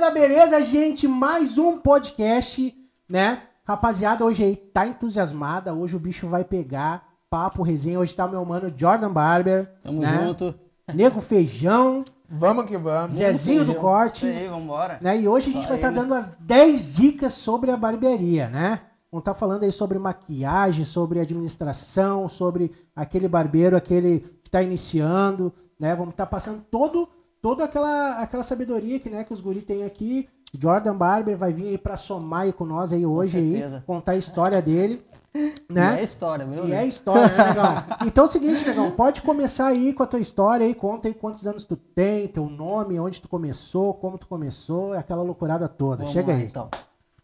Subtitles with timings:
[0.00, 1.06] Beleza, beleza, gente?
[1.06, 2.74] Mais um podcast,
[3.06, 3.42] né?
[3.64, 5.74] Rapaziada, hoje aí tá entusiasmada.
[5.74, 7.06] Hoje o bicho vai pegar.
[7.28, 8.00] Papo, resenha.
[8.00, 9.70] Hoje tá meu mano Jordan Barber.
[9.82, 10.24] Tamo né?
[10.24, 10.54] junto.
[10.94, 13.12] Nego Feijão, Vamos que vamos.
[13.12, 13.74] Zezinho do.
[13.74, 14.26] Corte.
[14.26, 14.98] Isso aí, vambora.
[15.02, 15.20] né?
[15.20, 16.00] E hoje a gente Só vai estar eles.
[16.00, 18.80] dando as 10 dicas sobre a barbearia, né?
[19.12, 25.52] Vamos estar falando aí sobre maquiagem, sobre administração, sobre aquele barbeiro, aquele que está iniciando,
[25.78, 25.94] né?
[25.94, 27.06] Vamos estar passando todo,
[27.40, 30.28] toda aquela, aquela sabedoria que, né, que os guri têm aqui.
[30.52, 34.16] Jordan Barber vai vir aí para somar aí com nós aí hoje aí, contar a
[34.16, 35.00] história dele,
[35.34, 36.02] E é né?
[36.02, 36.66] história, viu?
[36.66, 37.84] E é história, né, Negão?
[38.06, 41.14] Então é o seguinte, Negão, pode começar aí com a tua história aí, conta aí
[41.14, 45.98] quantos anos tu tem, teu nome, onde tu começou, como tu começou, aquela loucurada toda.
[45.98, 46.44] Vamos Chega lá, aí.
[46.44, 46.68] Então.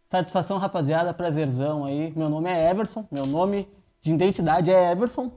[0.09, 2.12] Satisfação, rapaziada, prazerzão aí.
[2.17, 3.69] Meu nome é Everson, meu nome
[4.01, 5.33] de identidade é Everson,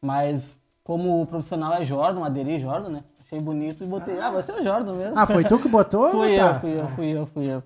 [0.00, 3.04] mas como profissional é Jordan, aderi Jordan, né?
[3.24, 5.18] Achei bonito e botei, ah, você é o Jordan mesmo.
[5.18, 6.10] Ah, foi tu que botou?
[6.12, 7.62] Fui eu, fui eu, fui eu, fui eu.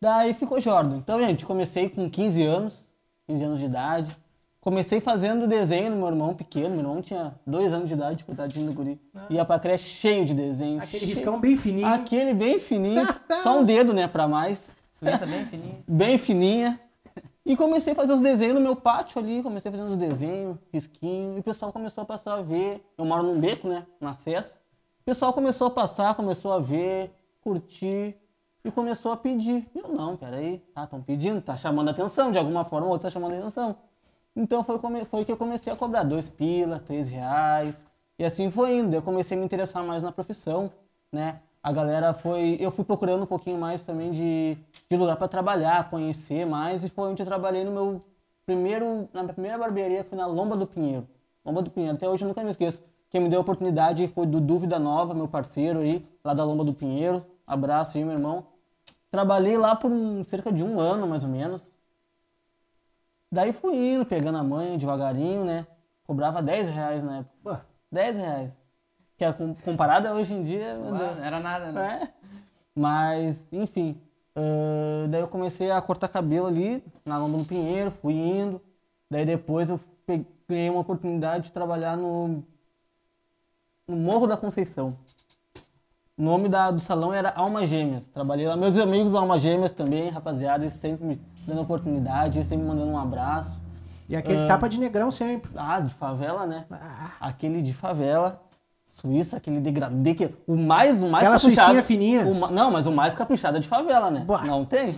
[0.00, 0.96] Daí ficou Jordan.
[0.98, 2.86] Então, gente, comecei com 15 anos,
[3.26, 4.16] 15 anos de idade.
[4.60, 6.70] Comecei fazendo desenho no meu irmão pequeno.
[6.70, 9.00] Meu irmão tinha 2 anos de idade, coitadinho do guri.
[9.28, 10.78] Ia pra creche cheio de desenho.
[10.78, 10.84] Ah.
[10.84, 11.86] Aquele cheio- riscão bem fininho.
[11.86, 13.04] Aquele bem fininho,
[13.42, 14.68] só um dedo, né, pra mais.
[14.92, 15.74] Suíça bem fininha.
[15.88, 16.78] Bem fininha.
[17.46, 21.36] E comecei a fazer os desenhos no meu pátio ali, comecei fazendo os desenhos, risquinho,
[21.36, 22.84] e o pessoal começou a passar a ver.
[22.98, 24.54] Eu moro num beco, né, no acesso.
[25.08, 28.14] Pessoal começou a passar, começou a ver, curtir,
[28.62, 29.66] e começou a pedir.
[29.74, 33.14] Eu, não, peraí, tá, estão pedindo, tá chamando atenção, de alguma forma ou outra tá
[33.14, 33.74] chamando atenção.
[34.36, 37.86] Então foi, foi que eu comecei a cobrar dois pila, três reais,
[38.18, 38.94] e assim foi indo.
[38.94, 40.70] Eu comecei a me interessar mais na profissão,
[41.10, 41.40] né?
[41.62, 42.58] A galera foi.
[42.60, 44.58] Eu fui procurando um pouquinho mais também de,
[44.90, 48.04] de lugar para trabalhar, conhecer mais, e foi onde eu trabalhei no meu
[48.44, 49.08] primeiro.
[49.14, 51.08] Na minha primeira barbearia foi na Lomba do Pinheiro.
[51.42, 52.82] Lomba do Pinheiro, até hoje eu nunca me esqueço.
[53.10, 56.64] Quem me deu a oportunidade foi do Dúvida Nova, meu parceiro aí, lá da Lomba
[56.64, 57.24] do Pinheiro.
[57.46, 58.46] Abraço aí, meu irmão.
[59.10, 61.72] Trabalhei lá por um- cerca de um ano, mais ou menos.
[63.30, 65.66] Daí fui indo, pegando a manha devagarinho, né?
[66.06, 67.34] Cobrava 10 reais na época.
[67.42, 67.56] Pô,
[67.90, 68.56] 10 reais.
[69.16, 71.16] Que é com- comparada hoje em dia, meu Deus.
[71.18, 72.00] Não era nada, né?
[72.04, 72.28] É.
[72.74, 74.00] Mas, enfim.
[74.36, 78.60] ah, daí eu comecei a cortar cabelo ali, na Lomba do Pinheiro, fui indo.
[79.10, 82.42] Daí depois eu pe- ganhei uma oportunidade de trabalhar no,
[83.88, 84.96] no Morro da Conceição.
[86.16, 88.06] O nome da, do salão era Alma Gêmeas.
[88.08, 88.56] Trabalhei lá.
[88.56, 92.92] Meus amigos do Alma Gêmeas também, rapaziada, eles sempre me dando oportunidade, sempre me mandando
[92.92, 93.58] um abraço.
[94.08, 95.50] E aquele tapa de negrão sempre.
[95.56, 96.64] Ah, de favela, né?
[96.70, 98.42] Ah, Aquele de favela,
[98.90, 101.66] Suíça, aquele degradê que o mais, o mais Aquela caprichado.
[101.66, 102.26] suicinha fininha.
[102.26, 104.24] o não, mas o mais caprichado é de favela, né?
[104.26, 104.44] Bah.
[104.44, 104.96] Não tem?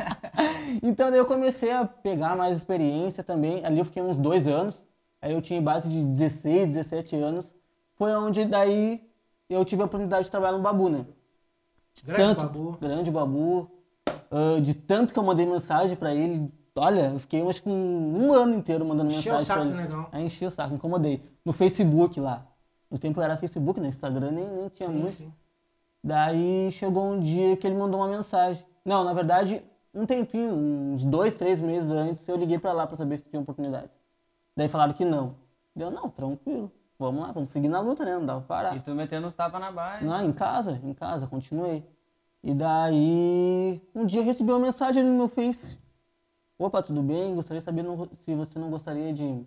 [0.82, 3.64] então daí eu comecei a pegar mais experiência também.
[3.64, 4.74] Ali eu fiquei uns dois anos.
[5.20, 7.52] Aí eu tinha base de 16, 17 anos.
[8.00, 9.06] Foi onde daí
[9.46, 11.04] eu tive a oportunidade de trabalhar no Babu, né?
[12.02, 12.78] grande tanto, babu.
[12.80, 13.70] Grande babu.
[14.30, 16.50] Ah, de tanto que eu mandei mensagem pra ele.
[16.74, 20.06] Olha, eu fiquei acho que um, um ano inteiro mandando Encheu o mensagem saco negão.
[20.12, 21.22] Aí enchi o saco, incomodei.
[21.44, 22.46] No Facebook lá.
[22.90, 25.12] No tempo era Facebook, no Instagram nem, nem tinha Sim, muito.
[25.12, 25.32] sim.
[26.02, 28.64] Daí chegou um dia que ele mandou uma mensagem.
[28.82, 29.62] Não, na verdade,
[29.92, 33.42] um tempinho, uns dois, três meses antes, eu liguei pra lá pra saber se tinha
[33.42, 33.90] oportunidade.
[34.56, 35.34] Daí falaram que não.
[35.76, 36.72] Deu, não, tranquilo.
[37.00, 38.12] Vamos lá, vamos seguir na luta, né?
[38.14, 38.76] Não dava pra parar.
[38.76, 40.02] E tu metendo os tapas na barra.
[40.02, 41.82] Não, em casa, em casa, continuei.
[42.44, 45.78] E daí, um dia eu recebi uma mensagem ali no meu Face.
[46.58, 47.34] Opa, tudo bem?
[47.34, 49.46] Gostaria de saber não- se você não gostaria de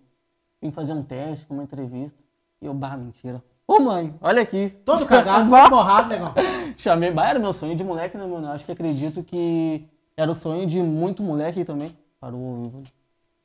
[0.60, 2.18] vir fazer um teste, uma entrevista.
[2.60, 3.44] E eu, bah, mentira.
[3.68, 4.70] Ô mãe, olha aqui.
[4.84, 6.34] Todo cagado, todo borrado, negão.
[6.76, 8.48] Chamei, bah, era meu sonho de moleque, né, mano?
[8.48, 9.88] Eu Acho que acredito que
[10.18, 11.96] era o sonho de muito moleque também.
[12.20, 12.92] Parou ali.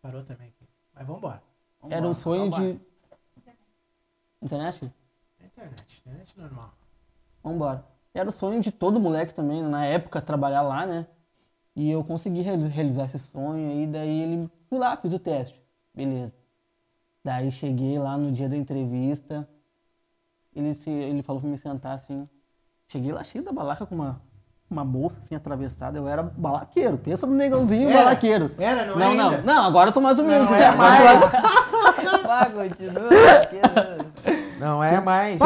[0.01, 0.51] Parou também.
[0.95, 1.43] Mas vambora.
[1.91, 2.73] Era um sonho vambora.
[2.73, 2.88] de.
[4.43, 4.91] Internet?
[5.44, 6.71] Internet, internet normal.
[7.43, 7.84] Vambora.
[8.15, 11.06] Era o sonho de todo moleque também, na época, trabalhar lá, né?
[11.76, 15.60] E eu consegui reali- realizar esse sonho aí, daí ele fui lá, fiz o teste.
[15.94, 16.32] Beleza.
[17.25, 19.48] Daí cheguei lá no dia da entrevista.
[20.54, 22.28] Ele, se, ele falou pra me sentar assim.
[22.89, 24.21] Cheguei lá cheio da balaca com uma,
[24.71, 25.98] uma bolsa assim atravessada.
[25.98, 26.97] Eu era balaqueiro.
[26.98, 27.98] Pensa no negãozinho Era?
[27.98, 28.51] balaqueiro.
[28.59, 29.28] Era, não é não, não.
[29.30, 29.42] ainda?
[29.42, 30.45] Não, agora eu tô mais humilde.
[30.45, 30.63] Não né?
[30.65, 31.33] é tô mais-
[32.28, 33.09] Vai, continua.
[34.59, 34.66] Né?
[34.66, 35.39] Não é mais.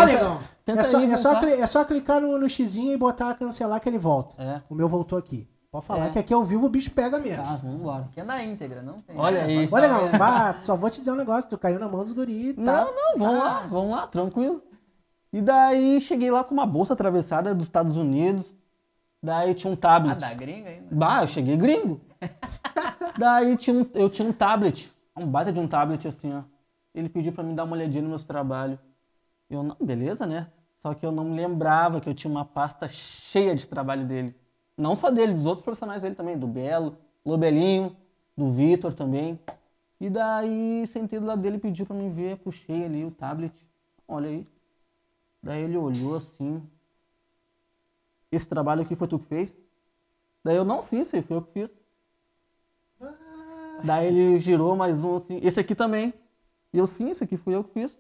[0.64, 3.34] Tenta É só, aí é, só cli- é só clicar no, no xizinho e botar
[3.34, 4.40] cancelar que ele volta.
[4.40, 4.62] É.
[4.68, 5.48] O meu voltou aqui.
[5.70, 6.10] Pode falar É.
[6.10, 7.42] que aqui ao vivo o bicho pega mesmo.
[7.42, 8.02] Tá, vambora.
[8.04, 9.16] Aqui é na íntegra, não tem.
[9.18, 9.66] Olha aí.
[9.66, 11.48] Pode Olha, negão, bah, só vou te dizer um negócio.
[11.48, 14.62] Tu caiu na mão dos guri e Não, não, vamos lá, vamos lá, tranquilo.
[15.32, 18.54] E daí cheguei lá com uma bolsa atravessada dos Estados Unidos.
[19.24, 20.18] Daí tinha um Ah, tablet.
[20.20, 20.88] da gringa ainda.
[20.94, 22.00] Bah, eu cheguei gringo.
[23.18, 26.42] daí tinha um- eu tinha um tablet, um baita de um tablet assim, ó.
[26.94, 28.78] Ele pediu pra mim dar uma olhadinha nos meus trabalhos.
[29.48, 30.50] Eu, não, beleza, né?
[30.80, 34.34] Só que eu não me lembrava que eu tinha uma pasta cheia de trabalho dele.
[34.76, 37.96] Não só dele, dos outros profissionais dele também, do Belo, Lobelinho,
[38.36, 39.38] do Vitor também.
[40.00, 43.54] E daí, sentei do lado dele, pediu pra mim ver, puxei ali o tablet.
[44.08, 44.46] Olha aí.
[45.42, 46.62] Daí ele olhou assim.
[48.30, 49.56] Esse trabalho aqui foi tu que fez?
[50.42, 51.76] Daí eu, não, sim, aí foi eu que fiz.
[53.84, 56.14] Daí ele girou mais um assim, esse aqui também.
[56.72, 57.96] E eu, sim, esse aqui fui eu que fiz.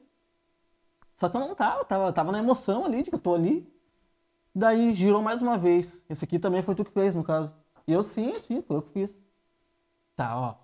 [1.16, 3.70] Só que eu não tava, tava, tava na emoção ali, de que eu tô ali.
[4.54, 6.04] Daí girou mais uma vez.
[6.10, 7.54] Esse aqui também foi tu que fez, no caso.
[7.86, 9.20] E eu, sim, sim, foi eu que fiz.
[10.16, 10.54] Tá, ó.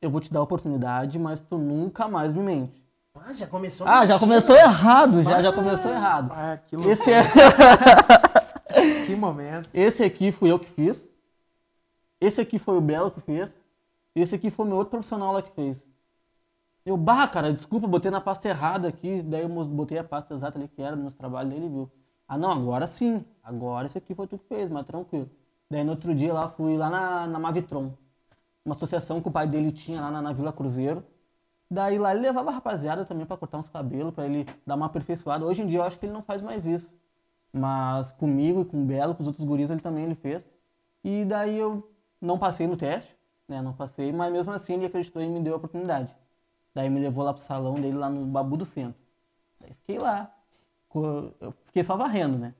[0.00, 2.82] Eu vou te dar a oportunidade, mas tu nunca mais me mente.
[3.14, 4.20] Ah, já começou Ah, já mentindo.
[4.20, 6.32] começou errado, já, já começou errado.
[6.32, 7.22] Ah, que, Esse, é,
[9.06, 9.68] que momento.
[9.74, 11.08] esse aqui fui eu que fiz.
[12.20, 13.60] Esse aqui foi o Belo que fez.
[14.14, 15.84] Esse aqui foi meu outro profissional lá que fez.
[16.88, 19.20] Eu, bah, cara, desculpa, botei na pasta errada aqui.
[19.22, 21.90] Daí eu botei a pasta exata ali que era dos meus trabalhos, daí ele viu.
[22.26, 23.24] Ah, não, agora sim.
[23.42, 25.30] Agora esse aqui foi tu que fez, mas tranquilo.
[25.70, 27.92] Daí no outro dia lá, fui lá na, na Mavitron.
[28.64, 31.04] Uma associação que o pai dele tinha lá na, na Vila Cruzeiro.
[31.70, 34.86] Daí lá ele levava a rapaziada também pra cortar uns cabelos, pra ele dar uma
[34.86, 35.44] aperfeiçoada.
[35.46, 36.94] Hoje em dia eu acho que ele não faz mais isso.
[37.52, 40.50] Mas comigo e com o Belo, com os outros guris, ele também ele fez.
[41.04, 43.16] E daí eu não passei no teste,
[43.48, 43.62] né?
[43.62, 46.16] Não passei, mas mesmo assim ele acreditou e me deu a oportunidade.
[46.74, 49.00] Daí me levou lá pro salão dele, lá no Babu do Centro.
[49.60, 50.32] Daí fiquei lá.
[50.94, 52.54] Eu fiquei só varrendo, né?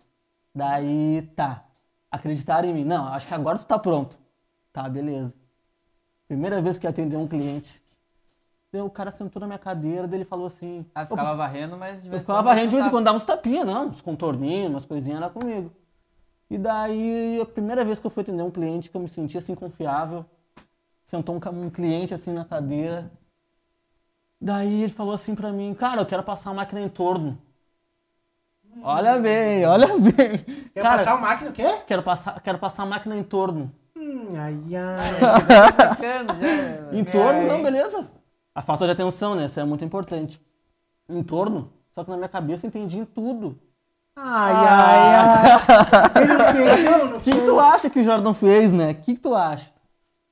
[0.55, 1.65] Daí, tá.
[2.11, 2.85] Acreditaram em mim.
[2.85, 4.19] Não, acho que agora tu tá pronto.
[4.73, 5.35] Tá, beleza.
[6.27, 7.83] Primeira vez que eu atendi um cliente.
[8.71, 10.85] Daí o cara sentou na minha cadeira, daí ele falou assim...
[10.95, 13.17] Ah, ficava varrendo, mas de vez em ficava quando varrendo de vez em quando, dava
[13.17, 15.73] uns tapinhas, não, uns contorninhos, umas coisinhas lá comigo.
[16.51, 19.39] E daí, a primeira vez que eu fui atender um cliente que eu me senti
[19.39, 20.25] assim confiável,
[21.03, 23.11] sentou um, um cliente assim na cadeira.
[24.41, 27.39] Daí ele falou assim pra mim, cara, eu quero passar a máquina em torno.
[28.83, 30.39] Olha bem, olha bem.
[30.75, 31.65] Quer Cara, passar o máquina o quê?
[31.87, 33.73] quero passar, quero passar a máquina em torno.
[33.97, 35.39] Hum, ai, ai.
[36.93, 38.11] Em torno, não, beleza.
[38.55, 39.47] A falta de atenção, né?
[39.47, 40.41] Isso é muito importante.
[41.09, 43.59] Em torno, só que na minha cabeça eu entendi em tudo.
[44.17, 45.61] Ai, ai, ai.
[46.17, 48.91] Ele não pegou, não O que, que tu acha que o Jordan fez, né?
[48.93, 49.71] O que, que tu acha?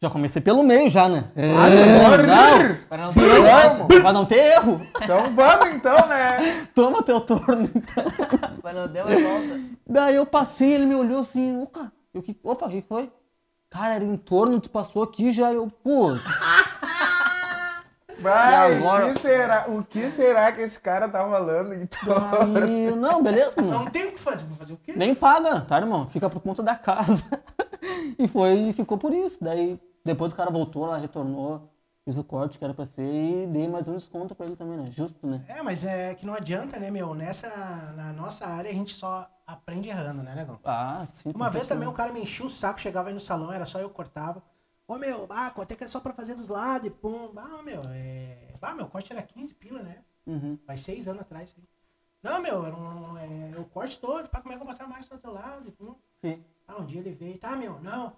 [0.03, 1.25] Já comecei pelo meio já, né?
[1.35, 4.87] É, não, Para não se ter eu- pra não ter erro.
[5.03, 6.67] Então vamos então, né?
[6.75, 8.05] Toma teu torno, então.
[8.75, 9.61] Não der uma volta.
[9.89, 13.11] Daí eu passei, ele me olhou assim, opa, eu, que, opa, o que foi?
[13.71, 16.11] Cara, era em torno, tu passou aqui já, eu, pô,
[18.21, 19.07] Vai, E agora?
[19.07, 22.17] o, que será, o que será que esse cara tá falando então?
[22.63, 23.85] aí, não, beleza, não.
[23.85, 24.45] Não tem o que fazer.
[24.45, 24.95] Vou fazer o quê?
[24.97, 26.09] Nem paga, tá, irmão?
[26.09, 27.25] Fica por conta da casa.
[28.19, 29.43] e foi, ficou por isso.
[29.43, 31.69] Daí, depois o cara voltou lá, retornou,
[32.05, 34.79] fiz o corte que era pra ser e dei mais um desconto pra ele também,
[34.79, 34.91] né?
[34.91, 35.43] Justo, né?
[35.49, 37.15] É, mas é que não adianta, né, meu?
[37.15, 37.49] Nessa,
[37.97, 40.59] na nossa área a gente só aprende errando, né, negão?
[40.65, 41.33] Ah, sim.
[41.35, 41.75] Uma vez certeza.
[41.75, 44.43] também o cara me enchia o saco, chegava aí no salão, era só eu cortava.
[44.89, 47.33] Ô meu, ah, quanto é que é só pra fazer dos lados e pum.
[47.37, 48.55] Ah, meu, é.
[48.63, 49.99] Ah, meu, corte era 15 pila, né?
[50.27, 50.59] Uhum.
[50.67, 51.55] Faz seis anos atrás.
[51.57, 51.65] aí.
[52.23, 55.09] Não, meu, era um, é, o corte todo, pá, como é que eu passar mais
[55.09, 55.69] do teu lado?
[55.69, 55.95] E pum.
[56.21, 56.45] Sim.
[56.67, 58.17] Ah, um dia ele veio, tá, meu, não.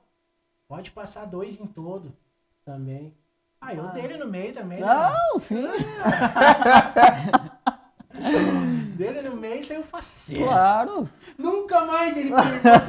[0.66, 2.16] Pode passar dois em todo
[2.64, 3.14] também.
[3.60, 4.86] Ah, eu dele no meio também, né?
[4.86, 5.66] Não, sim.
[8.98, 10.44] Dele no meio saiu faceiro.
[10.44, 11.08] Claro.
[11.38, 12.32] Nunca mais ele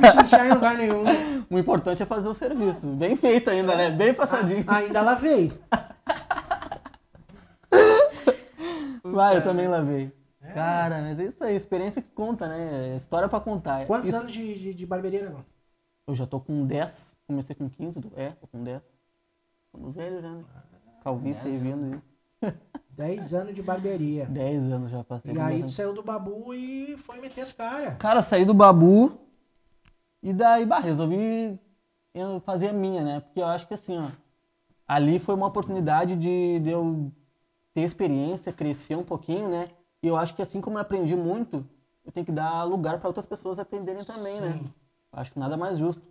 [0.02, 1.04] pichinchar em lugar nenhum.
[1.52, 2.86] O importante é fazer o serviço.
[2.88, 3.90] Bem feito ainda, né?
[3.92, 4.64] Bem passadinho.
[4.68, 5.52] Ainda lavei.
[9.04, 10.12] Vai, eu também lavei.
[10.54, 12.94] Cara, mas é isso aí, experiência que conta, né?
[12.94, 13.86] É História pra contar.
[13.86, 15.46] Quantos Isso- anos de, de, de barbearia, negão?
[16.08, 18.82] Eu já tô com 10, comecei com 15, tô- é, tô com 10.
[19.72, 20.44] Tô no velho já, né?
[21.04, 22.02] Calvície aí vindo
[22.42, 22.54] aí.
[23.00, 24.26] 10 anos de barbearia.
[24.26, 25.34] 10 anos já passei.
[25.34, 27.96] E aí 10 tu saiu do babu e foi meter as caras.
[27.96, 29.18] Cara, saí do babu
[30.22, 31.58] e daí, bah, resolvi
[32.14, 33.22] eu fazer a minha, né?
[33.22, 34.10] Porque eu acho que assim, ó,
[34.86, 37.10] ali foi uma oportunidade de, de eu
[37.74, 39.70] ter experiência, crescer um pouquinho, né?
[40.04, 41.66] E eu acho que assim como eu aprendi muito,
[42.04, 44.60] eu tenho que dar lugar para outras pessoas aprenderem também, né?
[44.62, 44.74] Sim.
[45.14, 46.06] Acho que nada mais justo.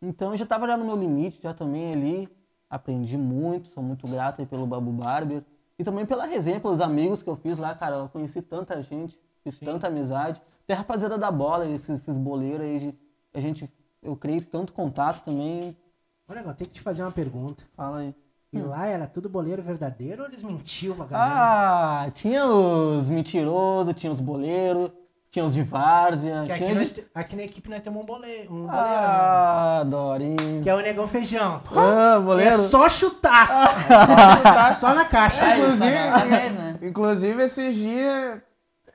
[0.00, 2.28] Então eu já tava já no meu limite, já também ali,
[2.68, 5.44] aprendi muito, sou muito grato aí pelo Babu Barber.
[5.82, 9.20] E também pela resenha, pelos amigos que eu fiz lá, cara, eu conheci tanta gente,
[9.42, 10.40] fiz tanta amizade.
[10.64, 12.96] Tem a rapaziada da bola, esses, esses boleiros aí,
[13.34, 13.68] a gente,
[14.00, 15.76] eu criei tanto contato também.
[16.28, 17.64] Ô, negão, tem que te fazer uma pergunta.
[17.74, 18.14] Fala aí.
[18.52, 22.04] E lá era tudo boleiro verdadeiro ou eles mentiam pra galera?
[22.04, 24.92] Ah, tinha os mentirosos, tinha os boleiros,
[25.32, 27.04] tinha os de várzea, que aqui, tinha nós de...
[27.14, 28.78] aqui na equipe nós temos um boleiro, um boleiro, né?
[28.78, 30.62] Ah, Dorinho.
[30.62, 31.62] Que é o negão feijão.
[31.74, 32.52] Ah, boleiro.
[32.52, 33.54] É só chutaço.
[34.78, 35.42] só na caixa.
[35.46, 36.78] Aí, Inclusive, só 10, né?
[36.82, 38.42] inclusive esses dias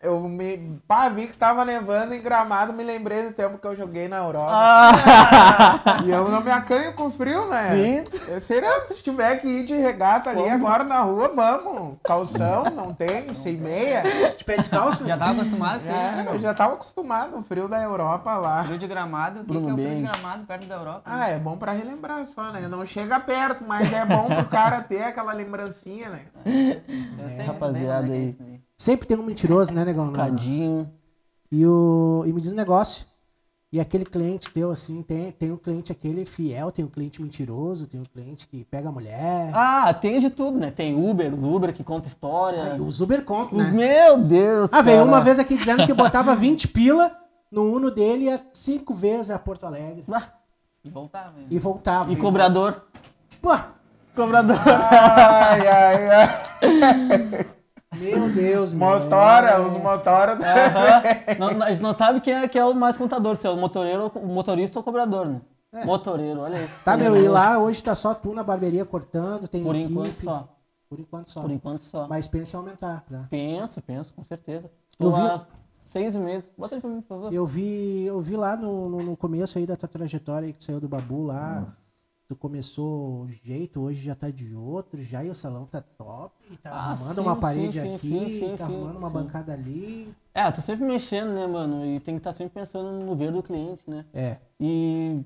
[0.02, 0.80] Eu me.
[0.88, 4.18] Pá, vi que tava nevando em gramado, me lembrei do tempo que eu joguei na
[4.18, 4.54] Europa.
[6.06, 8.04] E eu não me acanho com frio, né?
[8.04, 8.04] Sim.
[8.28, 11.98] Eu seria, se tiver que ir de regata ali agora na rua, vamos.
[12.04, 14.04] Calção, não tem, sem meia.
[14.36, 15.10] De pé descalço, né?
[15.10, 15.92] Já tava acostumado, sim.
[15.92, 18.64] É, eu já tava acostumado, o frio da Europa lá.
[18.64, 20.04] Frio de gramado, o que, que é o frio de Bem.
[20.04, 21.02] gramado perto da Europa?
[21.06, 22.68] Ah, é bom pra relembrar só, né?
[22.68, 26.22] Não chega perto, mas é bom pro cara ter aquela lembrancinha, né?
[27.20, 28.67] eu sei, rapaziada bem é é aí.
[28.78, 30.14] Sempre tem um mentiroso, né, negão?
[30.14, 30.90] Cadinho.
[31.52, 33.06] E, o, e me diz um negócio.
[33.74, 37.86] E aquele cliente teu, assim, tem, tem um cliente aquele fiel, tem um cliente mentiroso,
[37.86, 39.52] tem um cliente que pega a mulher.
[39.54, 40.72] Ah, tem de tudo, né?
[40.72, 42.74] Tem Uber, os Uber que conta história.
[42.74, 43.72] Ah, e os Uber conta, né?
[43.72, 47.12] Meu Deus, Ah, veio uma vez aqui dizendo que botava 20 pila
[47.52, 50.06] no Uno dele e ia cinco vezes a Porto Alegre.
[50.14, 50.30] Ah,
[50.86, 51.34] E voltava.
[51.40, 51.48] hein?
[51.50, 52.12] E voltava.
[52.12, 52.84] E cobrador.
[53.42, 53.54] Pô,
[54.16, 54.58] Cobrador.
[54.66, 57.48] Ai, ai, ai.
[57.96, 58.88] meu Deus, meu.
[58.88, 59.60] Motora, É.
[59.60, 60.34] os motora.
[60.34, 61.04] Aham.
[61.40, 63.58] Não, a gente não sabe quem é, quem é o mais contador, se é o
[63.58, 65.42] motoreiro, o motorista ou o cobrador, né?
[65.86, 66.68] Motoreiro, olha aí.
[66.84, 69.92] Tá, meu, e lá hoje tá só tu na barbearia cortando, tem Por equipe.
[69.92, 70.48] enquanto só.
[70.90, 71.42] Por enquanto só.
[71.42, 72.08] Por enquanto só.
[72.08, 73.28] Mas pensa em aumentar, né?
[73.30, 74.72] Penso, penso, com certeza.
[75.00, 75.42] Eu Tô vi-
[75.82, 76.50] seis meses.
[76.58, 77.34] Bota aí pra mim, por favor.
[77.34, 80.64] Eu vi, eu vi lá no, no, no começo aí da tua trajetória que tu
[80.64, 81.66] saiu do Babu lá.
[82.28, 85.82] Tu começou de um jeito, hoje já tá de outro, já e o salão tá
[85.82, 86.36] top.
[86.62, 89.54] Tá Ah, arrumando sim, uma parede sim, aqui, sim, sim, tá sim, arrumando uma bancada
[89.54, 90.14] ali.
[90.34, 91.86] É, tô sempre mexendo, né, mano?
[91.86, 94.06] E tem que estar sempre pensando no ver do cliente, né?
[94.14, 94.38] É.
[94.60, 95.22] E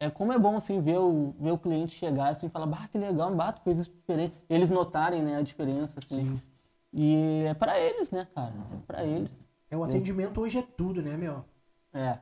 [0.00, 2.88] é como é bom, assim, ver o, ver o cliente chegar assim e falar, bah,
[2.90, 4.34] que legal, bah, tu fez isso diferente.
[4.48, 6.22] Eles notarem, né, a diferença, assim.
[6.22, 6.42] Sim.
[6.90, 8.54] E é pra eles, né, cara?
[8.72, 9.46] É pra eles.
[9.70, 11.44] É, o atendimento hoje é tudo, né, meu?
[11.92, 12.18] É.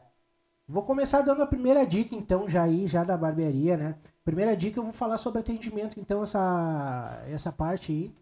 [0.66, 3.96] Vou começar dando a primeira dica, então, já aí, já da barbearia, né?
[4.24, 8.14] Primeira dica, eu vou falar sobre atendimento, então, essa, essa parte aí,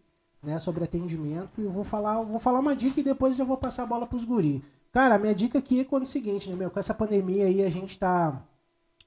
[0.43, 0.59] né?
[0.59, 1.61] Sobre atendimento.
[1.61, 4.05] E eu vou falar, vou falar uma dica e depois já vou passar a bola
[4.05, 4.61] pros guri.
[4.91, 6.69] Cara, a minha dica aqui é quando o seguinte, né, meu?
[6.69, 8.41] Com essa pandemia aí, a gente tá.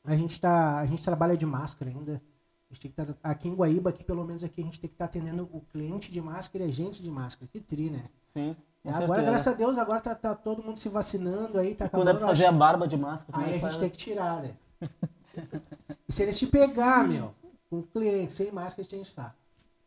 [0.04, 0.80] A gente tá.
[0.80, 2.22] A gente trabalha de máscara ainda.
[2.68, 4.88] A gente tem que tá, aqui em Guaíba, aqui pelo menos aqui, a gente tem
[4.88, 7.48] que estar atendendo o cliente de máscara e a gente de máscara.
[7.52, 8.04] Que tri, né?
[8.32, 8.56] Sim.
[8.86, 12.10] É, agora, graças a Deus, agora tá, tá todo mundo se vacinando aí, tá Quando
[12.10, 13.42] é pra fazer a barba de máscara.
[13.42, 13.72] é Aí que a faz?
[13.72, 14.50] gente tem que tirar, né?
[16.08, 17.34] e se eles te pegar, meu,
[17.68, 19.36] com o cliente, sem máscara, eles têm que estar.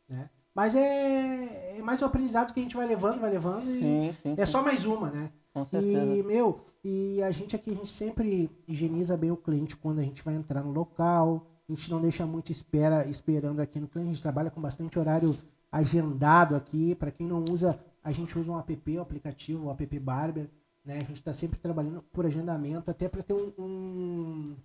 [0.10, 0.30] Né?
[0.54, 3.64] Mas é, é mais um aprendizado que a gente vai levando, vai levando.
[3.64, 4.52] Sim, sim, é sim.
[4.52, 5.32] só mais uma, né?
[5.54, 6.06] Com certeza.
[6.06, 10.04] E, meu, e a gente aqui, a gente sempre higieniza bem o cliente quando a
[10.04, 11.48] gente vai entrar no local.
[11.68, 14.10] A gente não deixa muito espera, esperando aqui no cliente.
[14.10, 15.38] A gente trabalha com bastante horário
[15.72, 16.96] agendado aqui.
[16.96, 20.50] Para quem não usa, a gente usa um app, um aplicativo, o app Barber.
[20.84, 20.98] Né?
[20.98, 24.56] A gente está sempre trabalhando por agendamento, até para ter um, um,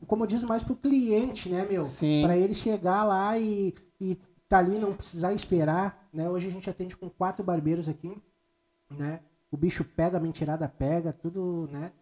[0.00, 1.84] um comodismo mais para o cliente, né, meu?
[1.84, 2.22] Sim.
[2.22, 6.08] Para ele chegar lá e, e tá ali, não precisar esperar.
[6.12, 6.28] Né?
[6.28, 8.14] Hoje a gente atende com quatro barbeiros aqui
[8.96, 9.20] né?
[9.50, 11.92] O bicho pega, a mentirada pega, tudo, né?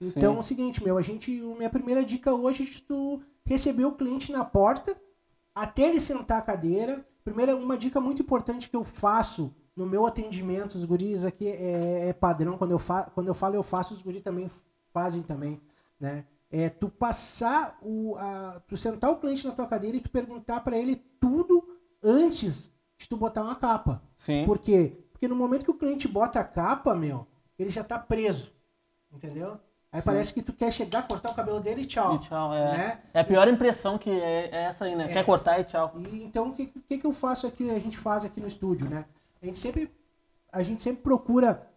[0.00, 0.36] Então Sim.
[0.36, 3.92] é o seguinte, meu, a gente, minha primeira dica hoje é de tu receber o
[3.92, 4.96] cliente na porta,
[5.54, 7.04] até ele sentar a cadeira.
[7.24, 12.08] Primeira, uma dica muito importante que eu faço no meu atendimento, os guris aqui é,
[12.08, 14.50] é padrão, quando eu, fa quando eu falo eu faço, os guris também
[14.92, 15.60] fazem também,
[16.00, 16.24] né?
[16.50, 20.60] É tu passar o, a, tu sentar o cliente na tua cadeira e tu perguntar
[20.62, 21.62] para ele tudo
[22.02, 24.02] antes de tu botar uma capa.
[24.16, 24.44] Sim.
[24.46, 24.98] Por quê?
[25.12, 27.24] Porque no momento que o cliente bota a capa, meu,
[27.56, 28.50] ele já tá preso.
[29.12, 29.60] Entendeu?
[29.92, 32.16] Aí parece que tu quer chegar, cortar o cabelo dele e tchau.
[32.16, 32.78] E tchau, é.
[32.78, 33.00] Né?
[33.14, 35.06] É a pior impressão que é, é essa aí, né?
[35.06, 35.92] Quer cortar e tchau.
[35.96, 38.88] E, então, o que, que, que eu faço aqui, a gente faz aqui no estúdio,
[38.90, 39.04] né?
[39.40, 39.90] A gente sempre,
[40.52, 41.70] a gente sempre procura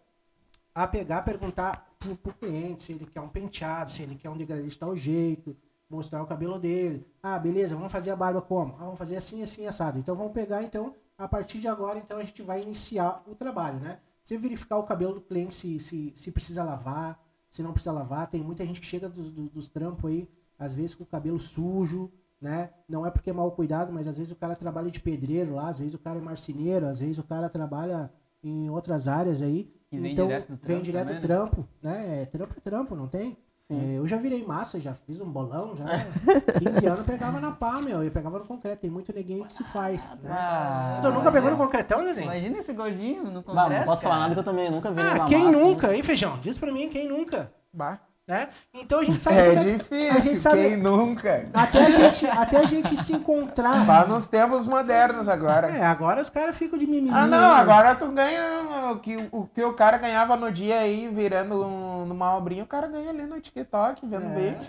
[0.74, 4.36] a pegar, perguntar pro, pro cliente se ele quer um penteado, se ele quer um
[4.36, 5.56] degradê de tal jeito,
[5.88, 7.06] mostrar o cabelo dele.
[7.22, 8.74] Ah, beleza, vamos fazer a barba como?
[8.74, 9.98] Ah, vamos fazer assim, assim, assado.
[9.98, 13.78] Então vamos pegar, então, a partir de agora, então a gente vai iniciar o trabalho,
[13.78, 14.00] né?
[14.24, 18.28] Você verificar o cabelo do cliente se, se, se precisa lavar, se não precisa lavar.
[18.28, 20.28] Tem muita gente que chega dos, dos, dos trampos aí,
[20.58, 22.10] às vezes com o cabelo sujo,
[22.42, 22.70] né?
[22.88, 25.68] Não é porque é mal cuidado, mas às vezes o cara trabalha de pedreiro lá,
[25.68, 28.10] às vezes o cara é marceneiro, às vezes o cara trabalha
[28.42, 29.72] em outras áreas aí.
[29.92, 31.26] E vem então, direto do vem trampo direto também, né?
[31.28, 32.22] trampo, né?
[32.22, 33.36] É, trampo é trampo, não tem?
[33.58, 33.94] Sim.
[33.94, 35.84] É, eu já virei massa, já fiz um bolão, já.
[36.58, 38.02] 15 anos eu pegava na pá, meu.
[38.02, 38.80] Eu pegava no concreto.
[38.80, 40.30] Tem muito neguinho que se faz, né?
[40.32, 42.24] Ah, tu nunca pegou no concretão, Zezinho?
[42.24, 44.22] Imagina esse gordinho no concreto, Não, não posso falar cara.
[44.24, 45.96] nada que eu também nunca vi Ah, quem massa, nunca, né?
[45.96, 46.38] hein, Feijão?
[46.40, 47.52] Diz pra mim, quem nunca?
[47.72, 48.00] Bah.
[48.26, 48.48] Né?
[48.72, 49.36] Então a gente sabe...
[49.36, 51.48] É como a gente difícil, sabe- quem nunca?
[51.52, 53.84] Até a, gente, até a gente se encontrar...
[53.84, 55.68] Só nos tempos modernos agora.
[55.68, 57.10] É, agora os caras ficam de mimimi.
[57.12, 61.08] Ah, não, agora tu ganha o que o, que o cara ganhava no dia aí,
[61.08, 64.34] virando um- numa obrinha, o cara ganha ali no TikTok, vendo É.
[64.34, 64.66] vídeo.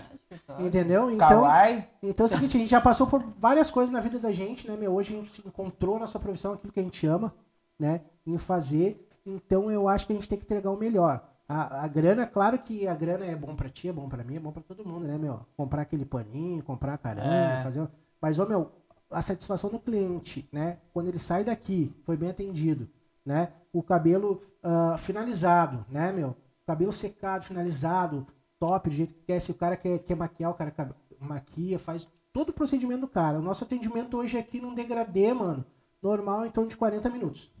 [0.58, 1.10] Entendeu?
[1.12, 1.84] Então, Kawaii.
[2.02, 4.68] então é o seguinte, a gente já passou por várias coisas na vida da gente,
[4.68, 4.92] né, meu?
[4.92, 7.32] Hoje a gente encontrou nossa profissão, aquilo que a gente ama,
[7.78, 8.00] né?
[8.26, 9.08] Em fazer.
[9.24, 11.22] Então eu acho que a gente tem que entregar o melhor.
[11.48, 14.36] A, a grana, claro que a grana é bom pra ti, é bom pra mim,
[14.36, 15.44] é bom pra todo mundo, né, meu?
[15.56, 17.60] Comprar aquele paninho, comprar caramba, É.
[17.62, 17.86] fazer.
[18.20, 18.72] Mas, ô, meu,
[19.10, 20.78] a satisfação do cliente, né?
[20.92, 22.88] Quando ele sai daqui, foi bem atendido,
[23.24, 23.52] né?
[23.72, 26.34] O cabelo ah, finalizado, né, meu?
[26.66, 28.26] Cabelo secado, finalizado,
[28.58, 29.38] top, do jeito que quer.
[29.40, 33.08] Se o cara quer, quer maquiar, o cara ca- maquia, faz todo o procedimento do
[33.08, 33.38] cara.
[33.38, 35.62] O nosso atendimento hoje aqui num degradê, mano,
[36.02, 37.52] normal, em torno de 40 minutos,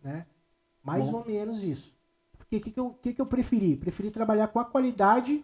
[0.00, 0.26] né?
[0.80, 1.18] Mais Bom.
[1.18, 1.96] ou menos isso.
[2.56, 3.76] O que, que, eu, que, que eu preferi?
[3.76, 5.42] Preferi trabalhar com a qualidade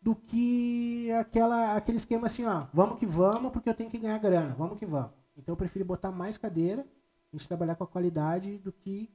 [0.00, 4.18] do que aquela, aquele esquema assim, ó, vamos que vamos, porque eu tenho que ganhar
[4.18, 5.10] grana, vamos que vamos.
[5.36, 6.86] Então eu preferi botar mais cadeira,
[7.32, 9.10] a gente trabalhar com a qualidade do que.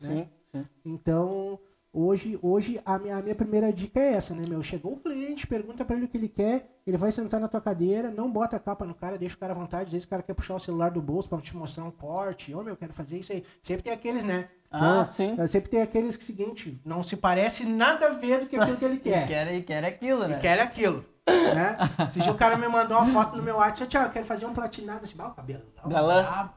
[0.00, 0.28] né?
[0.52, 0.68] Sim, sim.
[0.84, 1.58] Então,
[1.92, 4.62] hoje, hoje a, minha, a minha primeira dica é essa, né, meu?
[4.62, 7.60] Chegou o cliente, pergunta pra ele o que ele quer, ele vai sentar na tua
[7.60, 9.84] cadeira, não bota a capa no cara, deixa o cara à vontade.
[9.84, 12.54] Às vezes o cara quer puxar o celular do bolso pra te mostrar um corte.
[12.54, 13.44] Ô, meu, eu quero fazer isso aí.
[13.60, 14.48] Sempre tem aqueles, né?
[14.70, 15.36] Ah, sim.
[15.46, 18.84] Sempre tem aqueles que, seguinte, não se parece nada a ver do que aquilo que
[18.84, 19.26] ele quer.
[19.28, 20.36] Quer, e quer aquilo, né?
[20.36, 21.04] E quer aquilo.
[21.26, 21.76] Né?
[22.10, 24.52] Dia o cara me mandou uma foto no meu WhatsApp, Tiago, eu quero fazer um
[24.52, 25.62] platinado assim, ah, o cabelo.
[25.86, 26.52] Galã.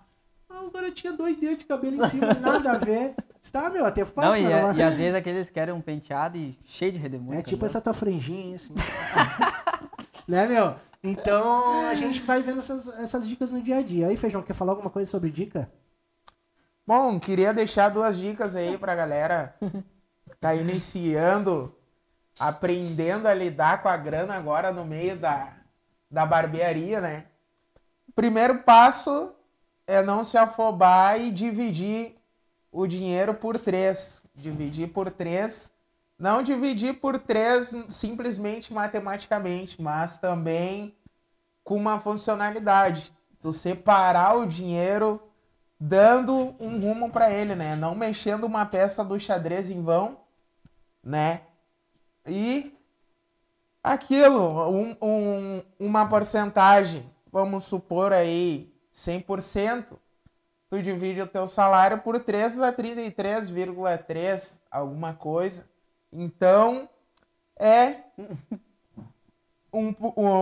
[0.55, 3.13] Ah, o cara tinha dois dedos de cabelo em cima, nada a ver.
[3.41, 4.31] Está, meu, até fácil.
[4.31, 7.39] Não, e, é- e às vezes aqueles querem um penteado e cheio de redemoinho.
[7.39, 7.65] É tipo entendeu?
[7.67, 8.73] essa tua franjinha, assim.
[10.25, 10.77] né, meu?
[11.03, 14.07] Então, a gente vai vendo essas, essas dicas no dia a dia.
[14.07, 15.69] Aí, Feijão, quer falar alguma coisa sobre dica?
[16.87, 21.75] Bom, queria deixar duas dicas aí pra galera que tá iniciando,
[22.39, 25.51] aprendendo a lidar com a grana agora no meio da,
[26.09, 27.25] da barbearia, né?
[28.15, 29.34] Primeiro passo
[29.87, 32.15] é não se afobar e dividir
[32.71, 34.23] o dinheiro por três.
[34.35, 35.71] Dividir por três.
[36.17, 40.95] Não dividir por três simplesmente matematicamente, mas também
[41.63, 43.13] com uma funcionalidade.
[43.41, 45.21] Tu separar o dinheiro
[45.79, 47.75] dando um rumo para ele, né?
[47.75, 50.19] Não mexendo uma peça do xadrez em vão,
[51.03, 51.41] né?
[52.25, 52.73] E
[53.83, 59.97] aquilo, um, um- uma porcentagem, vamos supor aí 100%,
[60.69, 65.67] tu divide o teu salário por 3 dá 33,3, alguma coisa.
[66.13, 66.87] Então,
[67.59, 67.97] é
[69.71, 69.93] um,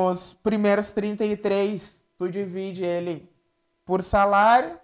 [0.07, 3.27] os primeiros 33, tu divide ele
[3.83, 4.79] por salário,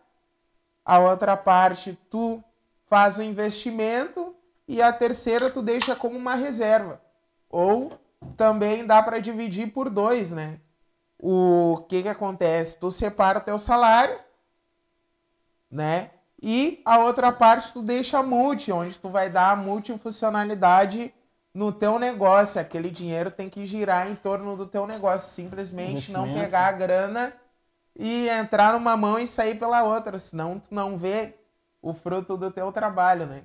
[0.83, 2.43] a outra parte tu
[2.87, 4.35] faz o investimento
[4.67, 6.99] e a terceira tu deixa como uma reserva.
[7.47, 7.99] Ou
[8.35, 10.59] também dá para dividir por dois, né?
[11.21, 12.77] O que que acontece?
[12.77, 14.17] Tu separa o teu salário,
[15.69, 16.11] né?
[16.41, 21.13] E a outra parte tu deixa multi, onde tu vai dar a multifuncionalidade
[21.53, 22.61] no teu negócio.
[22.61, 25.29] Aquele dinheiro tem que girar em torno do teu negócio.
[25.29, 27.33] Simplesmente não pegar a grana
[27.93, 31.35] e entrar numa mão e sair pela outra, senão tu não vê
[31.81, 33.43] o fruto do teu trabalho, né?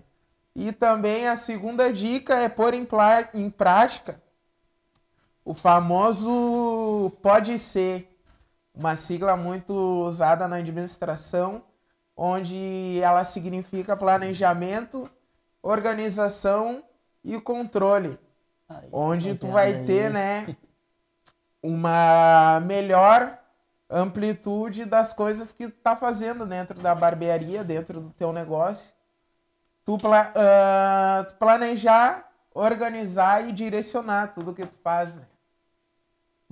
[0.54, 2.86] E também a segunda dica é pôr em,
[3.34, 4.22] em prática
[5.44, 6.30] o famoso
[7.22, 8.08] pode ser,
[8.74, 9.72] uma sigla muito
[10.04, 11.62] usada na administração,
[12.16, 15.10] onde ela significa planejamento,
[15.62, 16.84] organização
[17.24, 18.18] e controle
[18.68, 19.86] Aí, onde tu rapaziada, vai aí.
[19.86, 20.56] ter, né,
[21.62, 23.38] uma melhor
[23.88, 28.94] amplitude das coisas que tu tá fazendo dentro da barbearia, dentro do teu negócio.
[29.84, 35.26] Tu, pla- ah, tu planejar, organizar e direcionar tudo que tu faz, né?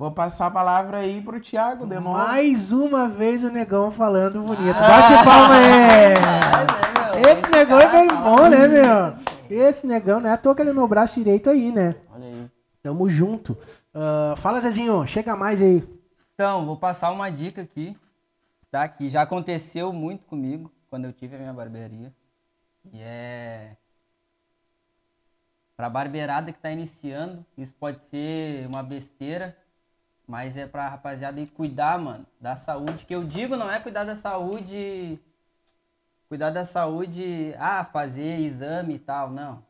[0.03, 2.19] Vou passar a palavra aí pro Thiago de novo.
[2.19, 4.75] Mais uma vez o negão falando bonito.
[4.75, 7.23] Bate palma aí!
[7.31, 9.17] Esse negão é bem bom, né, meu?
[9.49, 11.95] Esse negão, não é à toa que ele é meu braço direito aí, né?
[12.13, 12.51] Olha aí.
[12.83, 13.57] Tamo junto.
[13.95, 15.89] Ah, fala, Zezinho, chega mais aí.
[16.35, 17.97] Então, vou passar uma dica aqui,
[18.73, 18.89] tá?
[18.89, 22.13] Que já aconteceu muito comigo quando eu tive a minha barbearia.
[22.93, 23.77] E é.
[25.77, 29.57] Pra barbeirada que tá iniciando, isso pode ser uma besteira,
[30.33, 33.05] mas é pra rapaziada aí cuidar, mano, da saúde.
[33.05, 35.21] Que eu digo não é cuidar da saúde.
[36.27, 39.63] Cuidar da saúde, ah, fazer exame e tal, não.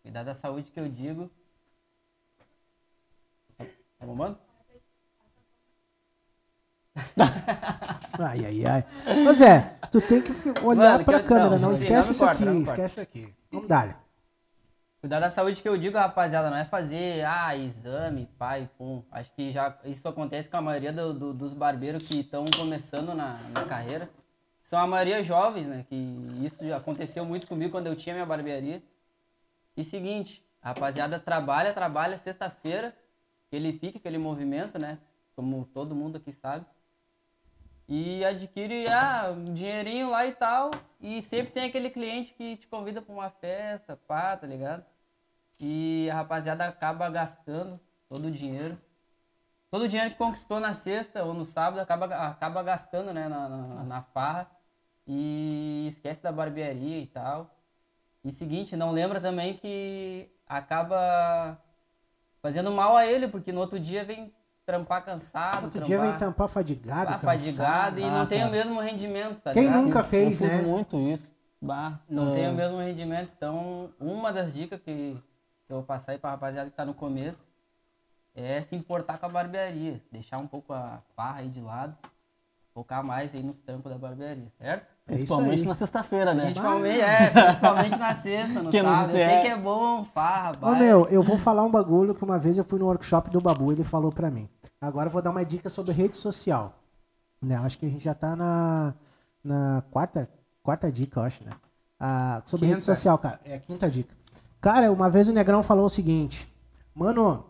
[0.00, 1.28] Cuidar da saúde que eu digo.
[3.58, 4.38] Tá bombando?
[8.20, 8.84] Ai, ai, ai.
[9.28, 10.32] Ô Zé, tu tem que
[10.64, 12.62] olhar Mano, pra que- câmera, não, não, esquece isso corta, aqui, corta.
[12.70, 13.34] esquece isso aqui.
[13.50, 14.07] Vamos dar.
[15.00, 19.04] Cuidar da saúde que eu digo, rapaziada, não é fazer, ah, exame, pai, pum.
[19.12, 23.14] Acho que já isso acontece com a maioria do- do- dos barbeiros que estão começando
[23.14, 24.10] na, na carreira.
[24.64, 25.86] São a maioria jovens, né?
[25.88, 25.94] Que
[26.44, 28.82] isso já aconteceu muito comigo quando eu tinha minha barbearia.
[29.76, 32.92] E seguinte, rapaziada trabalha, trabalha sexta-feira,
[33.46, 34.98] aquele pique, aquele movimento, né?
[35.36, 36.66] Como todo mundo aqui sabe.
[37.88, 40.70] E adquire ah, um dinheirinho lá e tal.
[41.00, 44.84] E sempre tem aquele cliente que te convida pra uma festa, pá, tá ligado?
[45.58, 48.78] E a rapaziada acaba gastando todo o dinheiro.
[49.70, 53.48] Todo o dinheiro que conquistou na sexta ou no sábado acaba, acaba gastando, né, na,
[53.48, 54.50] na, na farra.
[55.06, 57.54] E esquece da barbearia e tal.
[58.24, 61.58] E seguinte, não lembra também que acaba
[62.42, 64.32] fazendo mal a ele, porque no outro dia vem
[64.68, 65.64] trampar cansado.
[65.64, 67.20] Outro trampar, dia vem tampar fadigado, cansado.
[67.22, 68.50] fadigado e Ah, não tem cara.
[68.50, 69.82] o mesmo rendimento, tá Quem ligado?
[69.82, 70.60] nunca Eu fez, fiz né?
[70.62, 71.32] muito isso.
[71.60, 73.30] Bah, Não é, tem o mesmo rendimento.
[73.34, 75.16] Então, uma das dicas que
[75.70, 77.42] eu vou passar aí pra rapaziada que tá no começo
[78.34, 80.02] é se importar com a barbearia.
[80.12, 81.96] Deixar um pouco a farra aí de lado.
[82.74, 84.82] Focar mais aí nos trampos da barbearia, certo?
[85.08, 86.44] É Principalmente na sexta-feira, né?
[86.44, 89.10] Principalmente, é, principalmente na sexta, no Que não- sábado.
[89.16, 89.28] Eu é.
[89.30, 92.56] sei que é bom, farra, Ô meu, eu vou falar um bagulho que uma vez
[92.58, 94.48] eu fui no workshop do Babu, ele falou pra mim.
[94.80, 96.74] Agora eu vou dar uma dica sobre rede social.
[97.40, 98.94] Né, acho que a gente já tá na,
[99.44, 100.28] na quarta,
[100.62, 101.52] quarta dica, eu acho, né?
[102.00, 102.94] Ah, sobre rede Quinta.
[102.94, 103.40] social, cara.
[103.44, 104.14] É a quinta dica.
[104.60, 106.52] Cara, uma vez o Negrão falou o seguinte.
[106.94, 107.44] Mano,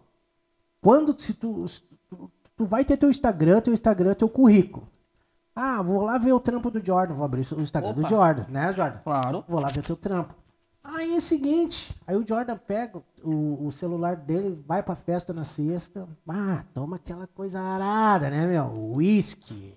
[0.80, 4.86] quando se tu, se tu, tu vai ter teu Instagram, teu Instagram, teu currículo.
[5.54, 7.14] Ah, vou lá ver o trampo do Jordan.
[7.14, 8.08] Vou abrir o Instagram do Opa.
[8.08, 8.98] Jordan, né, Jordan?
[8.98, 9.44] Claro.
[9.48, 10.34] Vou lá ver teu trampo.
[10.90, 15.34] Aí é o seguinte, aí o Jordan pega o, o celular dele, vai pra festa
[15.34, 18.94] na sexta, ah, toma aquela coisa arada, né, meu?
[18.94, 19.76] Whisky,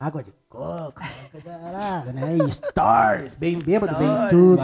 [0.00, 2.38] água de coco, coisa arada, né?
[2.38, 4.62] E stories, bem bêbado, bem tudo.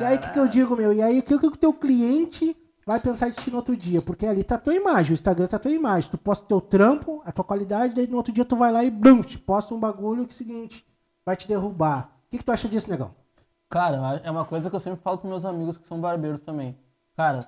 [0.00, 0.92] E aí o que, que eu digo, meu?
[0.92, 4.00] E aí o que, que o teu cliente vai pensar de ti no outro dia?
[4.00, 6.08] Porque ali tá a tua imagem, o Instagram tá a tua imagem.
[6.08, 8.90] Tu posta teu trampo, a tua qualidade, daí no outro dia tu vai lá e
[8.92, 10.86] blum, te posta um bagulho que é o seguinte,
[11.24, 12.16] vai te derrubar.
[12.28, 13.25] O que, que tu acha disso, negão?
[13.68, 16.76] Cara, é uma coisa que eu sempre falo pros meus amigos que são barbeiros também.
[17.16, 17.44] Cara,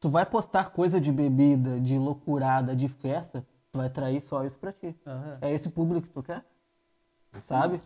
[0.00, 4.58] tu vai postar coisa de bebida, de loucurada, de festa, tu vai atrair só isso
[4.58, 4.96] pra ti.
[5.06, 5.38] Aham.
[5.40, 6.44] É esse público que tu quer?
[7.40, 7.82] Sabe?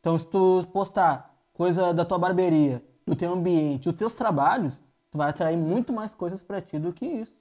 [0.00, 5.18] Então, se tu postar coisa da tua barbearia, do teu ambiente, os teus trabalhos, tu
[5.18, 7.34] vai atrair muito mais coisas pra ti do que isso.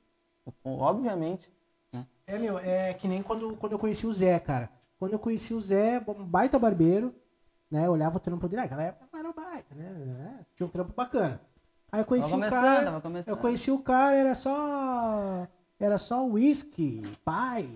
[0.63, 1.51] Obviamente.
[1.91, 2.05] né?
[2.27, 4.69] É, meu, é que nem quando, quando eu conheci o Zé, cara.
[4.97, 7.15] Quando eu conheci o Zé, um baita barbeiro,
[7.71, 7.89] né?
[7.89, 9.85] Olhava o trampo dele, ah, aquela época não era baita, né?
[9.85, 11.41] É, Tinha um trampo bacana.
[11.91, 13.01] Aí eu conheci o cara.
[13.25, 15.47] Eu conheci o cara, era só.
[15.79, 17.67] Era só whisky, pai,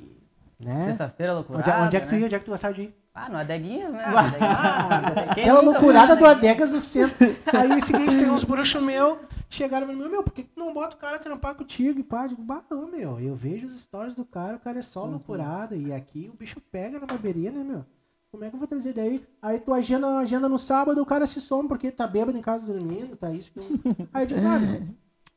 [0.59, 0.87] né?
[0.87, 1.83] Sexta-feira, Onde, loucura.
[1.83, 2.25] onde é que tu ia?
[2.25, 3.03] Onde é que tu gostava de ir?
[3.15, 4.03] Ah, no Adeguinhas, né?
[4.05, 5.29] Adeguinhas.
[5.29, 6.25] Aquela loucurada do?
[6.25, 7.15] Adegas no centro.
[7.53, 10.95] Aí seguinte, tem uns bruxos meus, chegaram pra mim, meu, por que tu não bota
[10.95, 12.23] o cara trampar contigo e pá?
[12.23, 15.75] Eu Digo, bah, meu, eu vejo os stories do cara, o cara é só loucurada.
[15.75, 17.85] E aqui o bicho pega na barbearia, né, meu?
[18.33, 19.23] Como é que eu vou trazer daí?
[19.39, 22.65] Aí tu agenda, agenda no sábado, o cara se some porque tá bêbado em casa
[22.65, 23.51] dormindo, tá isso.
[23.51, 23.63] Que eu...
[24.11, 24.87] Aí eu digo, ah, meu,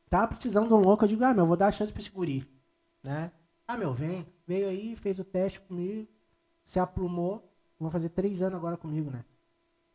[0.09, 1.03] tá precisando de um louco.
[1.03, 2.43] Eu digo, ah, meu, vou dar a chance pra esse guri,
[3.03, 3.31] né?
[3.67, 4.25] Ah, meu, vem.
[4.47, 6.07] Veio aí, fez o teste comigo,
[6.63, 7.47] se aplumou.
[7.79, 9.23] Vão fazer três anos agora comigo, né?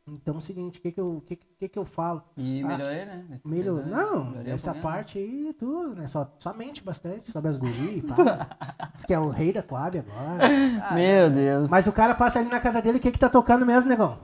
[0.06, 2.22] Então é o seguinte, o que que eu, que, que que eu falo?
[2.36, 3.40] E Ah, melhorei, né?
[3.44, 6.08] Melhor, não, melhorei essa parte aí, tu, né?
[6.08, 8.48] Só, só mente bastante, sobe as guri, pá.
[8.92, 10.44] Diz que é o rei da Coab agora.
[10.82, 11.70] Ah, Meu Deus.
[11.70, 14.18] Mas o cara passa ali na casa dele, o que que tá tocando mesmo, negão?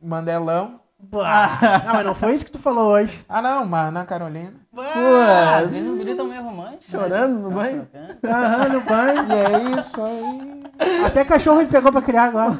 [0.00, 0.80] Mandelão.
[1.02, 3.24] Bah, não, mas não foi isso que tu falou hoje.
[3.28, 4.54] Ah, não, mas Ana Carolina.
[4.76, 6.86] Ah, às vezes os guris tão meio românticos.
[6.86, 7.54] Chorando no né?
[7.54, 7.88] banho?
[8.24, 9.26] Aham, no banho.
[9.28, 10.62] E é isso aí.
[11.04, 12.56] Até cachorro ele pegou pra criar agora.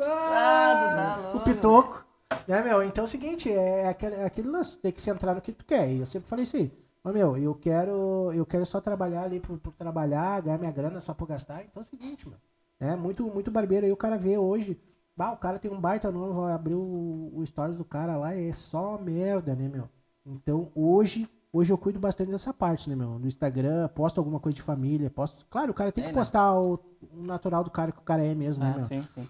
[0.00, 2.04] Ah, tá o pitoco.
[2.46, 2.82] Né, meu?
[2.82, 5.52] Então é o seguinte, é aquele, é aquele lance, tem que se entrar no que
[5.52, 5.90] tu quer.
[5.90, 6.72] E eu sempre falei isso aí.
[7.02, 11.00] Ô, meu, eu quero, eu quero só trabalhar ali por, por trabalhar, ganhar minha grana
[11.00, 11.62] só por gastar.
[11.62, 12.38] Então é o seguinte, meu.
[12.80, 14.78] É muito, muito barbeiro aí o cara vê hoje.
[15.16, 18.34] Bah, o cara tem um baita nome, vai abrir o, o stories do cara lá
[18.34, 19.88] e é só merda, né, meu?
[20.26, 23.18] Então hoje, hoje eu cuido bastante dessa parte, né, meu?
[23.18, 25.46] No Instagram, posto alguma coisa de família, posto.
[25.46, 26.18] Claro, o cara tem É, que né?
[26.18, 26.74] postar o,
[27.12, 28.86] o natural do cara que o cara é mesmo, né, Ah, meu?
[28.88, 29.28] sim, sim.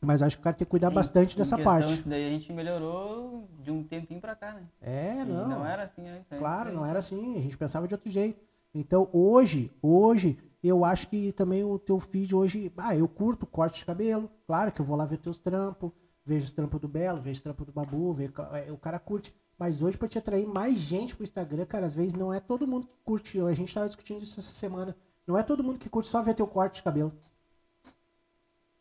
[0.00, 1.92] Mas acho que o cara tem que cuidar Em- bastante em dessa parte.
[1.94, 4.62] Isso daí a gente melhorou de um tempinho pra cá, né?
[4.80, 5.48] É, E não.
[5.48, 6.30] Não era assim antes.
[6.30, 7.38] antes Claro, aí- não era assim.
[7.38, 8.40] A gente pensava de outro jeito.
[8.72, 12.72] Então, hoje, hoje, eu acho que também o teu feed hoje.
[12.76, 14.30] Ah, eu curto corte de cabelo.
[14.46, 15.90] Claro que eu vou lá ver teus trampos.
[16.24, 18.12] Vejo os trampos do Belo, vejo os trampos do Babu.
[18.12, 19.34] Vejo, é, o cara curte.
[19.58, 22.66] Mas hoje, pra te atrair mais gente pro Instagram, cara, às vezes não é todo
[22.66, 23.40] mundo que curte.
[23.40, 24.96] A gente tava discutindo isso essa semana.
[25.26, 27.12] Não é todo mundo que curte só ver teu corte de cabelo.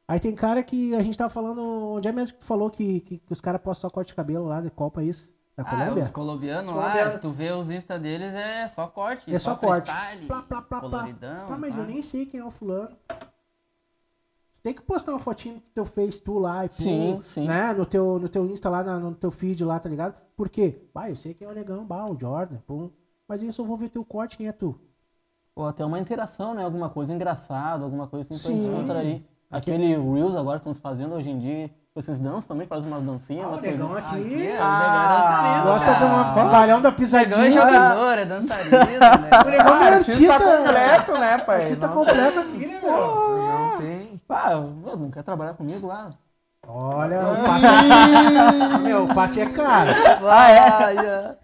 [0.07, 1.61] Aí tem cara que a gente tava falando.
[1.95, 4.15] Onde é mesmo que tu falou que, que, que os caras postam só corte de
[4.15, 4.61] cabelo lá?
[4.61, 5.33] De qual país?
[5.55, 6.03] Da Ah, Colômbia?
[6.03, 7.13] os colombianos Os lá, colombianos.
[7.13, 9.33] se tu vê os Insta deles, é só corte.
[9.33, 9.89] É só corte.
[9.89, 10.89] freestyle, Plá, plá, plá, plá.
[10.99, 11.47] coloridão.
[11.47, 11.81] Tá, mas pá.
[11.81, 12.95] eu nem sei quem é o fulano.
[14.61, 17.45] Tem que postar uma fotinho do teu Face, tu lá e tu, Sim, sim.
[17.47, 17.71] né?
[17.73, 20.15] No teu, no teu Insta lá, na- no teu feed lá, tá ligado?
[20.35, 20.81] Por quê?
[20.93, 22.89] Bah, eu sei quem é o negão, bah, o Jordan, pum.
[23.27, 24.77] Mas isso eu vou ver teu corte, quem é tu?
[25.55, 26.65] Ou até uma interação, né?
[26.65, 29.21] Alguma coisa engraçada, alguma coisa assim pra descontrair.
[29.49, 31.69] Aquele Reels agora estão se fazendo hoje em dia.
[31.95, 34.11] Vocês dançam também, fazem umas dancinhas, Ah, umas o negão coisinhas.
[34.11, 34.47] aqui.
[34.47, 35.97] é, Ah, o negão é dançarino, Gosta cara.
[35.99, 37.51] de uma balhão da Negão é pisadinha.
[37.51, 39.29] jogador, é dançarino, né?
[39.45, 40.57] O negão é artista artista.
[40.57, 41.61] completo, né, pai?
[41.61, 42.91] Artista Não- completo aqui, né, meu?
[42.91, 44.21] Não tem.
[44.27, 46.09] Pá, não quer trabalhar comigo lá?
[46.67, 48.77] Olha, o passe.
[48.83, 49.91] meu, o passe é caro.
[50.21, 51.35] Vai, já.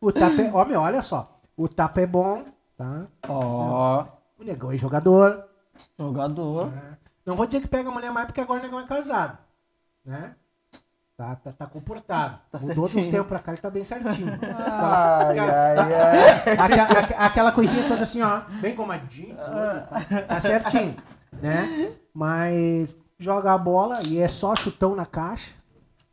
[0.00, 0.50] O tapa é.
[0.54, 1.40] Ó, meu, olha só.
[1.56, 2.44] O tapa é bom,
[2.76, 3.06] tá?
[3.28, 4.04] Ó,
[4.38, 5.42] O negão é jogador.
[5.98, 6.66] jogador.
[6.68, 6.96] né?
[7.26, 9.36] Não vou dizer que pega a mulher mais porque agora o negão é casado.
[10.08, 10.34] Né?
[11.18, 12.38] Tá, tá, tá comportado.
[12.50, 13.12] Tá Mudou dos certinho.
[13.12, 14.38] tempos pra cá, ele tá bem certinho.
[14.42, 16.56] Ai, Aquela- ai, ai.
[16.56, 20.96] Aquela, aque- aquela coisinha toda assim, ó, bem comadinho, tudo, tá certinho,
[21.42, 21.90] né?
[22.14, 25.52] Mas joga a bola e é só chutão na caixa.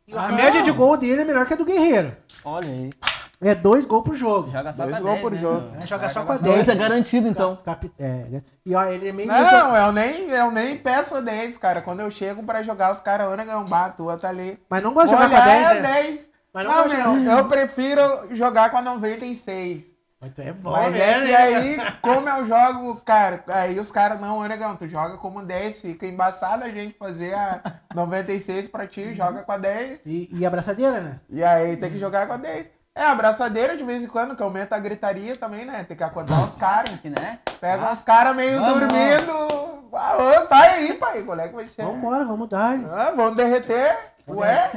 [0.08, 0.62] E a Ah, média não.
[0.62, 2.14] de gol dele é melhor que a do Guerreiro.
[2.44, 2.90] Olha aí.
[3.40, 4.50] É dois gols por jogo.
[4.50, 5.70] Joga só Dois com a gols 10, por né, jogo.
[5.72, 5.82] meu?
[5.82, 6.60] É, joga só com a só 10.
[6.60, 7.56] Esse é garantido, então.
[7.64, 8.42] Capi- é, né?
[8.64, 9.28] E ó, ele é meio.
[9.30, 11.82] desse- Não, eu nem, eu nem peço 10, cara.
[11.82, 14.58] Quando eu chego pra jogar, os caras, ô negão, bah, a tua tá ali.
[14.70, 15.92] Mas não gosta de jogar com a Olha, 10, é né?
[16.02, 16.30] 10.
[16.54, 18.00] Mas não não, gosta de meu, eu prefiro
[18.34, 19.84] jogar com a 96.
[20.18, 21.00] Mas tu é bom, Mas né?
[21.10, 25.18] é que aí, como eu jogo, cara, aí os caras, não, ô negão, tu joga
[25.18, 27.60] como 10, fica embaçado a gente fazer a
[27.94, 30.06] 96 pra ti, joga com a 10.
[30.06, 31.20] E, e a abraçadeira, né?
[31.28, 32.70] E aí tem que jogar com a 10.
[32.96, 35.84] É, abraçadeira de vez em quando, que aumenta a gritaria também, né?
[35.84, 36.90] Tem que acordar os caras.
[37.04, 37.38] Né?
[37.60, 38.80] Pega uns caras meio Vamos.
[38.80, 39.86] dormindo.
[39.92, 41.22] Ah, tá aí, pai.
[41.22, 41.84] Qual é que vai ser?
[41.84, 42.74] Vambora, vamos dar.
[42.90, 43.94] Ah, vamos derreter.
[44.28, 44.70] Ué?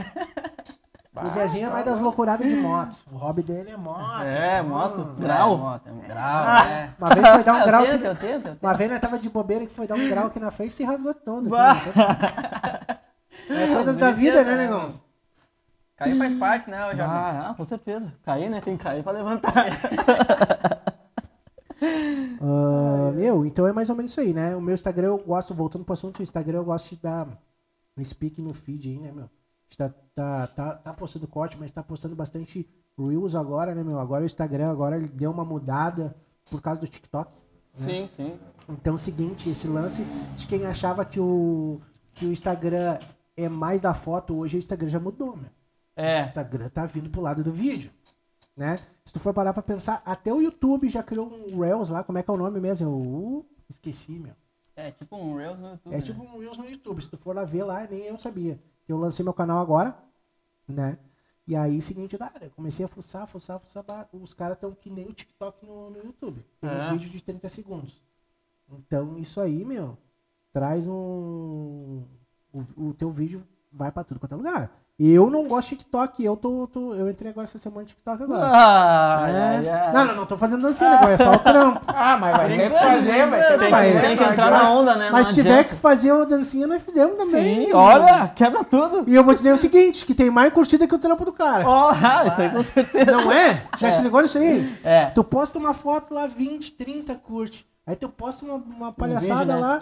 [1.16, 2.98] O Zezinho é mais das loucuradas de moto.
[3.12, 4.22] O hobby dele é moto.
[4.24, 4.70] É, mano.
[4.76, 5.16] moto.
[5.18, 5.58] É, Grau.
[5.58, 6.90] moto, é um grau, é.
[7.00, 7.82] Uma vez foi dar um Eu grau.
[7.86, 8.58] tento, que- eu tento, eu tento.
[8.64, 10.74] Uma vez nós tava de bobeira que foi dar um grau aqui na frente e
[10.74, 11.50] se rasgou todo.
[11.50, 11.76] Bah.
[13.50, 15.02] É coisas da vida, né, negão?
[16.00, 17.04] Cair faz parte, né, Jordan?
[17.04, 18.14] Ah, ah, com certeza.
[18.24, 18.62] Cair, né?
[18.62, 19.66] Tem que cair pra levantar.
[22.42, 24.54] Ah, meu, então é mais ou menos isso aí, né?
[24.54, 27.28] O meu Instagram eu gosto, voltando pro assunto, o Instagram eu gosto de dar
[27.98, 29.26] um speak no feed aí, né, meu?
[29.26, 29.30] A
[29.68, 33.98] gente tá, tá, tá, tá postando corte, mas tá postando bastante Reels agora, né, meu?
[34.00, 36.16] Agora o Instagram, agora ele deu uma mudada
[36.50, 37.32] por causa do TikTok.
[37.74, 38.38] sim, sim.
[38.68, 40.04] Então é o seguinte, esse lance
[40.36, 41.80] de quem achava que o,
[42.14, 43.00] que o Instagram
[43.38, 45.59] é mais da foto, hoje o Instagram já mudou, meu.
[46.00, 46.28] O É.
[46.28, 47.92] Instagram tá vindo pro lado do vídeo,
[48.56, 48.78] né?
[49.06, 52.18] Se tu for parar pra pensar, até o YouTube já criou um Reels lá, como
[52.18, 52.88] é que é o nome mesmo?
[52.88, 54.34] Eu esqueci, meu.
[54.76, 55.94] É tipo um Reels no YouTube.
[55.94, 56.02] É né?
[56.02, 57.02] tipo um Reels no YouTube.
[57.04, 58.62] Se tu for lá ver lá, nem eu sabia.
[58.88, 59.98] Eu lancei meu canal agora,
[60.68, 60.98] né?
[61.46, 63.84] E aí, seguinte, eu comecei a fuçar, fuçar, fuçar.
[64.14, 66.46] Os caras estão que nem o TikTok no, no YouTube.
[66.62, 66.92] Tem uns É.
[66.92, 68.02] vídeos de 30 segundos.
[68.72, 69.98] Então, isso aí, meu,
[70.54, 72.04] traz um.
[72.54, 74.72] O, o teu vídeo vai pra tudo quanto é lugar.
[75.02, 76.22] Eu não gosto de TikTok.
[76.26, 78.52] Eu, tô, tô- eu entrei agora essa semana no TikTok agora.
[78.54, 79.36] Ai, É.
[79.40, 79.94] ai, ai.
[79.94, 81.80] Não, não, não tô fazendo dancinha, agora é só o trampo.
[81.88, 84.96] Ah, mas vai ter que fazer, vai ter que Tem, tem que entrar na onda,
[84.98, 85.10] né?
[85.12, 87.66] Mas se tiver que fazer uma dancinha, nós fizemos também.
[87.68, 89.04] Sim, olha, quebra tudo.
[89.08, 91.66] E eu vou dizer o seguinte, que tem mais curtida que o trampo do cara.
[91.68, 93.12] Ó, ah, isso aí com certeza.
[93.12, 93.64] Não é?
[93.78, 94.78] Já se ligou nisso aí?
[94.84, 95.06] É.
[95.08, 97.66] Tu posta uma foto lá, 20, 30 curte.
[97.88, 99.60] Aí tu posta uma, uma palhaçada vídeo, né?
[99.62, 99.80] lá,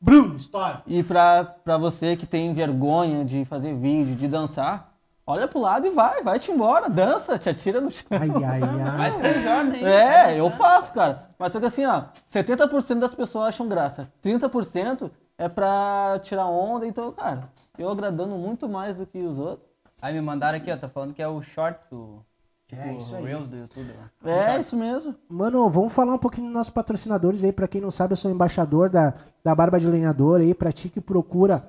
[0.00, 0.82] brum, estoura.
[0.86, 4.94] E pra, pra você que tem vergonha de fazer vídeo, de dançar,
[5.26, 8.06] olha pro lado e vai, vai-te embora, dança, te atira no chão.
[8.10, 9.42] Ai, ai, ai.
[9.42, 9.86] Jordan, hein?
[9.86, 11.30] É, eu faço, cara.
[11.38, 16.86] Mas só que assim, ó, 70% das pessoas acham graça, 30% é pra tirar onda,
[16.86, 19.68] então, cara, eu agradando muito mais do que os outros.
[20.00, 22.22] Aí me mandaram aqui, ó, tá falando que é o Shorts, o
[22.66, 23.24] tipo É, isso aí.
[23.24, 23.90] Reels do YouTube.
[24.24, 24.28] Ó.
[24.28, 25.14] É, isso mesmo.
[25.28, 27.52] Mano, vamos falar um pouquinho dos nossos patrocinadores aí.
[27.52, 30.54] Pra quem não sabe, eu sou embaixador da, da Barba de Lenhador aí.
[30.54, 31.68] Pra ti que procura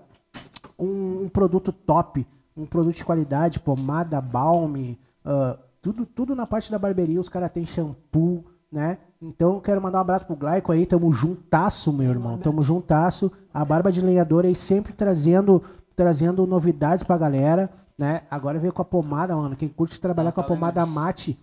[0.77, 6.71] um, um produto top, um produto de qualidade, pomada, balme, ah, tudo, tudo na parte
[6.71, 7.19] da barbearia.
[7.19, 8.97] Os caras têm shampoo, né?
[9.21, 10.85] Então, quero mandar um abraço pro Glaico aí.
[10.85, 12.37] Tamo juntasso, meu irmão.
[12.37, 13.31] Tamo juntasso.
[13.53, 15.61] A Barba de Lenhador aí sempre trazendo,
[15.95, 18.21] trazendo novidades pra galera, né?
[18.29, 19.55] Agora veio com a pomada, mano.
[19.55, 21.37] Quem curte trabalhar com a pomada mate,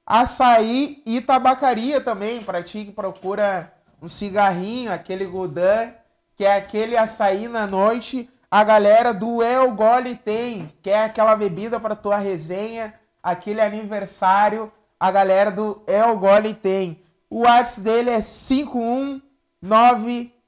[0.05, 5.93] açaí e tabacaria também, para ti que procura um cigarrinho, aquele Gudan,
[6.35, 11.37] que é aquele açaí na noite, a galera do El Gole tem, que é aquela
[11.37, 12.93] bebida para tua resenha,
[13.23, 14.69] aquele aniversário,
[14.99, 17.01] a galera do El Gole tem.
[17.29, 20.38] O WhatsApp dele é 51996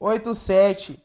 [0.00, 0.98] 995287.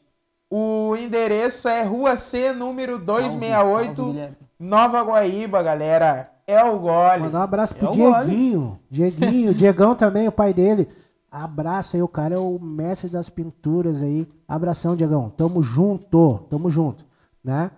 [0.52, 4.36] O endereço é Rua C, número salve, 268, Guilherme.
[4.58, 6.30] Nova Guaíba, galera.
[6.46, 7.22] É o gole.
[7.22, 8.80] Mandar um abraço pro É o Dieguinho.
[8.90, 10.88] Dieguinho, Diegão também, o pai dele.
[11.30, 14.26] Abraço aí, o cara é o mestre das pinturas aí.
[14.48, 15.30] Abração, Diegão.
[15.30, 17.04] Tamo junto, tamo junto,
[17.44, 17.70] né?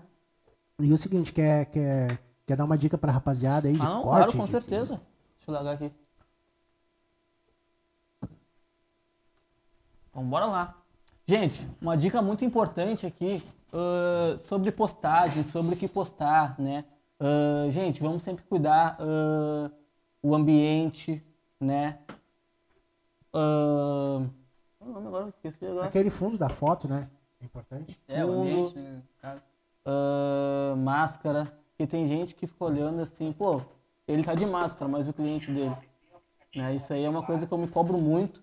[0.81, 4.03] E o seguinte, quer, quer, quer dar uma dica pra rapaziada aí de Ah, não,
[4.03, 4.16] corte?
[4.16, 4.94] claro, com de- certeza.
[5.37, 5.92] Deixa eu largar aqui.
[10.12, 10.77] Então, bora lá.
[11.27, 16.85] Gente, uma dica muito importante aqui ah, sobre postagem, sobre o que postar, né?
[17.18, 19.70] Ah, gente, vamos sempre cuidar ah,
[20.22, 21.25] o ambiente,
[21.59, 21.98] né?
[23.33, 25.25] O nome agora?
[25.25, 25.87] Eu Esqueci agora.
[25.87, 27.09] Aquele fundo da foto, né?
[27.40, 27.98] É importante.
[28.07, 28.40] É, o Fundo.
[28.40, 29.03] ambiente, né?
[29.87, 31.59] ah, máscara.
[31.70, 33.62] Porque tem gente que fica olhando assim, pô,
[34.07, 35.75] ele tá de máscara, mas o cliente dele.
[36.55, 36.77] Né?
[36.77, 38.42] Isso aí é uma coisa que eu me cobro muito.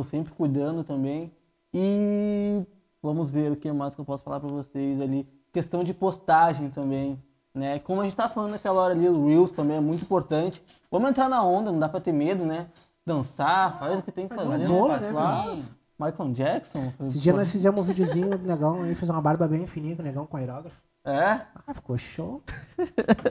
[0.00, 1.30] Tô sempre cuidando também.
[1.74, 2.62] E
[3.02, 5.28] vamos ver o que mais que eu posso falar pra vocês ali.
[5.52, 7.22] Questão de postagem também.
[7.54, 7.78] Né?
[7.80, 10.62] Como a gente tá falando naquela hora ali, o Reels também é muito importante.
[10.90, 12.68] Vamos entrar na onda, não dá pra ter medo, né?
[13.04, 14.66] Dançar, faz o que tem que Fazer fazer.
[14.66, 15.64] bolo, né, Claro.
[15.98, 16.92] Michael Jackson.
[17.04, 20.00] Esse dia nós fizemos um videozinho do negão aí, fez uma barba bem fininha com
[20.02, 20.80] o negão com aerógrafo.
[21.04, 21.40] É?
[21.66, 22.42] Ah, ficou show.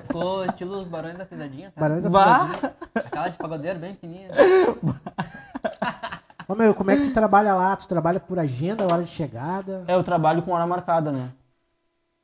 [0.08, 1.80] Ficou estilo os Barões da Pisadinha, sabe?
[1.82, 2.46] Barões da Bah!
[2.48, 2.76] Pisadinha.
[2.96, 4.28] Aquela de pagodeiro bem fininha.
[6.50, 7.76] Ô, meu, como é que tu trabalha lá?
[7.76, 9.86] Tu trabalha por agenda, hora de chegada?
[9.88, 11.32] É, eu trabalho com hora marcada, né?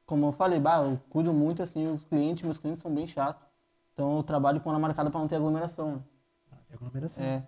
[0.04, 3.46] Como eu falei, bah, eu cuido muito assim, os clientes, meus clientes são bem chatos.
[3.94, 5.92] Então eu trabalho com hora marcada pra não ter aglomeração.
[5.92, 6.58] né?
[6.74, 7.24] Aglomeração.
[7.24, 7.44] É.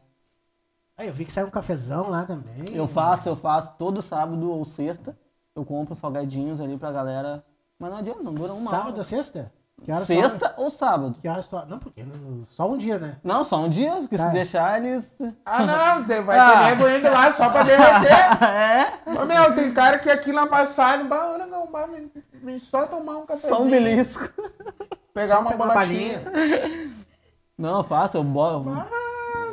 [0.95, 2.75] Aí eu vi que saiu um cafezão lá também.
[2.75, 5.17] Eu faço, eu faço todo sábado ou sexta.
[5.55, 7.43] Eu compro salgadinhos ali pra galera.
[7.79, 8.97] Mas não adianta, não dura uma Sábado hora.
[8.99, 9.51] ou sexta?
[9.83, 11.15] Que horas Sexta ou sábado?
[11.21, 11.49] Que horas.
[11.69, 13.17] Não, porque não- só um dia, né?
[13.23, 14.27] Não, só um dia, porque Tá.
[14.27, 15.17] se deixar eles.
[15.45, 16.51] Ah, não, tem- vai Ah.
[16.51, 18.11] ter nego indo lá só pra derreter.
[18.43, 18.93] é?
[19.21, 21.87] Ô, meu, tem cara que aqui na passada, bah, ô, negão, bah,
[22.59, 23.55] só tomar um cafezinho.
[23.55, 24.27] Só um belisco.
[25.13, 26.21] Pegar Só uma pegar uma bolachinha.
[27.57, 28.69] Não, eu faço, eu boto.
[28.69, 28.85] Ah,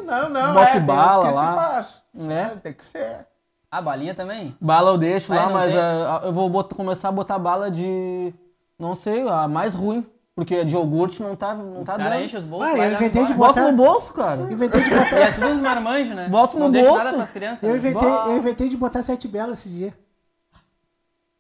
[0.05, 1.55] não, não, Boto é, tem uns bala que esse lá.
[1.57, 2.03] passo.
[2.13, 2.43] Né?
[2.53, 3.27] É, tem que ser.
[3.71, 4.55] A balinha também?
[4.61, 5.81] Bala eu deixo lá, não mas tem?
[5.81, 8.35] ah, eu vou bot- começar a botar bala de.
[8.79, 10.07] Não sei, a mais ruim.
[10.37, 12.25] Porque de iogurte não tá, não Os tá caras dando.
[12.25, 12.69] enchem os bolsos.
[12.69, 13.49] Ah, eu lá inventei de embora.
[13.53, 14.43] Bota botar- no bolso, cara.
[14.53, 15.17] Inventei de E botar...
[15.17, 16.29] é tudo uns marmanjos, né?
[16.29, 17.05] Bota no não deixa bolso.
[17.05, 17.63] nada pras crianças.
[17.63, 17.77] eu, né?
[17.77, 18.25] inventei, Bah.
[18.29, 19.95] eu inventei de botar sete belas esse dia.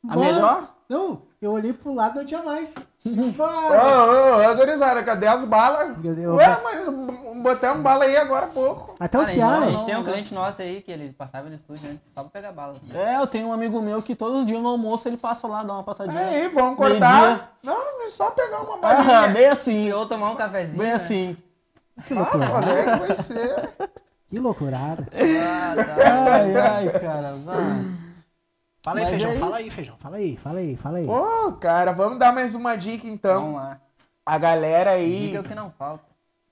[0.09, 0.69] A melhor?
[0.89, 2.75] Não, eu olhei pro lado e não tinha mais.
[3.05, 4.47] Ô, Bah.
[4.47, 5.97] ô, ô, gurizada, cadê as balas?
[5.99, 6.37] Meu Deus.
[6.37, 6.85] Ué, mas
[7.45, 8.97] botamos bala aí agora há pouco.
[8.99, 11.55] Até os a gente- a gente tem um cliente nosso aí que ele passava no
[11.55, 12.77] estúdio antes só pra pegar bala.
[12.93, 15.63] É, eu tenho um amigo meu que todos os dias no almoço ele passa lá,
[15.63, 16.21] dá uma passadinha.
[16.27, 17.53] Aí, vamos cortar.
[17.63, 19.29] Não, só pegar uma Ah, balinha.
[19.35, 20.79] bem assim, Ou tomar um cafezinho.
[20.79, 20.95] bem né?
[20.95, 21.37] assim.
[22.07, 22.47] Que Ah, loucura.
[22.49, 23.73] qual é que vai ser?
[24.29, 25.07] Que loucurada.
[25.13, 26.33] Ah, tá.
[26.35, 27.35] Ai, ai, cara.
[27.35, 27.57] vai.
[28.83, 29.31] Fala aí, Mas feijão.
[29.31, 29.97] é fala aí, feijão.
[29.99, 31.09] Fala aí, fala aí, fala aí.
[31.09, 33.41] Ô, cara, vamos dar mais uma dica então.
[33.43, 33.81] Vamos lá.
[34.27, 36.05] A galera aí Dica é o que não falta.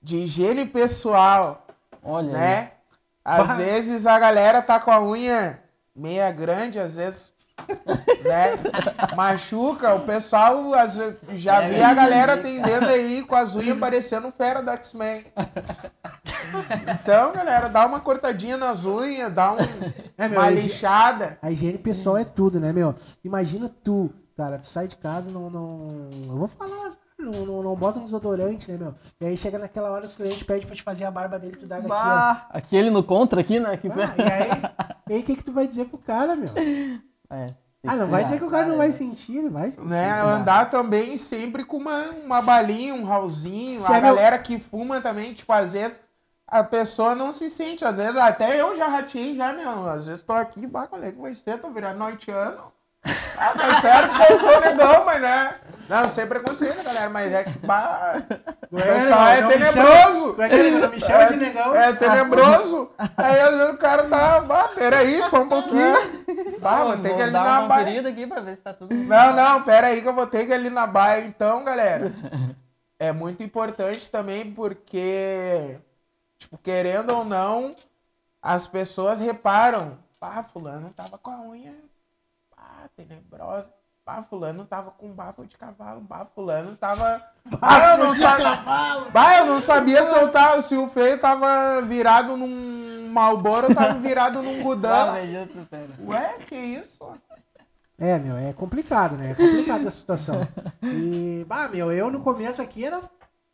[0.03, 1.65] De higiene pessoal,
[2.03, 2.33] Olha aí.
[2.33, 2.71] né?
[3.23, 3.53] Às Bah.
[3.55, 5.59] vezes a galera tá com a unha
[5.95, 7.31] meia grande, às vezes,
[8.25, 9.15] né?
[9.15, 9.93] Machuca.
[9.95, 14.27] O pessoal às vezes, já É, vi a galera atendendo aí com as unhas parecendo
[14.27, 15.25] um fera do X-Men.
[17.01, 19.57] Então, galera, dá uma cortadinha nas unhas, dá um,
[20.17, 21.37] É, meu, uma lixada.
[21.41, 22.93] A higiene pessoal é tudo, né, meu?
[23.23, 25.49] Imagina tu, cara, tu sai de casa não.
[25.49, 26.91] não eu vou falar,
[27.23, 28.93] não, não, não bota um desodorante, né, meu?
[29.19, 31.55] E aí chega naquela hora que o cliente pede pra te fazer a barba dele,
[31.57, 31.95] tu dá daqui, ó.
[31.95, 33.77] Bah, aquele no contra aqui, né?
[33.77, 33.87] Que...
[33.89, 34.15] Ah,
[35.09, 36.49] e aí, e o que, que tu vai dizer pro cara, meu?
[37.29, 37.47] É,
[37.85, 39.87] Ah, não vai dizer que o cara não vai sentir, ele vai sentir.
[39.87, 40.21] Né?
[40.21, 43.79] Andar também sempre com uma, uma balinha, um ralzinho.
[43.79, 45.99] Se a é meu- galera que fuma também, tipo, às vezes
[46.47, 47.83] a pessoa não se sente.
[47.83, 49.87] Às vezes, até eu já ratei, já, meu.
[49.89, 51.57] Às vezes tô aqui, bah, qual é que vai ser?
[51.59, 52.71] Tô virando noiteano.
[53.37, 55.55] Ah, tá certo, eu sou negão, mas né?
[55.89, 58.23] Não, sem preconceito, galera, mas é que, bah,
[58.71, 59.73] o pessoal é não me tenebroso.
[59.73, 61.75] chama- como é que ele não me chama de negão?
[61.75, 62.89] É tenebroso.
[63.17, 65.93] Aí às vezes o cara tá, bah, peraí, só um pouquinho.
[66.61, 67.81] Bah, vou ter que ir ali dar na uma baia.
[67.83, 68.95] conferida aqui pra ver se tá tudo.
[68.95, 71.25] Não, não, pera aí que eu vou ter que ir ali na baia.
[71.25, 72.13] Então, galera,
[72.97, 75.77] é muito importante também porque,
[76.39, 77.75] tipo, querendo ou não,
[78.41, 79.97] as pessoas reparam.
[80.17, 81.73] Pá, fulano tava com a unha,
[82.95, 83.73] tenebrosa.
[84.05, 86.01] Pá, fulano tava com bafo de cavalo.
[86.01, 87.21] Pá, fulano tava...
[87.61, 88.55] Ah, eu não sabia...
[89.11, 93.75] Bah, eu não sabia se, eu tava, se o feio tava virado num Malboro ou
[93.75, 95.13] tava virado num Gudão.
[96.07, 96.99] Ué, que isso?
[97.97, 99.31] É, meu, é complicado, né?
[99.31, 100.47] É complicada a situação.
[100.81, 102.99] E, bah, meu, eu no começo aqui era.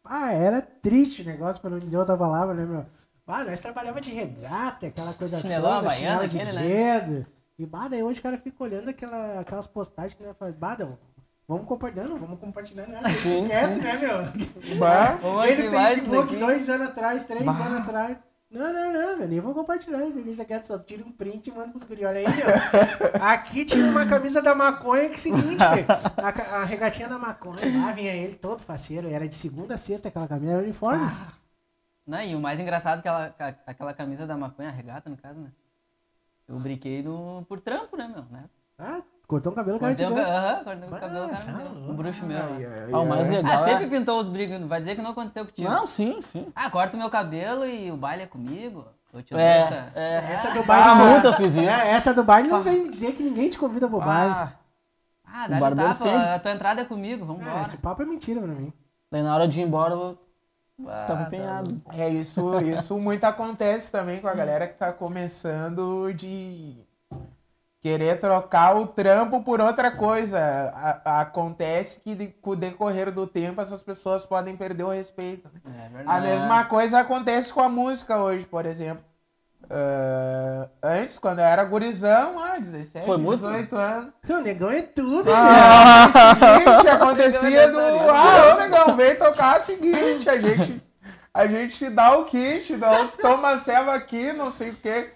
[0.04, 2.86] Ah, era triste o negócio, pra não dizer outra palavra, né, meu?
[3.28, 7.28] Ah, nós trabalhava de regata, aquela coisa Chinelão toda, chinelo de aquele, né?
[7.60, 10.78] E, bah, daí hoje o cara fica olhando aquela, aquelas postagens que né, faz, bah,
[10.80, 10.98] não,
[11.46, 13.02] vamos compartilhando, vamos compartilhando, né?
[13.04, 14.78] Deixa quieto, né, meu?
[14.78, 15.20] Bah.
[15.46, 18.18] Ele no Facebook, dois anos atrás, três anos atrás.
[18.50, 21.48] Não, não, não, meu, nem vou compartilhar isso aí, deixa quieto, só tira um print
[21.48, 22.04] e manda pros guri.
[22.06, 23.22] Olha aí, meu.
[23.22, 25.86] Aqui tinha uma camisa da maconha que é o seguinte, velho.
[26.18, 30.08] A, a regatinha da maconha, lá vinha ele todo faceiro, era de segunda a sexta
[30.08, 31.06] aquela camisa, era uniforme.
[32.08, 35.18] Não, e o mais engraçado é aquela, ca- aquela camisa da maconha, a regata, no
[35.18, 35.52] caso, né?
[36.50, 38.24] Eu brinquei no, por trampo, né, meu?
[38.32, 38.46] Né?
[38.80, 40.34] Ah, cortou um cabelo, o cara te Cortei o, deu.
[40.34, 41.74] ca- aham, cortei o Ah, cabelo, o cara tá me deu.
[41.74, 41.92] louco.
[41.92, 42.38] Um bruxo meu.
[42.40, 42.46] lá.
[42.94, 45.12] Ah, o mais legal Ah, é- sempre pintou os brigos, não vai dizer que não
[45.12, 45.70] aconteceu contigo.
[45.70, 46.48] Não, sim, sim.
[46.56, 48.86] Ah, corta o meu cabelo e o baile é comigo.
[49.14, 49.92] Dou É, essa.
[49.96, 50.16] é.
[50.34, 51.04] Essa do Ah, baile.
[51.12, 51.70] muito eu fiz isso.
[51.70, 54.34] É, essa do baile não vem dizer que ninguém te convida pro baile.
[54.34, 54.54] Ah,
[55.32, 56.30] Ah, O dá um tapa, sempre.
[56.30, 57.62] a tua entrada é comigo, vamos É, embora.
[57.64, 58.74] esse papo é mentira pra mim.
[59.12, 60.18] daí na hora de ir embora eu
[60.88, 61.82] Ah, ficava tá empenhado.
[61.94, 66.78] É isso, isso muito acontece também com a galera que tá começando de
[67.82, 70.40] querer trocar o trampo por outra coisa.
[70.76, 75.50] A- acontece que de- com o decorrer do tempo essas pessoas podem perder o respeito.
[75.54, 75.62] né?
[76.06, 79.04] É A mesma coisa acontece com a música hoje, por exemplo.
[79.70, 83.50] Ah, antes, quando eu era gurizão, ah, 17, Foi música?
[83.50, 84.14] 18 anos.
[84.28, 87.80] O negão é tudo, Ah, seguinte, acontecia do.
[87.80, 90.84] Ah, ô negão, vem tocar o seguinte, a gente.
[91.32, 94.76] A gente te dá o kit, dá o toma a ceva aqui, não sei o
[94.76, 95.12] quê.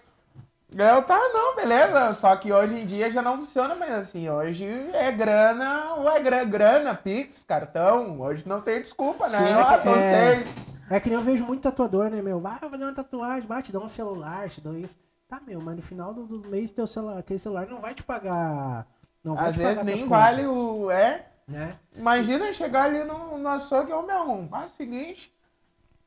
[0.76, 2.14] Eu, tá, não, beleza.
[2.14, 4.30] Só que hoje em dia já não funciona mais assim.
[4.30, 8.20] Hoje é grana, ou é gra- grana, Pix, cartão.
[8.22, 9.38] Hoje não tem desculpa, né?
[9.40, 10.48] Sim, ah, é- não sei.
[10.94, 12.40] É que nem eu vejo muito tatuador, né, meu?
[12.40, 14.96] Vai fazer uma tatuagem, vai, te dá um celular, te dá isso.
[15.28, 18.04] Tá, meu, mas no final do, do mês teu celular, aquele celular não vai te
[18.04, 18.86] pagar.
[19.24, 20.92] Não vai Às te vezes nem vale o.
[20.92, 21.26] É.
[21.48, 21.76] Né?
[21.96, 25.34] Imagina chegar ali no, no açougue, ô meu, faz o seguinte,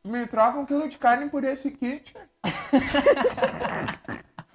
[0.05, 2.15] me troca um quilo de carne por esse kit.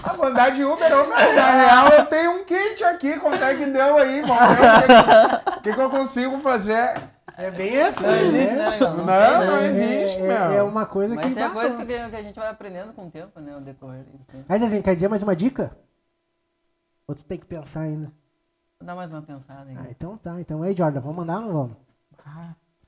[0.02, 3.44] A vou andar de Uber, ô meu, na real eu tenho um kit aqui, quanto
[3.44, 7.02] é que deu aí, vamos ver o que, que eu consigo fazer.
[7.42, 8.22] É bem essa, Não né?
[8.24, 8.80] existe, né?
[8.80, 9.68] Não, tem, não né?
[9.68, 10.52] existe, é, meu.
[10.52, 11.32] é, é uma coisa Mas que.
[11.32, 13.56] isso é coisa que, que a gente vai aprendendo com o tempo, né?
[13.56, 14.06] O decorrer.
[14.14, 14.46] Enfim.
[14.48, 15.76] Mas assim, quer dizer mais uma dica?
[17.08, 18.08] Ou tu tem que pensar ainda?
[18.80, 19.78] Vou dar mais uma pensada aí.
[19.78, 20.40] Ah, então tá.
[20.40, 21.78] Então aí, Jordan, vamos mandar ou não vamos?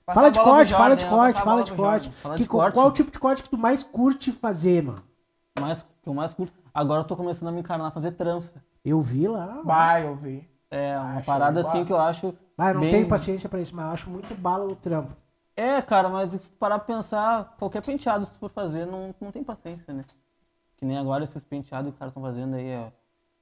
[0.06, 2.10] Passar fala de corte, fala de vou corte, fala de corte.
[2.22, 2.74] Fala Que de co- corte.
[2.74, 5.04] Qual o tipo de corte que tu mais curte fazer, mano?
[5.60, 6.54] mais, que eu mais curto.
[6.74, 8.62] Agora eu tô começando a me encarnar a fazer trança.
[8.84, 9.62] Eu vi lá.
[9.64, 10.50] Vai, eu vi.
[10.76, 11.72] É uma Acho parada igual.
[11.74, 12.34] assim que eu acho.
[12.58, 15.16] Ah, eu não bem- tenho paciência pra isso, mas eu acho muito bala o trampo.
[15.56, 19.44] É, cara, mas se parar pra pensar, qualquer penteado se for fazer, não, não tem
[19.44, 20.04] paciência, né?
[20.78, 22.92] Que nem agora esses penteados que os caras estão fazendo aí, é,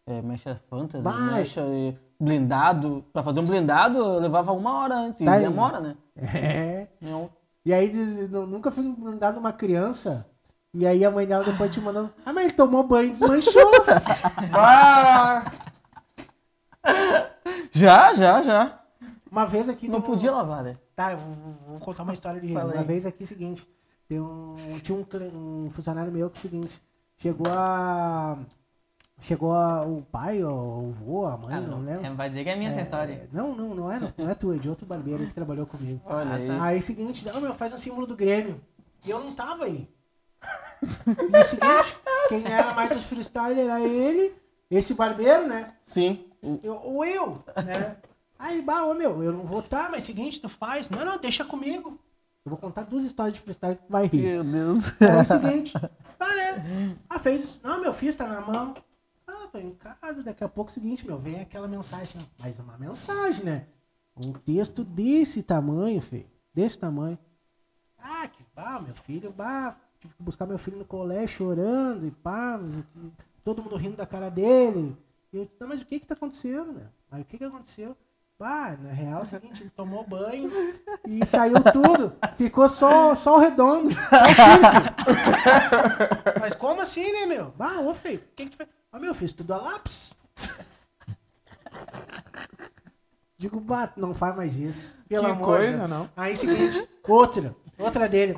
[0.07, 1.35] é mecha fantasy, Vai.
[1.35, 3.05] mecha e blindado.
[3.13, 5.43] Pra fazer um blindado, eu levava uma hora antes, e Tá aí.
[5.43, 5.95] demora, né?
[6.17, 6.87] É.
[6.99, 7.29] Não.
[7.65, 10.25] E aí diz- nunca fiz um blindado numa criança.
[10.73, 12.11] E aí a mãe dela depois te mandando.
[12.25, 13.61] Ah, mas ele tomou banho e desmanchou.
[14.53, 15.43] Ah,
[17.71, 18.79] Já, já, já.
[19.31, 19.87] Uma vez aqui.
[19.87, 20.77] Não podia lavar, né?
[20.95, 23.67] Tá, eu vou, vou- contar uma história de Uma vez aqui, seguinte,
[24.11, 26.81] um, tinha um, um funcionário meu que, seguinte,
[27.17, 28.37] chegou a...
[29.23, 32.05] Chegou a, o pai, ou o vô, a mãe, Ah, não, não, lembro.
[32.07, 33.29] é, vai dizer que é minha essa É, história.
[33.31, 36.01] Não, não, não é, não é tua, é de outro barbeiro que trabalhou comigo.
[36.05, 36.49] Olha aí.
[36.59, 38.59] Aí, seguinte, não, meu, faz o símbolo do Grêmio.
[39.05, 39.87] E eu não tava aí.
[41.05, 41.95] E o seguinte,
[42.29, 44.33] quem era mais dos freestyle era ele,
[44.71, 45.67] esse barbeiro, né?
[45.85, 46.25] Sim.
[46.41, 47.97] Eu, ou eu, né?
[48.39, 50.89] Aí, bah, ô meu, eu não vou tá, mas seguinte, tu faz.
[50.89, 51.99] Não, não, deixa comigo.
[52.43, 54.23] Eu vou contar duas histórias de freestyle que tu vai rir.
[54.23, 54.83] Meu Deus.
[54.99, 55.73] É o seguinte,
[56.17, 56.97] tá, né?
[57.07, 57.59] Ah, fez isso.
[57.63, 58.73] Não, meu, fiz, tá na mão.
[59.27, 62.57] Ah, tô em casa, daqui a pouco é o seguinte, meu, vem aquela mensagem, mais
[62.57, 63.67] uma mensagem, né?
[64.17, 66.25] Um texto desse tamanho, filho.
[66.53, 67.17] Desse tamanho.
[67.99, 72.11] Ah, que bah, meu filho, bah, tive que buscar meu filho no colégio chorando e
[72.11, 72.59] pá,
[73.43, 74.97] todo mundo rindo da cara dele.
[75.33, 76.87] E eu, não, mas o que que tá acontecendo, né?
[77.09, 77.95] Mas o que que aconteceu?
[78.37, 80.49] Pá, na real é o seguinte, ele tomou banho
[81.07, 82.15] e saiu tudo.
[82.35, 83.97] Ficou só, só o redondo, só
[86.35, 86.39] o.
[86.39, 87.53] Mas como assim, né, meu?
[87.59, 88.69] Ah, ô, feio, o que que tu fez?
[88.91, 90.13] Ah, meu, fiz tudo a lápis.
[93.37, 94.95] Digo, bah, não faz mais isso.
[95.07, 95.89] Pelo Que amor coisa, de Deus.
[95.89, 96.09] não?
[96.15, 98.37] Aí, seguinte, outra, outra dele.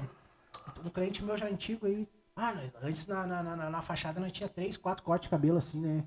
[0.86, 2.08] Um cliente meu já antigo aí.
[2.36, 5.58] Ah, né, antes na, na, na, na fachada nós tinha três, quatro cortes de cabelo
[5.58, 6.04] assim, né?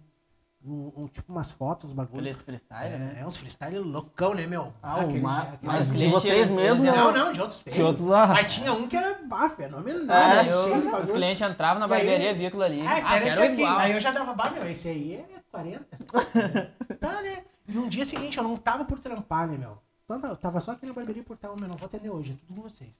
[0.69, 2.19] Um, um- tipo umas fotos, uns bagulho.
[2.23, 3.17] Aqueles freestyle, É, né?
[3.21, 4.73] é uns freestyle loucão, né, meu?
[4.83, 6.85] Ah, Aqueles- ma- aqueles- mas de vocês mesmo?
[6.85, 8.11] Não, não, de outros De outros feios.
[8.11, 8.27] lá.
[8.29, 10.53] Mas tinha um que era bah, fenomenal, Ah, né?
[10.53, 12.85] eu- os clientes entravam na E aí- barbearia, via aquilo ali.
[12.85, 13.53] Ah, Ah, quero esse aqui.
[13.62, 13.79] igual.
[13.79, 15.87] Aí eu já dava, bah, meu, esse aí é 40.
[17.01, 17.45] tá, né?
[17.69, 19.79] E um dia seguinte, eu não tava por trampar, né, meu?
[20.05, 22.35] Então, eu tava só aqui na barbearia por tal, meu, não vou atender hoje, é
[22.37, 22.91] tudo com vocês.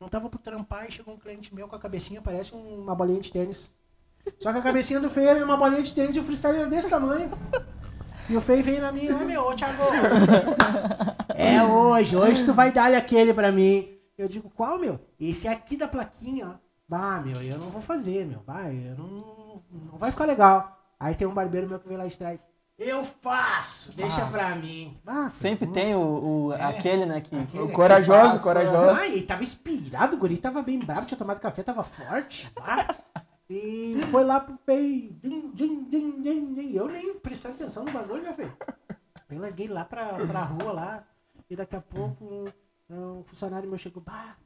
[0.00, 2.94] Não tava por trampar e chegou um cliente meu com a cabecinha, parece um- uma
[2.96, 3.72] bolinha de tênis.
[4.38, 6.66] Só que a cabecinha do feio era uma bolinha de tênis e o freestyle era
[6.66, 7.30] desse tamanho.
[8.28, 9.82] E o feio veio na minha, ah, meu, ô, Thiago.
[11.34, 13.88] É hoje, hoje tu vai dar aquele pra mim.
[14.16, 15.00] Eu digo, qual, meu?
[15.18, 16.54] Esse aqui da plaquinha, ó.
[16.88, 18.42] Bah, meu, eu não vou fazer, meu.
[18.46, 19.62] Vai, eu não,
[19.92, 20.78] não vai ficar legal.
[21.00, 22.44] Aí tem um barbeiro meu que veio lá de trás.
[22.78, 24.98] Eu faço, deixa pra mim.
[25.06, 26.00] Ah, Sempre filho, tem o,
[26.48, 27.36] o- aquele, né, que...
[27.36, 28.98] aquele O corajoso, corajoso.
[29.00, 32.50] Ah, e tava inspirado, o guri tava bem bravo, tinha tomado café, tava forte.
[32.60, 32.94] Ah,
[33.54, 34.58] e foi lá pro
[35.54, 36.74] din.
[36.74, 38.56] Eu nem prestando atenção no bagulho, né, feio?
[39.30, 41.06] Eu larguei lá pra, pra rua lá.
[41.50, 42.50] E daqui a pouco um,
[42.88, 44.38] um funcionário meu chegou, bah,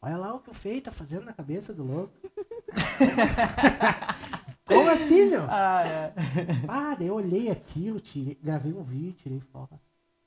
[0.00, 2.14] olha lá o que o feio tá fazendo na cabeça do louco.
[4.64, 5.44] Como assim, meu?
[5.48, 6.14] Ah, é.
[6.68, 9.78] Ah, daí eu olhei aquilo, tirei, gravei um vídeo, tirei foto.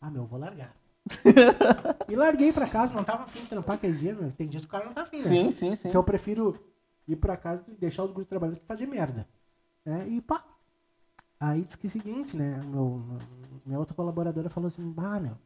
[0.02, 0.76] Ah, meu, eu vou largar.
[2.10, 4.30] e larguei pra casa, não tava afim de trampar aquele dia, meu.
[4.34, 5.24] Tem dias que o cara não tá afim, né?
[5.24, 5.88] Sim, sim, sim.
[5.88, 6.60] Então eu prefiro
[7.08, 9.28] ir pra casa e deixar os grupos trabalhando que fazer merda.
[9.86, 10.08] Né?
[10.10, 10.44] E pá.
[11.40, 12.62] Aí disse que é o seguinte, né?
[12.66, 13.02] Meu,
[13.66, 15.38] minha outra colaboradora falou assim, bah, meu.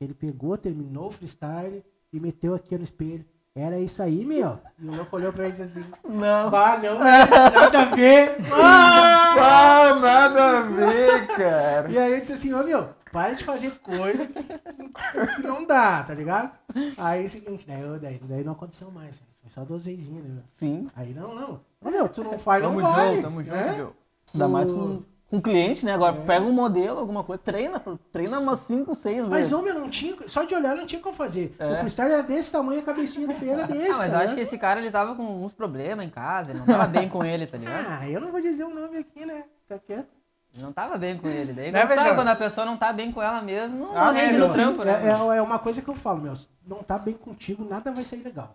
[0.00, 3.24] Ele pegou, terminou o freestyle e meteu aqui no espelho.
[3.54, 4.58] Era isso aí, meu.
[4.78, 6.50] E o louco olhou pra ele e disse assim, Não.
[6.50, 8.36] bah, não, nada a ver.
[8.52, 9.20] Ah!
[9.42, 11.90] Ah, nada a ver, cara.
[11.90, 16.14] E aí eu disse assim, ô meu, para de fazer coisa que, não dá, tá
[16.14, 16.52] ligado?
[16.96, 19.20] Aí é o seguinte, daí, eu- daí, daí não aconteceu mais.
[19.40, 20.42] Foi só duas vezinhas, né?
[20.46, 20.88] Sim.
[20.94, 21.60] Aí não, não.
[21.82, 23.10] Meu, tu não faz, Tamo não vai.
[23.10, 23.74] junto, tamo junto, né?
[23.78, 23.90] Joe.
[24.34, 25.94] Ainda mais com, com cliente, né?
[25.94, 26.20] Agora É.
[26.24, 27.82] pega um modelo, alguma coisa, treina,
[28.12, 29.52] treina umas 5, 6 Mas, vezes.
[29.52, 31.56] homem, não tinha, só de olhar não tinha como fazer.
[31.58, 31.72] É.
[31.72, 34.10] O freestyle era desse tamanho, a cabecinha do feio era desse, Ah, mas tá eu
[34.10, 34.34] acho ligado?
[34.34, 37.24] que esse cara, ele tava com uns problemas em casa, ele não tava bem com
[37.24, 37.86] ele, tá ligado?
[37.88, 39.44] Ah, eu não vou dizer o nome aqui, né?
[39.66, 40.19] Fica quieto.
[40.54, 41.52] Não tava bem com ele.
[41.52, 44.06] Daí, Né, quando, sabe quando a pessoa não tá bem com ela mesmo, não, Ah,
[44.06, 44.92] não rende é, no trampo, né?
[45.04, 46.34] É, é, é uma coisa que eu falo, meu.
[46.66, 48.54] Não tá bem contigo, nada vai sair legal.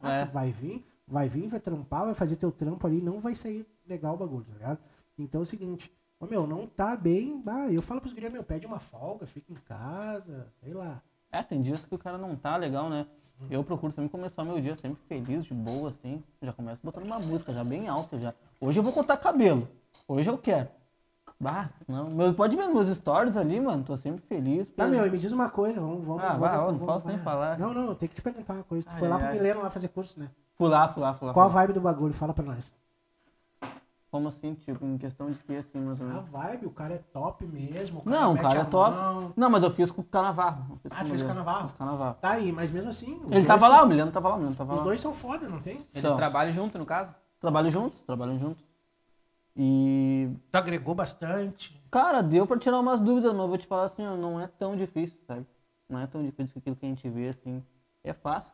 [0.00, 0.24] Ah, É.
[0.26, 3.66] tu vai vir, vai vir, vai trampar, vai fazer teu trampo ali, não vai sair
[3.88, 4.78] legal o bagulho, tá ligado?
[5.18, 5.90] Então é o seguinte,
[6.20, 9.50] ô meu, não tá bem, ah, eu falo pros gurias, meu, pede uma folga, fica
[9.50, 11.00] em casa, sei lá.
[11.32, 13.06] É, tem dias que o cara não tá legal, né?
[13.50, 16.22] Eu procuro sempre começar meu dia sempre feliz, de boa, assim.
[16.40, 18.32] Já começo botando uma música já bem alta já.
[18.60, 19.68] Hoje eu vou cortar cabelo.
[20.08, 20.68] Hoje eu quero.
[21.38, 22.08] Bah, não.
[22.08, 23.84] Meu, pode ver meus stories ali, mano.
[23.84, 24.68] Tô sempre feliz.
[24.70, 26.22] Tá, meu, e me diz uma coisa, vamos, vamos.
[26.22, 27.24] Ah, vamos, vai, vamos, não vamos- posso nem vai.
[27.24, 27.58] falar.
[27.58, 28.86] Não, não, eu tenho que te perguntar uma coisa.
[28.86, 29.32] Tu Ai, foi lá ai, pro.
[29.34, 30.30] Mileno lá fazer curso, né?
[30.56, 31.34] Fui lá, fui lá, fui lá.
[31.34, 31.60] Qual a fui lá.
[31.62, 32.14] vibe do bagulho?
[32.14, 32.72] Fala pra nós.
[34.10, 36.98] Como assim, tipo, em questão de que, assim, mais ou A vibe, o cara é
[37.12, 38.00] top mesmo.
[38.06, 38.96] O Não, o cara é top.
[38.96, 39.32] mão.
[39.36, 40.62] Não, mas eu fiz com o Canavarro.
[40.62, 41.30] Ah, com tu o fez com o.
[41.32, 41.62] Canavarro?
[41.64, 42.16] Fiz com o Canavarro.
[42.20, 43.20] Tá aí, mas mesmo assim.
[43.26, 44.84] os Ele tava são- lá, o Mileno tava lá, o Mileno tava Os lá.
[44.84, 45.74] dois são foda, não tem?
[45.92, 46.16] Eles São.
[46.16, 47.14] trabalham junto, no caso?
[47.40, 48.64] Trabalham juntos, trabalham juntos.
[49.56, 51.80] E Tu agregou bastante.
[51.90, 54.76] Cara, deu pra tirar umas dúvidas, mas eu vou te falar assim, não é tão
[54.76, 55.46] difícil, sabe?
[55.88, 57.62] Não é tão difícil que aquilo que a gente vê, assim.
[58.04, 58.52] É fácil.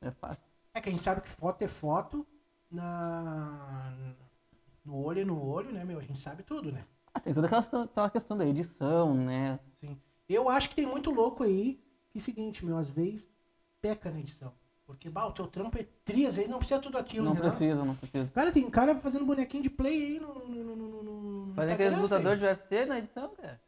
[0.00, 0.44] É fácil.
[0.72, 2.26] É que a gente sabe que foto é foto
[2.70, 3.92] na...
[4.84, 5.98] no olho e no olho, né, meu?
[5.98, 6.84] A gente sabe tudo, né?
[7.12, 9.58] Ah, tem toda aquela, questão- aquela questão da edição, né?
[9.80, 10.00] Sim.
[10.28, 13.28] Eu acho que tem muito louco aí que é o seguinte, meu, às vezes
[13.80, 14.52] peca na edição.
[14.86, 17.40] Porque, bah, o teu trampo é tri, às vezes não precisa tudo aquilo, Não né?
[17.40, 18.28] precisa, não precisa.
[18.34, 21.02] Cara, tem cara fazendo bonequinho de play aí no, no, no, no,
[21.46, 23.60] no, Fazer aqueles lutadores de UFC na edição, cara.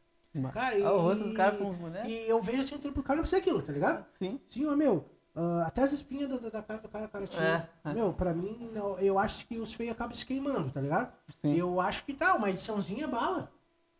[0.53, 2.11] Cara, e, Ah, o rosto dos caras com os bonecos.
[2.11, 4.05] E eu vejo assim o trampo do cara não precisa aquilo, tá ligado?
[4.19, 4.39] Sim.
[4.47, 5.07] Sim, ó, meu.
[5.35, 7.71] ah, até as espinhas da, da cara do cara, cara tinha.
[7.83, 7.95] É, é.
[7.95, 11.11] Meu, pra mim, não, eu acho que os feios acabam se queimando, tá ligado?
[11.41, 11.55] Sim.
[11.55, 13.51] Eu acho que tá, uma ediçãozinha é bala.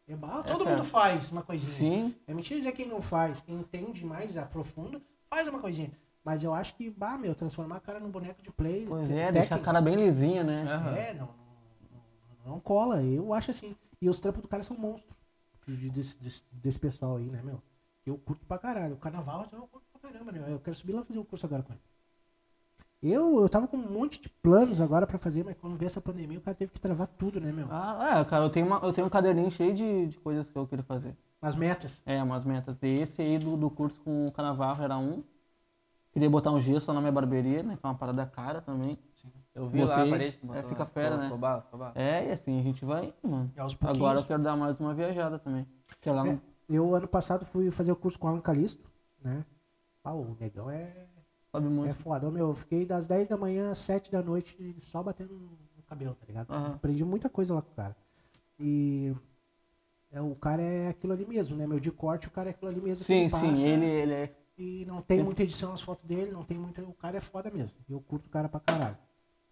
[0.07, 1.73] É bala, É, todo mundo faz uma coisinha.
[1.73, 2.15] Sim.
[2.27, 5.01] É mentira dizer quem não faz, quem entende mais a profundo,
[5.31, 5.91] faz uma coisinha.
[6.27, 8.85] Mas eu acho que, bah, meu, transformar a cara num boneco de play.
[8.89, 10.65] Pois é, deixar a cara bem lisinha, né?
[10.99, 12.01] É, não, não,
[12.45, 13.01] não, não cola.
[13.01, 13.77] Eu acho assim.
[14.03, 15.17] E os trampos do cara são monstros.
[15.69, 17.63] de- Desse, desse, desse pessoal aí, né, meu?
[18.05, 18.95] Eu curto pra caralho.
[18.95, 20.45] O carnaval eu curto pra caramba, né?
[20.49, 21.83] Eu quero subir lá fazer um curso agora com ele.
[23.01, 26.01] Eu, eu tava com um monte de planos agora pra fazer, mas quando veio essa
[26.01, 27.69] pandemia, o cara teve que travar tudo, né, meu?
[27.71, 30.59] Ah, é, cara, eu tenho, uma, eu tenho um caderninho cheio de, de coisas que
[30.59, 31.17] eu queria fazer.
[31.41, 32.03] As metas.
[32.05, 32.77] É, umas metas.
[32.83, 35.23] Esse aí do, do curso com o Canavarro era um.
[36.17, 37.77] Queria botar um gesso na minha barbearia, né?
[37.77, 38.99] Que é uma parada cara também.
[39.55, 40.39] Eu vi lá a Botei, parede.
[40.39, 41.25] que é, botou fica fera, né?
[41.25, 41.93] ficou bala.
[41.95, 43.53] É, e assim a gente vai, mano.
[43.83, 45.67] Agora eu quero dar mais uma viajada também.
[46.01, 46.31] Que é lá no...
[46.31, 46.41] É,
[46.71, 48.91] eu, ano passado, fui fazer o curso com o Alan Calisto,
[49.23, 49.45] né?
[50.03, 51.07] Ah, o negão é,
[51.53, 51.91] Sobe muito.
[51.91, 52.31] é foda.
[52.31, 56.15] Meu, eu fiquei das 10 da manhã às 7 da noite só batendo no cabelo,
[56.15, 56.51] tá ligado?
[56.51, 56.77] Aham.
[56.77, 57.95] Aprendi muita coisa lá com o cara.
[58.59, 59.15] E
[60.11, 61.67] é, o cara é aquilo ali mesmo, né?
[61.67, 63.05] Meu de corte, o cara é aquilo ali mesmo.
[63.05, 64.46] Sim, ele passa, sim, ele, ele é.
[64.59, 66.83] E não tem muita edição nas fotos dele, não tem muita.
[66.83, 67.73] O cara é foda mesmo.
[67.89, 68.97] Eu curto o cara pra caralho.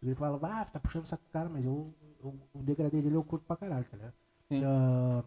[0.03, 1.87] Ele fala, ah, tá puxando do cara, mas eu,
[2.23, 4.15] eu- o degradê dele eu curto pra caralho, tá ligado?
[4.65, 5.25] Ah,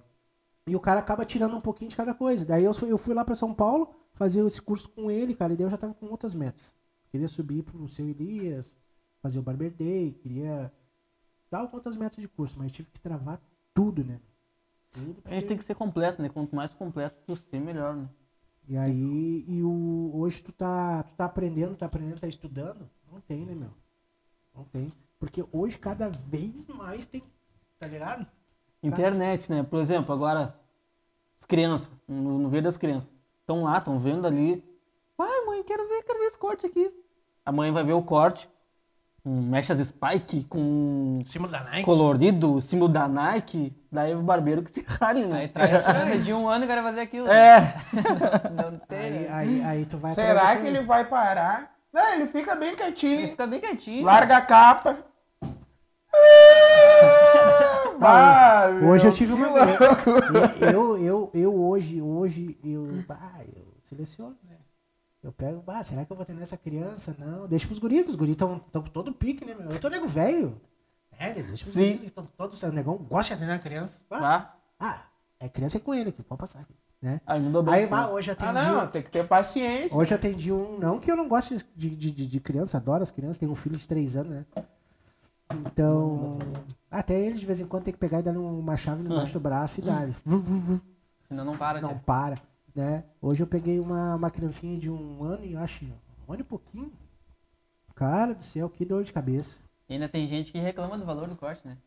[0.68, 2.46] e o cara acaba tirando um pouquinho de cada coisa.
[2.46, 5.54] Daí eu, fui- eu fui lá pra São Paulo fazer esse curso com ele, cara,
[5.54, 6.76] e daí eu já tava com outras metas.
[7.10, 8.78] Queria subir pro seu Elias,
[9.22, 10.72] fazer o Barber Day, queria.
[11.50, 13.40] Com outras metas de curso, mas tive que travar
[13.74, 14.20] tudo, né?
[14.92, 16.28] Tudo A gente porque- tem que ser completo, né?
[16.30, 18.10] Quanto mais completo tu ser, melhor, né?
[18.70, 22.90] E aí, e o, hoje tu tá, tu tá aprendendo, tá aprendendo, tá estudando?
[23.10, 23.70] Não tem, né, meu?
[24.54, 24.92] Não tem.
[25.18, 27.24] Porque hoje cada vez mais tem,
[27.80, 28.28] tá ligado?
[28.84, 29.64] Internet, né?
[29.64, 30.60] Por exemplo, agora,
[31.40, 34.62] as crianças, no, no ver das crianças, estão lá, estão vendo ali.
[35.16, 36.92] Pai, mãe, quero ver, quero ver esse corte aqui.
[37.46, 38.50] A mãe vai ver o corte,
[39.24, 41.86] com mechas Spike, com Símbolo da Nike.
[41.86, 45.40] colorido, símbolo da Nike, daí o barbeiro que se rale, né?
[45.42, 47.28] Aí traz a criança de um ano e quer fazer aquilo.
[47.28, 47.74] É,
[48.54, 49.00] Não tem.
[49.00, 49.28] Aí, né?
[49.32, 51.76] aí, aí tu vai Será que ele vai parar?
[51.92, 53.30] Não, ele fica bem Ele quietinho.
[53.30, 54.06] fica bem quietinho.
[54.06, 54.98] Larga a capa.
[58.00, 59.48] Ah, meu, Hoje eu tive uma.
[60.62, 63.04] Eu, eu, eu hoje, hoje, eu.
[63.10, 64.58] Ah, eu seleciono, né?
[65.24, 67.16] Eu pego, ah, será que eu vou ter nessa criança?
[67.18, 69.72] Não, deixa pros guris, os guris estão com todo pique, né, meu?
[69.72, 70.62] Eu tô nego velho.
[71.20, 71.98] É, deixa Sim.
[71.98, 72.62] que estão todos.
[72.62, 74.04] O negão gosta de atender a criança.
[74.12, 74.58] Ah, tá?
[74.80, 75.02] ah,
[75.40, 77.20] é criança é com ele aqui, pode passar aqui, né?
[77.26, 77.74] Aí mudou bem.
[77.74, 78.54] Aí, bah, hoje Ah, atendi.
[78.66, 79.98] não, tem que ter paciência.
[79.98, 80.78] Hoje eu atendi um.
[80.78, 83.56] Não que eu não goste de, de, de, de criança, adoro as crianças, tenho um
[83.56, 84.46] filho de 3 anos, né?
[85.66, 86.38] Então.
[86.90, 89.40] Até ele de vez em quando tem que pegar e dar uma chave embaixo do
[89.40, 90.08] braço e dar.
[91.28, 92.04] Senão não para, Não tia.
[92.06, 92.38] para,
[92.74, 93.04] né?
[93.22, 95.86] Hoje eu peguei uma, uma criancinha de um ano e acho.
[96.28, 96.92] Um ano e pouquinho.
[97.96, 99.60] Cara do céu, que dor de cabeça.
[99.90, 101.78] E ainda tem gente que reclama do valor do corte, né?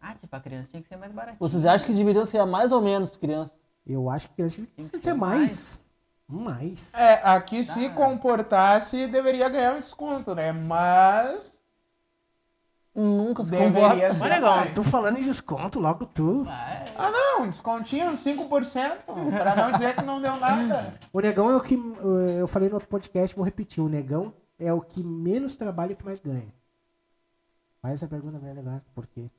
[0.00, 1.38] Ah, tipo, a criança tinha que ser mais baratinha.
[1.40, 3.54] Vocês acham que deveriam ser mais ou menos criança?
[3.86, 5.84] Eu acho que criança Tem tem que ser ser mais.
[6.28, 6.92] Mais.
[6.94, 7.90] É, aqui se Ah.
[7.90, 10.52] comportasse, deveria ganhar um desconto, né?
[10.52, 11.56] Mas.
[12.94, 13.96] Nunca se Deveria comporta.
[14.18, 14.74] Mas legal, mais.
[14.74, 16.46] tu falando em desconto, logo tu.
[16.48, 19.04] Ah, não, um descontinho, 5%,
[19.36, 20.94] pra não dizer que não deu nada.
[21.12, 21.74] O negão é o que.
[22.38, 23.82] Eu falei no outro podcast, vou repetir.
[23.84, 26.52] O negão é o que menos trabalha e que mais ganha.
[27.86, 28.80] Faz essa pergunta bem legal.
[28.96, 29.30] Por quê?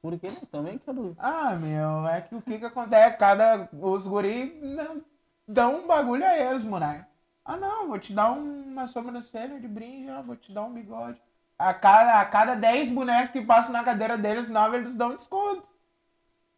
[0.00, 0.40] Por que não?
[0.50, 1.14] Também quero.
[1.18, 3.18] Ah, meu, é que o que que acontece?
[3.18, 3.68] Cada.
[3.74, 5.02] Os guri não-
[5.46, 7.06] dão um bagulho a esmo, né?
[7.44, 10.72] Ah, não, vou te dar um- uma sobrancelha de brinde, ó, vou te dar um
[10.72, 11.20] bigode.
[11.58, 15.68] A cada, a cada 10 bonecos que passam na cadeira deles, 9 eles dão desconto.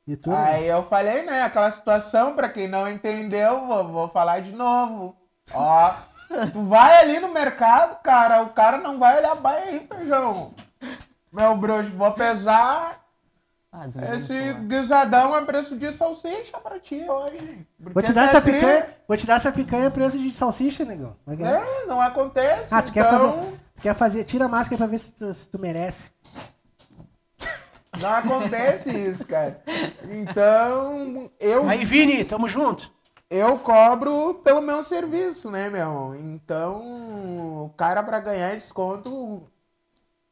[0.06, 0.30] E tu?
[0.32, 5.16] Aí eu falei, né, aquela situação, pra quem não entendeu, vou, vou falar de novo.
[5.52, 5.92] Ó,
[6.52, 10.54] tu vai ali no mercado, cara, o cara não vai olhar, vai aí, feijão.
[11.36, 13.04] Meu bruxo, vou pesar
[13.70, 14.60] Ah, o esse celular.
[14.62, 17.66] guisadão a preço de salsicha pra ti hoje.
[17.78, 18.86] Vou te dar essa tri- picanha.
[19.06, 21.14] Vou te dar essa picanha a preço de salsicha, negão.
[21.28, 22.74] É, não acontece.
[22.74, 23.58] Ah, tu quer então, fazer.
[23.76, 24.24] Tu quer fazer.
[24.24, 26.10] Tira a máscara pra ver se tu, se tu merece.
[28.00, 29.62] Não acontece isso, cara.
[30.10, 32.90] Então, eu Aí, Vini, tamo junto.
[33.30, 36.14] eu cobro pelo meu serviço, né, meu?
[36.14, 39.42] Então, o cara pra ganhar desconto.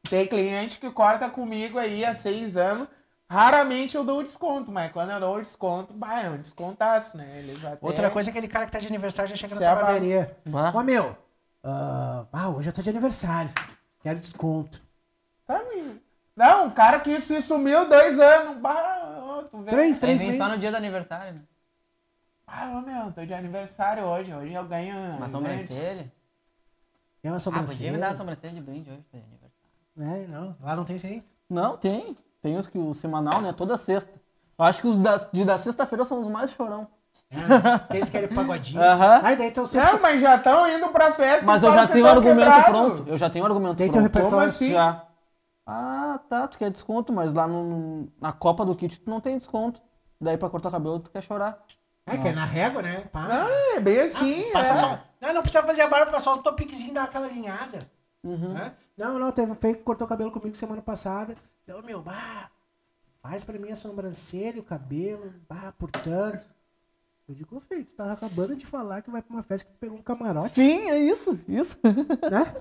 [0.08, 2.86] Tem cliente que corta comigo aí há seis anos.
[3.28, 7.38] Raramente eu dou desconto, mas quando eu dou desconto, bah, é um descontaço, né?
[7.38, 7.84] Eles até...
[7.84, 10.36] Outra coisa é aquele cara que tá de aniversário já chega na tua barbearia.
[10.52, 11.16] Ó, meu.
[11.62, 13.50] ah, ah, hoje eu tô de aniversário.
[14.02, 14.82] Quero desconto.
[15.46, 15.96] Tá, meu.
[16.36, 18.58] Não, o cara que se sumiu dois anos.
[18.58, 19.70] Bah, tu vê.
[19.70, 20.42] Três, três vem meses.
[20.42, 21.40] só no dia do aniversário, né?
[22.46, 24.32] Ah, ô, meu, tô de aniversário hoje.
[24.34, 25.16] Hoje eu ganho.
[25.16, 26.12] Uma sobrancelha.
[27.22, 28.08] É uma Ah, podia me dar sobrancelha.
[28.08, 29.43] uma sobrancelha de brinde hoje, tô de aniversário.
[29.98, 30.56] É, não.
[30.60, 31.22] Lá não tem isso aí.
[31.48, 32.16] Não, tem.
[32.42, 33.52] Tem os que o semanal, né?
[33.52, 34.12] Toda sexta.
[34.58, 36.86] Eu acho que os da, de da sexta-feira são os mais chorão.
[37.30, 38.80] É, tem esse que é pagodinho.
[38.82, 39.20] Aham.
[39.22, 39.92] Aí daí teu sempre.
[39.92, 41.44] Não, mas já estão indo pra festa.
[41.44, 42.64] Mas eu já tenho o tão argumento quebrado.
[42.70, 43.08] pronto.
[43.08, 44.14] Eu já tenho o argumento Tem teu pronto.
[44.14, 44.48] repertório.
[44.48, 44.70] Assim?
[44.70, 45.04] Já.
[45.66, 46.46] Ah, tá.
[46.46, 49.80] Tu quer desconto, mas lá no, na Copa do Kit tu não tem desconto.
[50.20, 51.64] Daí pra cortar cabelo tu quer chorar.
[52.06, 53.00] É, que é na régua, né?
[53.10, 53.22] Pá.
[53.22, 54.50] Não, é bem assim.
[54.52, 54.76] Passa é.
[54.76, 54.98] só.
[55.20, 57.78] Não, não precisa fazer a barba, passa só um topiquezinho, dá aquela alinhada.
[58.22, 58.72] né?
[58.96, 61.36] Não, não, teve um feio que cortou o cabelo comigo semana passada.
[61.68, 62.50] Ô, meu, bah,
[63.22, 66.46] faz pra mim a sobrancelha, o cabelo, bah, portanto.
[67.26, 69.78] Eu digo, feio, tu tava acabando de falar que vai pra uma festa que tu
[69.78, 71.78] pegou um camarote, Sim, é isso, isso.
[71.82, 72.54] né?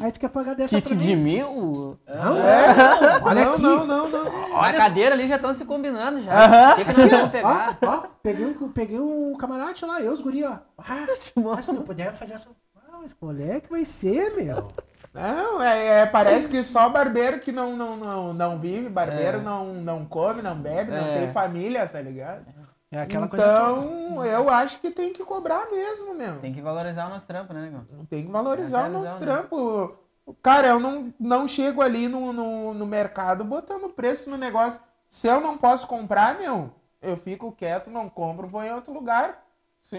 [0.00, 1.02] Aí tu quer pagar dessa Kit pra mim.
[1.04, 1.96] de mil?
[2.04, 3.44] Não, Olha Olha É.
[3.44, 3.62] não, aqui.
[3.62, 4.24] não, não, não.
[4.60, 6.72] Na cadeira ali já estão se combinando já.
[6.72, 7.78] O que, que nós vamos pegar?
[7.80, 10.58] Ó, ó, peguei, um, peguei um camarote lá, eu, os guri, ó.
[10.78, 11.06] Ah,
[11.36, 12.48] mas se não puder fazer essa...
[12.88, 14.66] Ah, mas qual é que vai ser, meu?
[15.14, 19.74] Não, é, é, parece que só barbeiro que não, não, não, não vive, barbeiro não,
[19.74, 21.18] não come, não bebe, não É.
[21.18, 22.46] tem família, tá ligado?
[22.90, 26.40] É aquela coisa então, eu acho que tem que cobrar mesmo, meu.
[26.40, 27.84] Tem que valorizar o nosso trampo, né, negão?
[28.08, 29.18] Tem que valorizar é o nosso né?
[29.18, 29.96] trampo.
[30.42, 34.80] Cara, eu não, não chego ali no, no, no mercado botando preço no negócio.
[35.08, 39.42] Se eu não posso comprar, meu, eu fico quieto, não compro, vou em outro lugar.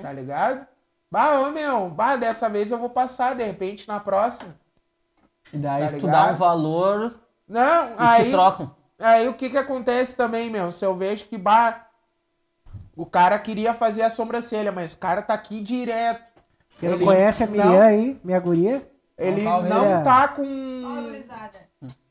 [0.01, 0.65] Tá ligado?
[1.11, 4.55] Bah, ô meu, bah, dessa vez eu vou passar, de repente na próxima.
[5.51, 7.13] E daí Tá se tu dá um valor
[7.47, 8.25] Não, e aí.
[8.25, 8.75] te trocam.
[8.99, 10.71] Aí o que que acontece também, meu?
[10.71, 11.87] Se eu vejo que, bah,
[12.95, 16.31] o cara queria fazer a sobrancelha, mas o cara tá aqui direto.
[16.81, 18.81] Não Ele conhece a Miriam não- aí, minha guria?
[19.17, 20.03] Ele salve, não Miriam.
[20.03, 20.43] tá com.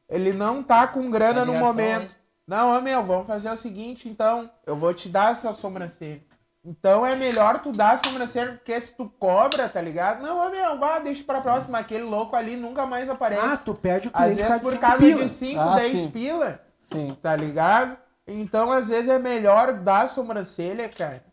[0.09, 2.15] Ele não tá com grana no momento.
[2.47, 4.51] Não, meu, vamos fazer o seguinte, então.
[4.67, 6.21] Eu vou te dar essa sobrancelha.
[6.65, 10.23] Então é melhor tu dar a sobrancelha, porque se tu cobra, tá ligado?
[10.23, 11.79] Não, meu, vá, deixa pra próxima.
[11.79, 13.45] Aquele louco ali nunca mais aparece.
[13.45, 15.25] Ah, tu perde o Às cliente vezes por causa pila.
[15.25, 16.11] de 5, Ah, 10 sim.
[16.11, 17.17] pila, Sim.
[17.21, 17.97] tá ligado?
[18.29, 21.25] Então, às vezes, é melhor dar a sobrancelha, cara.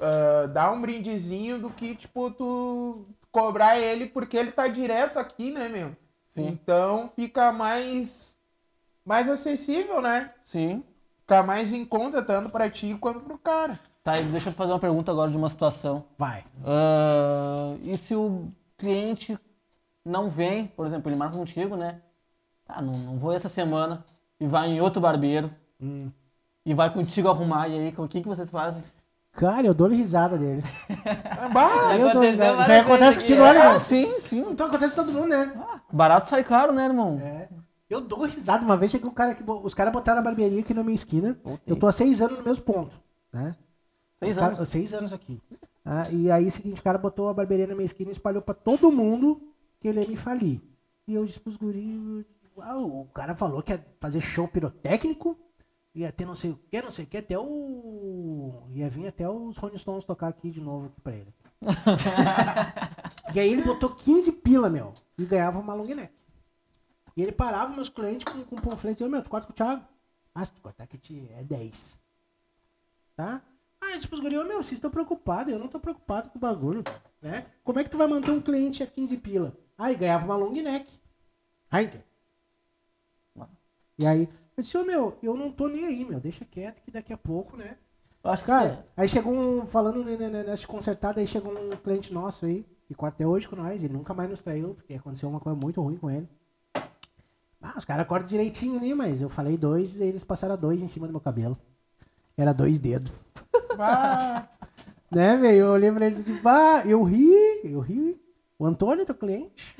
[0.00, 5.52] ah, dar um brindezinho do que, tipo, tu cobrar ele porque ele tá direto aqui,
[5.52, 5.94] né, meu?
[6.26, 6.48] Sim.
[6.48, 8.36] Então fica mais
[9.04, 10.32] mais acessível, né?
[10.42, 10.82] Sim.
[11.20, 13.78] Fica mais em conta tanto pra ti quanto pro cara.
[14.02, 16.04] Tá, deixa eu fazer uma pergunta agora de uma situação.
[16.18, 16.44] Vai.
[16.64, 19.38] Ah, e se o cliente
[20.04, 22.00] não vem, por exemplo, ele marca contigo, né?
[22.66, 24.04] Tá, não, não vou essa semana
[24.40, 25.50] e vai em outro barbeiro
[26.64, 27.68] e vai contigo arrumar.
[27.68, 28.82] E aí, o que, que vocês fazem?
[29.32, 30.62] Cara, eu dou risada dele.
[31.54, 32.62] Bah, Eu dou risada.
[32.62, 33.80] Isso aí acontece contigo, olha, Ah, irmão.
[33.80, 34.40] sim, sim.
[34.50, 35.52] Então acontece com todo mundo, né?
[35.92, 37.18] Barato sai caro, né, irmão?
[37.22, 37.48] É.
[37.88, 38.64] Eu dou risada.
[38.64, 39.42] Uma vez chegou um cara que.
[39.48, 41.38] Os caras botaram a barbearia aqui na minha esquina.
[41.66, 42.98] Eu tô há seis anos no mesmo ponto.
[43.32, 43.54] Né?
[44.24, 44.68] Seis cara- anos?
[44.68, 45.40] seis anos aqui.
[45.84, 48.40] Ah, e aí, o seguinte, o cara botou a barbearia na minha esquina e espalhou
[48.42, 49.42] pra todo mundo
[49.80, 50.60] que ele ia me falir.
[51.06, 52.24] E eu disse pros guris,
[52.58, 55.36] ah, o cara falou que ia fazer show pirotécnico,
[55.94, 58.62] ia ter não sei o que, não sei o que, até o...
[58.70, 61.34] ia vir até os Rolling Stones tocar aqui de novo aqui pra ele.
[63.34, 66.12] e aí ele botou 15 pila, meu, e ganhava uma long neck.
[67.16, 69.56] E ele parava meus clientes com, com panfleto e eu, meu, tu corta com o
[69.56, 69.84] Thiago?
[70.34, 72.00] Ah, se tu cortar que te é 10.
[73.14, 73.42] Tá?
[73.82, 76.38] Ah, eu disse pros guris, ô, meu, vocês estão preocupados, eu não tô preocupado com
[76.38, 76.84] o bagulho,
[77.20, 77.46] né?
[77.64, 79.56] Como é que tu vai manter um cliente a 15 pila?
[79.76, 81.00] Aí ganhava uma long neck.
[81.72, 82.00] Heineken.
[83.98, 86.92] E aí, eu disse, ô, meu, eu não tô nem aí, meu, deixa quieto que
[86.92, 87.76] daqui a pouco, né?
[88.22, 92.46] Eu acho que Cara, aí chegou um, falando nessa consertada, aí chegou um cliente nosso
[92.46, 95.40] aí, que corta até hoje com nós, ele nunca mais nos traiu, porque aconteceu uma
[95.40, 96.28] coisa muito ruim com ele.
[97.60, 100.86] Ah, os caras cortam direitinho ali, mas eu falei dois e eles passaram dois em
[100.86, 101.58] cima do meu cabelo.
[102.36, 103.12] Era dois dedos.
[103.76, 104.44] Bah.
[105.10, 105.56] Né, velho?
[105.58, 107.30] Eu olhei pra ele e disse, bah, eu ri,
[107.64, 108.20] eu ri.
[108.58, 109.76] O Antônio, teu cliente.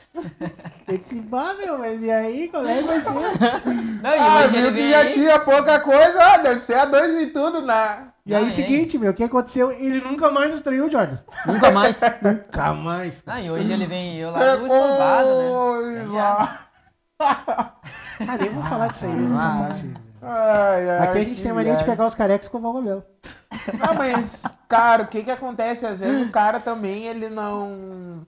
[0.89, 3.11] Ele disse, bah, meu, mas e aí, qual é que vai ser?
[3.13, 5.13] Não, Ah, viu que já aí.
[5.13, 8.09] tinha pouca coisa, ah, deve ser a dois e tudo, né?
[8.27, 9.71] E aí, Não, seguinte, meu, o que aconteceu?
[9.71, 11.17] Ele nunca mais nos traiu, Jordan.
[11.47, 12.01] Nunca mais.
[12.21, 13.25] Nunca mais.
[13.25, 16.05] Não, e hoje ele vem eu lá do escovado, né?
[16.07, 16.59] Coisa.
[17.21, 19.59] Ah, nem vou falar disso aí, nessa Ah.
[19.69, 19.95] parte.
[20.23, 23.05] Ai, ai, Aqui a gente tem mania de pegar os carecas e escovar o cabelo.
[23.79, 25.85] Não, mas, cara, o que que acontece?
[25.85, 28.27] Às vezes o cara também, ele não...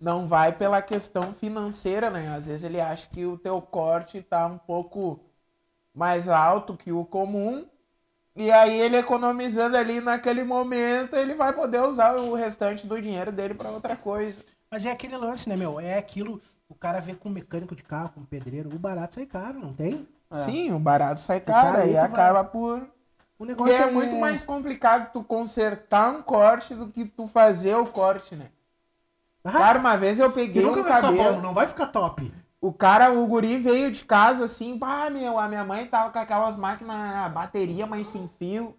[0.00, 2.34] Não vai pela questão financeira, né?
[2.34, 5.20] Às vezes ele acha que o teu corte tá um pouco
[5.94, 7.66] mais alto que o comum.
[8.36, 13.30] E aí ele economizando ali naquele momento, ele vai poder usar o restante do dinheiro
[13.32, 14.44] dele pra outra coisa.
[14.70, 15.78] Mas é aquele lance, né, meu?
[15.80, 19.60] É aquilo, o cara vê com mecânico de carro, com pedreiro, o barato sai caro,
[19.60, 20.08] não tem?
[20.34, 22.86] Sim, o barato sai caro, e vai- acaba por...
[23.38, 27.86] O negócio é muito mais complicado tu consertar um corte do que tu fazer o
[27.86, 28.50] corte, né?
[29.44, 31.34] Ah, Cara, uma vez eu peguei nunca um vai ficar cabelo.
[31.34, 32.32] bom, não vai ficar top.
[32.60, 36.18] O cara, o guri veio de casa assim, pá, meu, a minha mãe tava com
[36.18, 38.74] aquelas máquinas, a bateria, mas sem fio.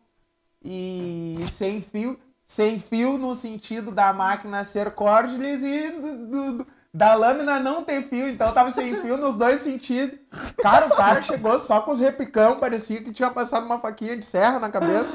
[0.64, 7.14] E sem fio, sem fio no sentido da máquina ser cordless e do- do- da
[7.14, 10.18] lâmina não ter fio, então tava sem fio nos dois sentidos.
[10.62, 14.24] Cara, o cara chegou só com os repicão, parecia que tinha passado uma faquinha de
[14.24, 15.14] serra na cabeça.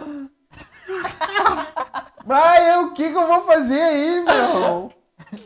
[2.70, 4.92] Eu, o que que eu vou fazer aí, meu?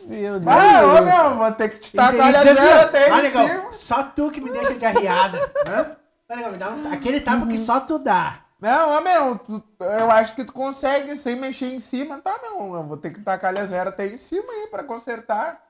[0.05, 0.47] Meu Deus.
[0.47, 3.71] Ah, ô meu, vou ter que te tacar dizer assim, até "Ah, cima.
[3.71, 5.39] só tu que me deixa de arriada.
[5.67, 5.95] Hã?
[6.27, 8.39] Ah, negão, me dá um- aquele tapa que só tu dá.
[8.59, 12.73] Não, meu, tu- eu acho que tu consegue sem mexer em cima, tá, meu?
[12.75, 15.61] Eu vou ter que tacar a zero até em cima aí pra consertar.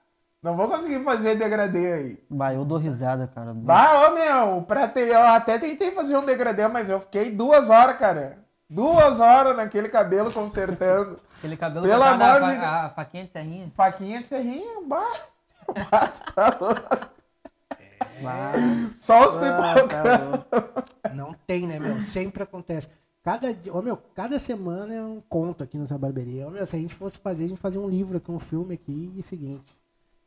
[0.45, 2.23] Não vou conseguir fazer degradê aí.
[2.29, 3.51] Vai, eu dou risada, cara.
[3.51, 7.67] Bah, ô meu, pra ter, eu até tentei fazer um degradê, mas eu fiquei duas
[7.67, 8.37] horas, cara.
[8.69, 11.19] Duas horas naquele cabelo consertando.
[11.39, 12.63] Aquele cabelo Pelo a, amor de Deus.
[12.63, 13.71] a faquinha de serrinha.
[13.75, 15.13] Faquinha de serrinha, bah.
[15.91, 17.09] Bah, tu tá louco.
[18.97, 20.45] Só os pipocão.
[21.15, 21.99] Não tem, né, meu?
[22.03, 22.87] Sempre acontece.
[23.23, 26.47] Cada ô, meu, cada semana é um conto aqui nessa barbearia.
[26.47, 28.75] Ô, meu, se a gente fosse fazer, a gente fazia um livro aqui, um filme
[28.75, 29.75] aqui e o seguinte.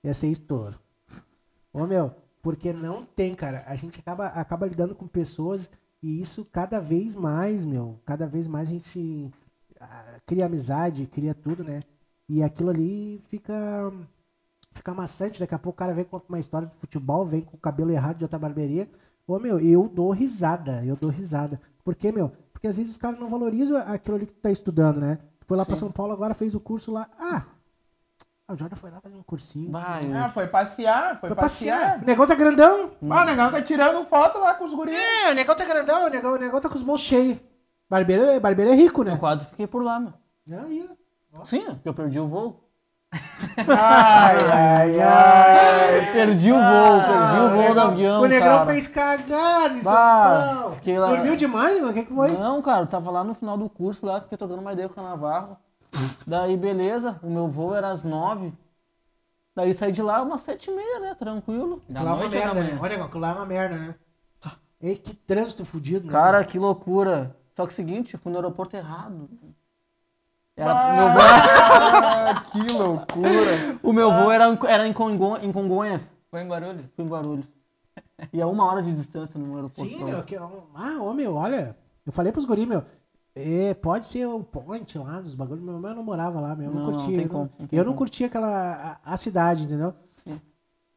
[0.02, 0.78] Ia ser estouro.
[1.72, 3.64] Ô, meu, porque não tem, cara.
[3.66, 5.70] A gente acaba, acaba lidando com pessoas
[6.02, 7.98] e isso cada vez mais, meu.
[8.04, 9.30] Cada vez mais a gente se
[9.80, 11.82] ah, cria amizade, cria tudo, né?
[12.28, 13.92] E aquilo ali fica
[14.72, 15.40] fica maçante.
[15.40, 17.90] Daqui a pouco o cara vem conta uma história de futebol, vem com o cabelo
[17.90, 18.88] errado de outra barbearia.
[19.26, 21.60] Ô, meu, eu dou risada, eu dou risada.
[21.84, 22.32] Por quê, meu?
[22.52, 25.18] Porque às vezes os caras não valorizam aquilo ali que tu tá estudando, né?
[25.46, 27.08] Foi lá pra São Paulo, agora fez o curso lá.
[27.18, 27.46] Ah,
[28.54, 29.70] o Jordan foi lá fazer um cursinho.
[29.70, 31.78] Vai, Ah, foi passear, foi, Foi passear.
[31.78, 32.02] passear.
[32.02, 32.90] O negão tá grandão.
[33.10, 34.96] Ah, o negão tá tirando foto lá com os guris.
[34.96, 37.38] É, o negão tá grandão, o negão, o negão tá com os bolsos cheios.
[37.90, 39.12] Barbeiro, é- barbeiro é rico, né?
[39.12, 40.12] eu quase fiquei por lá, meu.
[40.60, 40.88] Aí.
[41.44, 42.64] Sim, porque eu perdi o voo.
[43.66, 46.12] Ai, ai, ai.
[46.12, 48.66] Perdi o voo, perdi o voo do avião, Ah, O negrão cara.
[48.66, 50.76] fez cagada em São Paulo.
[50.84, 51.82] Dormiu demais?
[51.82, 52.32] O que, que foi?
[52.32, 55.00] Não, cara, eu tava lá no final do curso lá, fiquei trocando uma ideia com
[55.00, 55.56] o Navarro.
[56.26, 58.52] Daí, beleza, o meu voo era às nove.
[59.54, 61.14] Daí saí de lá umas sete e meia, né?
[61.14, 61.82] Tranquilo.
[61.88, 62.78] Da Aquilo lá é uma merda, né?
[62.80, 63.94] Olha, lá é uma merda, né?
[64.80, 66.12] Ei, que trânsito fudido, né?
[66.12, 67.36] Cara, que loucura.
[67.56, 69.28] Só que o seguinte, fui no aeroporto errado.
[70.56, 73.78] Era, Ah, que loucura.
[73.82, 76.86] o meu voo era, em- era em, Congo- em Congonhas, Foi em Guarulhos.
[76.94, 77.46] fui em Guarulhos.
[78.32, 79.90] E é uma hora de distância no aeroporto.
[79.90, 80.46] Sim, meu, que, ah,
[81.00, 81.76] ô, meu, olha,
[82.06, 82.84] eu falei pros guri, meu,
[83.38, 86.74] é, pode ser o point lá dos bagulhos, meu irmão não morava lá, meu, eu
[86.74, 89.12] não, Não, não curtia, tem eu, como, não, não tem eu não curtia aquela, a,
[89.12, 89.94] a cidade, entendeu?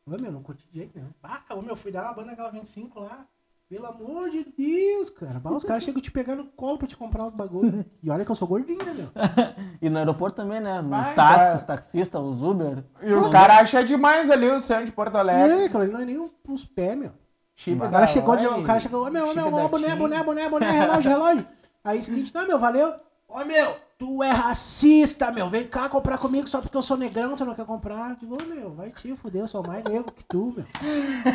[0.06, 1.12] Ô, meu, não curti de jeito nenhum.
[1.22, 3.26] Ah, ô, meu, fui dar uma banda naquela 25 lá,
[3.70, 6.98] pelo amor de Deus, cara, bah, os caras chegam te pegar no colo pra te
[6.98, 9.10] comprar os bagulhos, e olha que eu sou gordinho, né, meu?
[9.82, 10.82] E no aeroporto também, né?
[10.82, 11.58] Nos Vai, táxis, cara.
[11.58, 12.84] os taxistas, os Uber.
[13.02, 15.66] E o cara acha demais ali o centro de Porto Alegre.
[15.66, 17.12] É, ali não é nem os pés, meu.
[17.56, 20.72] Chip O cara chegou, de, o cara chegou, ô meu, meu, boné, boné, boné, boné,
[20.72, 21.48] relógio, relógio.
[21.84, 22.94] Aí seguinte, não, meu, valeu.
[23.28, 27.34] Ô meu, tu é racista, meu, vem cá comprar comigo só porque eu sou negrão,
[27.36, 28.16] tu não quer comprar.
[28.18, 30.66] Digo, ô meu, vai te fuder, eu sou mais negro que tu, meu.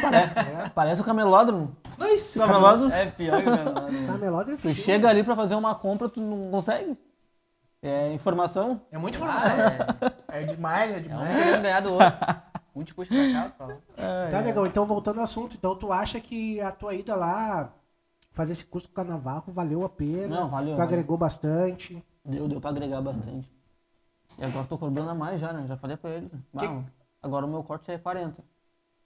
[0.00, 1.74] Parece, parece o camelódromo.
[1.96, 6.08] Mas, Camelódromo, É pior que o camelódromo tu é chega ali pra fazer uma compra,
[6.08, 6.98] tu não consegue.
[7.82, 8.80] É informação.
[8.90, 9.52] É muita informação.
[9.52, 11.36] Ah, é, É demais, é é um demais.
[11.36, 12.12] querendo ganhar do outro.
[12.74, 14.28] Um te puxa pra cá, pra lá.
[14.30, 17.72] Tá legal, então voltando ao assunto, então tu acha que a tua ida lá,
[18.36, 20.40] fazer esse curso com o Carnaval, valeu a pena?
[20.42, 22.04] Não, valeu, Tu agregou bastante.
[22.22, 23.50] Deu, deu pra agregar bastante.
[24.38, 25.66] E agora tô cobrando a mais já, né?
[25.66, 26.30] Já falei pra eles.
[26.54, 26.82] Ah,
[27.22, 28.44] agora o meu corte é 40.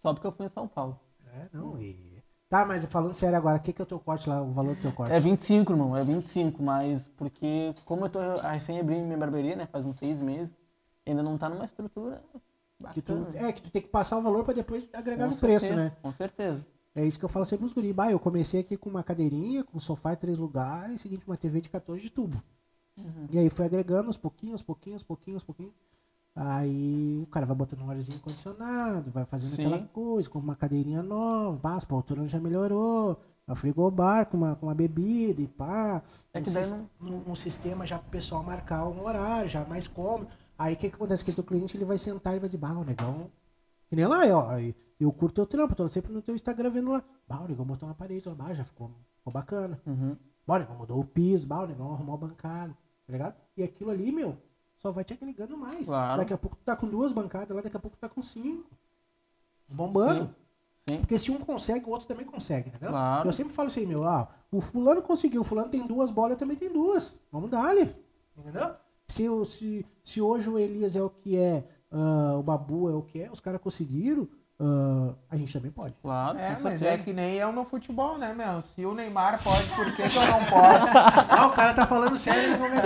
[0.03, 0.99] Só porque eu fui em São Paulo.
[1.33, 2.21] É, não, e...
[2.49, 4.75] Tá, mas falando sério agora, o que, que é o teu corte lá, o valor
[4.75, 5.13] do teu corte?
[5.13, 9.67] É 25, irmão, é 25, mas porque como eu tô recém abri minha barbearia, né?
[9.67, 10.53] Faz uns seis meses,
[11.07, 12.21] ainda não tá numa estrutura
[12.93, 13.47] Que tu, bacana.
[13.49, 15.85] é, que tu tem que passar o valor pra depois agregar Com no preço, certeza,
[15.85, 15.97] né?
[16.03, 16.67] Com certeza.
[16.95, 17.93] É isso que eu falo sempre pros guri.
[17.93, 21.37] Bah, eu comecei aqui com uma cadeirinha, com sofá em três lugares, e seguinte, uma
[21.37, 22.43] TV de 14 de tubo.
[23.31, 25.73] E aí foi agregando aos pouquinhos, pouquinhos, pouquinhos, pouquinhos.
[26.35, 29.67] Aí o cara vai botando um arzinho condicionado, vai fazendo Sim.
[29.67, 34.55] aquela coisa, com uma cadeirinha nova, bah, a altura já melhorou, a frigobar com uma,
[34.55, 36.03] com uma bebida e pá.
[36.33, 39.65] É um, que daí sis- um- um sistema já pro pessoal marcar um horário, já
[39.65, 40.29] mais cômodo.
[40.59, 41.25] Aí o que, que acontece?
[41.25, 43.31] Que o cliente ele vai sentar e vai dizer, bah, o negão.
[43.91, 46.91] Que nem lá, ó, eu, eu curto teu trampo, tô sempre no teu Instagram vendo
[46.93, 47.05] lá.
[47.29, 49.79] Bah, o negão botou uma parede lá, bah, já ficou, ficou bacana.
[49.87, 50.17] Uhum.
[50.47, 52.73] Bah, o negão mudou o piso, bah, o negão arrumou a bancada,
[53.07, 53.35] tá ligado?
[53.57, 54.39] E aquilo ali, meu,
[54.79, 55.87] só vai te agregando mais.
[55.89, 56.19] Claro.
[56.21, 58.23] Daqui a pouco tu tá com duas bancadas lá, daqui a pouco tu tá com
[58.23, 58.71] cinco.
[59.69, 60.25] Bombando.
[60.27, 60.95] Sim.
[60.95, 61.01] Sim.
[61.01, 62.89] Porque se um consegue, o outro também consegue, entendeu?
[62.89, 63.29] Claro.
[63.29, 66.39] Eu sempre falo assim, meu, ah, o fulano conseguiu, o fulano tem duas bolas, eu
[66.39, 67.15] também tem duas.
[67.31, 67.95] Vamos dar ali.
[68.37, 68.75] Entendeu?
[69.07, 72.95] Se, o- se, se hoje o Elias é o que é, ah, o Babu é
[72.95, 74.29] o que é, os caras conseguiram,
[74.61, 75.95] ah, a gente também pode.
[76.03, 76.87] Claro, É, mas certeza.
[76.89, 78.61] é que nem eu no futebol, né, meu?
[78.61, 80.87] Se o Neymar pode, por que, que eu não posso?
[81.31, 82.79] Ah, o cara tá falando sério, ele não vai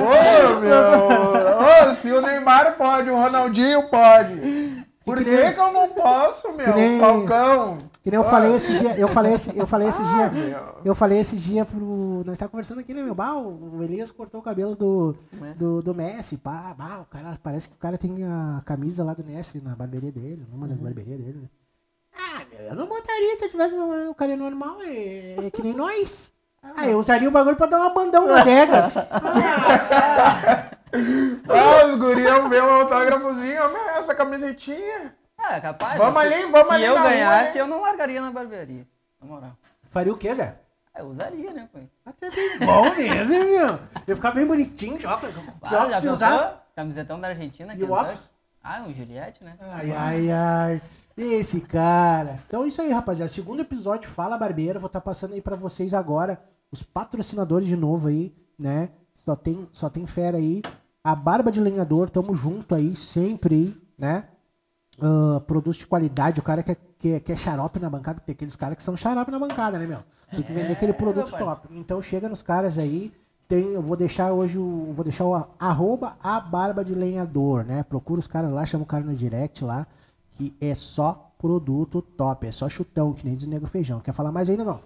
[0.55, 1.91] Ô, meu!
[1.91, 4.85] Ô, se o Neymar pode, o Ronaldinho pode.
[5.05, 6.75] Por que que, nem- que eu não posso, meu?
[6.75, 7.79] nem- Falcão.
[8.05, 10.77] Que nem eu falei esse dia, eu falei esse, eu falei esse Ah, dia, meu.
[10.85, 14.41] eu falei esse dia pro, nós tá conversando aqui, né, meu, bah, o Elias cortou
[14.41, 15.17] o cabelo do,
[15.57, 19.15] do, do Messi, pá, bah, o cara, parece que o cara tem a camisa lá
[19.15, 21.49] do Messi na barbearia dele, numa das barberias dele, né.
[22.15, 25.51] Ah, meu, eu não botaria se eu tivesse meu, o cara é normal, é, é
[25.51, 26.31] que nem nós.
[26.63, 28.97] Ah, eu usaria o bagulho pra dar uma bandão no Vegas.
[31.49, 35.13] Ah, os guriam ver um autógrafozinho, meu, essa camisetinha.
[35.39, 35.99] Ah, é capaz.
[35.99, 37.61] Vamos se, ali, vamos se ali eu na rua, ganhasse, hein?
[37.61, 38.87] eu não largaria na barbearia.
[39.21, 39.57] Na moral.
[39.91, 40.59] Faria o quê, Zé?
[40.95, 41.89] Ah, eu usaria, né, pai?
[42.07, 43.79] Até bem bom mesmo, hein, meu.
[44.07, 46.67] Eu ficar bem bonitinho, de óculos, de Ah, já óculos se usar.
[46.75, 47.75] Camisetão da Argentina.
[47.75, 48.33] E que o óculos?
[48.63, 49.57] Ah, um Juliette, né?
[49.61, 50.83] Ai, ai, ai.
[51.17, 52.39] Esse cara.
[52.47, 53.31] Então é isso aí, rapaziada.
[53.31, 54.81] Segundo episódio Fala Barbeiro.
[54.81, 56.41] Vou estar passando aí pra vocês agora
[56.73, 58.91] os patrocinadores de novo aí, né?
[59.15, 60.61] Só tem, só tem fera aí.
[61.05, 64.25] A Barba de Lenhador, tamo junto aí, sempre aí, né?
[65.01, 68.57] Ah, produtos de qualidade, o cara quer, quer, quer xarope na bancada, porque tem aqueles
[68.57, 70.03] caras que são xarope na bancada, né, meu?
[70.31, 71.57] Tem que vender aquele produto parceiro.
[71.57, 71.69] top.
[71.73, 73.13] Então chega nos caras aí.
[73.49, 74.93] Tem, eu vou deixar hoje o.
[74.95, 77.83] Vou deixar o a- arroba a barba de lenhador, né?
[77.83, 79.87] Procura os caras lá, chama o cara no direct lá,
[80.33, 84.01] que é só produto top, é só chutão, que nem diz o nego feijão.
[84.01, 84.81] Quer falar mais aí, negão?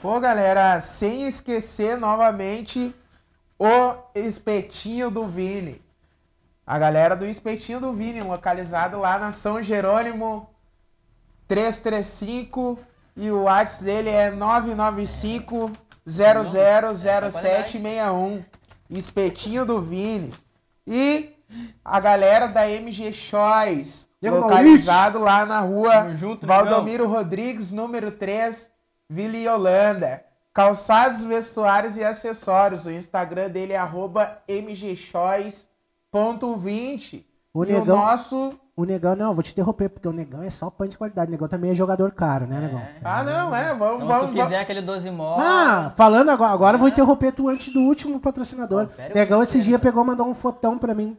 [0.00, 2.94] Pô, galera, sem esquecer novamente
[3.58, 5.81] o espetinho do Vini.
[6.66, 10.48] A galera do espetinho do Vini, localizado lá na São Jerônimo
[11.48, 12.78] 335
[13.16, 15.72] e o WhatsApp dele é 995
[16.06, 18.44] 000761.
[18.88, 20.32] Espetinho do Vini.
[20.86, 21.34] E
[21.84, 28.70] a galera da MG Choice, localizado lá na rua junto, Valdomiro Rodrigues, número 3,
[29.08, 30.24] Vila Holanda.
[30.54, 32.84] Calçados, vestuários e acessórios.
[32.84, 33.78] O Instagram dele é
[36.12, 37.24] arroba mgchoice.20.
[37.54, 38.52] O e o negão- nosso...
[38.74, 41.28] O negão, não, vou te interromper, porque o negão é só pão de qualidade.
[41.28, 42.80] O negão também é jogador caro, né, negão?
[43.04, 44.42] Ah, não, é, vamos, Então, vamos, se tu vamos.
[44.44, 45.44] quiser aquele 12 móvel.
[45.46, 48.88] Ah, falando agora, agora eu vou interromper tu antes do último patrocinador.
[49.10, 51.18] O Negão esse dia pegou e mandou um fotão pra mim.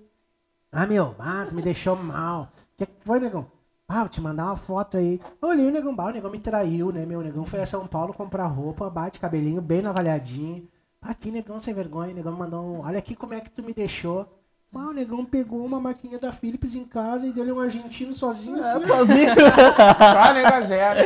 [0.71, 2.49] Ah, meu, ah, tu me deixou mal.
[2.73, 3.45] O que foi, negão?
[3.87, 5.21] Ah, vou te mandar uma foto aí.
[5.39, 7.19] Eu olhei o negão, bah, o negão me traiu, né, meu?
[7.19, 10.67] O negão foi a São Paulo comprar roupa, bate cabelinho bem navalhadinho.
[10.99, 12.11] Ah, que negão sem vergonha.
[12.13, 14.27] O negão mandou um, olha aqui como é que tu me deixou.
[14.75, 18.57] Ah, o negão pegou uma maquinha da Philips em casa e deu-lhe um argentino sozinho.
[18.57, 19.29] É, assim, sozinho.
[19.35, 20.99] Só nega zero.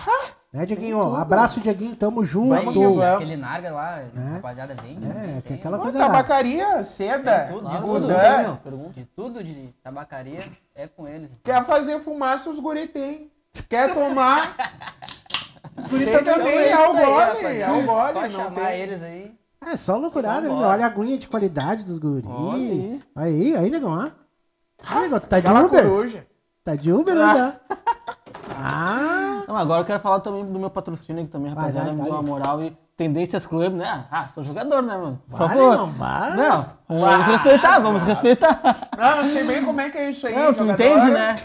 [0.52, 1.16] né, Dieguinho?
[1.16, 1.96] Abraço, Dieguinho.
[1.96, 2.50] Tamo junto.
[2.50, 3.14] Vamos que Aquele- vamos.
[3.16, 4.02] Aquele narga lá,
[4.34, 4.98] rapaziada, vem.
[5.04, 8.90] É, que tem, aquela coisa tabacaria, seda, tudo, de meu.
[8.94, 10.44] De tudo de tabacaria
[10.76, 11.28] é com eles.
[11.42, 13.32] Quer fazer fumaça, os guri tem.
[13.68, 14.54] Quer tomar,
[15.76, 16.68] Os guri tem também.
[16.70, 17.72] Então é o daí, gole, rapaziada.
[17.72, 18.80] é o gole, Só não chamar tem.
[18.80, 19.41] eles aí.
[19.70, 20.54] É só loucurada, né.
[20.54, 22.26] Olha a aguinha de qualidade dos guri.
[22.26, 24.10] Olha Aí, aí, negão, ó.
[24.86, 25.82] Ah, negão, tu tá de Aquela Uber?
[25.84, 26.26] coruja.
[26.64, 27.54] Tá de Uber ou já?
[28.58, 29.42] Ah!
[29.48, 32.02] Não, agora eu quero falar também do meu patrocínio, que também, Vai, rapaziada, vai, me
[32.02, 32.20] deu vai.
[32.20, 34.04] uma moral e Tendências Clube, né?
[34.10, 35.20] Ah, sou jogador, né, mano?
[35.28, 35.86] Por Vai, favor.
[35.92, 36.36] vai.
[36.36, 38.88] Não, vamos respeitar, vamos respeitar.
[38.96, 40.34] Não, eu sei bem como é que é isso aí.
[40.34, 41.36] Não, tu jogador- entende, né?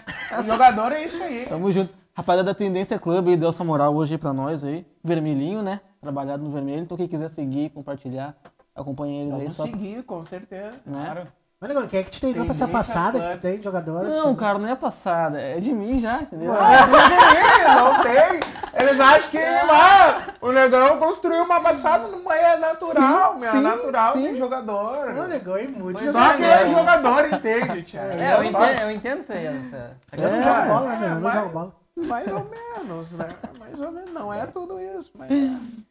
[0.45, 1.45] Jogador é isso aí.
[1.47, 1.93] Tamo junto.
[2.13, 4.85] Rapaziada da Tendência Clube deu essa moral hoje aí pra nós aí.
[5.03, 5.79] Vermelhinho, né?
[6.07, 6.83] Trabalhado no vermelho.
[6.83, 8.33] Então quem quiser seguir, compartilhar,
[8.73, 9.39] acompanha eles aí.
[9.41, 10.75] Vamos Só, seguir, com certeza.
[10.85, 11.27] né?
[11.59, 14.07] Mas, negão, quem é que te treinou pra essa passada que tu tem de jogadora?
[14.07, 15.41] Não, cara, não é passada.
[15.41, 16.53] É de mim já, entendeu?
[16.53, 18.39] não tem.
[18.79, 24.13] Eles acham que lá o negão construiu uma passada, não é natural, Sim, é natural
[24.13, 24.31] sim.
[24.31, 25.13] de jogador.
[25.13, 26.37] Não, negão é muito Só jogador.
[26.37, 28.11] quem é jogador entende, Thiago.
[28.13, 29.45] É, eu entendo, eu entendo isso aí.
[29.45, 31.07] Eu não É, jogo bola, né, meu?
[31.09, 31.75] Eu não mas- jogo bola.
[31.97, 33.35] Mais ou menos, né?
[33.57, 34.13] Mais ou menos.
[34.13, 35.31] Não é tudo isso, mas.
[35.31, 35.35] É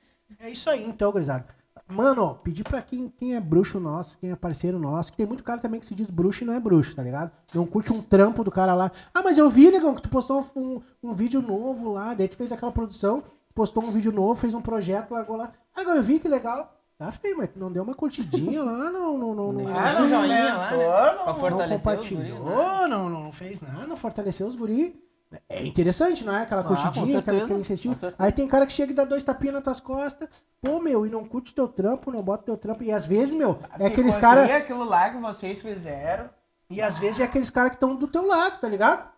[0.51, 1.45] isso aí, então, gurizada.
[1.89, 5.27] Mano, ó, pedir pra quem, quem é bruxo nosso, quem é parceiro nosso, que tem
[5.27, 7.31] muito cara também que se diz bruxo e não é bruxo, tá ligado?
[7.55, 8.91] Não curte um trampo do cara lá.
[9.15, 12.37] Ah, mas eu vi, negão, que tu postou um, um vídeo novo lá, daí tu
[12.37, 13.23] fez aquela produção,
[13.55, 15.53] postou um vídeo novo, fez um projeto, largou lá.
[15.75, 16.73] Ah, negão, eu vi que legal.
[16.99, 20.55] Tá feio, mas não deu uma curtidinha lá, não, não, não, não, Ah, no joinha
[20.57, 20.77] lá, né?
[20.77, 22.87] Pra não- não fortalecer os compartilhou, guris, né?
[22.89, 25.06] não, não, não fez nada, não fortaleceu os guri.
[25.49, 26.43] É interessante, não é?
[26.43, 27.97] Aquela Ah, curtidinha, aquela, aquele incentivo.
[28.19, 30.29] Aí tem cara que chega e dá dois tapinhas nas tuas costas,
[30.61, 32.83] pô, meu, e não curte teu trampo, não bota teu trampo.
[32.83, 36.29] E às vezes, meu, é aqueles Ficou cara bem aquilo lá que vocês fizeram.
[36.69, 39.09] E às vezes é aqueles caras que estão do teu lado, tá ligado?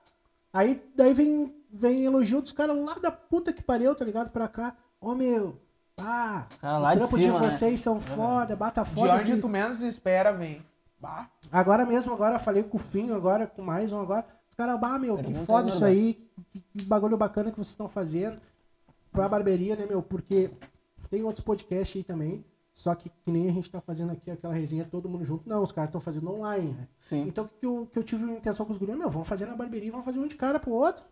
[0.52, 4.30] Aí daí vem, vem elogio dos caras lá da puta que pariu, tá ligado?
[4.30, 4.74] Pra cá.
[5.00, 5.58] Ô meu,
[5.98, 7.50] ah, Cara o lá de trampo cima, de né?
[7.50, 9.12] vocês são foda, bata De foda.
[9.14, 10.62] onde esse- tu menos espera, vem.
[11.00, 11.28] Bah.
[11.52, 14.26] Agora mesmo, agora falei com o Finho, agora com mais um agora.
[14.58, 16.18] Os caras, bah, meu, que Pergunta foda isso aí,
[16.52, 18.40] que, que bagulho bacana que vocês estão fazendo
[19.12, 20.02] pra barbearia, né, meu?
[20.02, 20.50] Porque
[21.08, 24.52] tem outros podcasts aí também, só que, que nem a gente tá fazendo aqui aquela
[24.52, 25.48] resenha todo mundo junto.
[25.48, 26.88] Não, os caras estão fazendo online, né?
[27.08, 27.22] Sim.
[27.28, 29.46] Então o que eu, que eu tive a intenção com os guris, meu, vamos fazer
[29.46, 31.04] na barbearia, vamos fazer um de cara pro outro.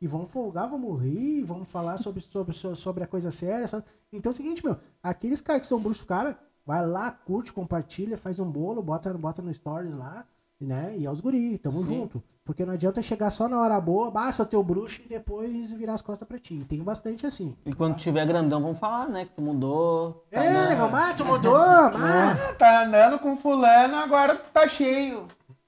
[0.00, 3.68] E vamos folgar, vamos rir, vamos falar sobre, sobre, so- sobre a coisa séria.
[3.68, 3.84] sabe?
[4.10, 8.16] Então é o seguinte, meu, aqueles caras que são bruxos, cara, vai lá, curte, compartilha,
[8.16, 10.24] faz um bolo, bota, bota no stories lá,
[10.60, 10.94] né?
[10.96, 12.22] E é os guri, tamo junto.
[12.44, 15.94] Porque não adianta chegar só na hora boa, basta o teu bruxo e depois virar
[15.94, 16.64] as costas pra ti.
[16.68, 17.54] Tem bastante assim.
[17.66, 19.26] E quando tiver grandão, vamos falar, né?
[19.26, 20.24] Que tu mudou.
[20.30, 20.68] tá É, bom.
[20.70, 21.52] negão, mas tu mudou,
[21.92, 22.38] mas...
[22.40, 25.26] Ah, Tá andando com fulano, agora tá cheio.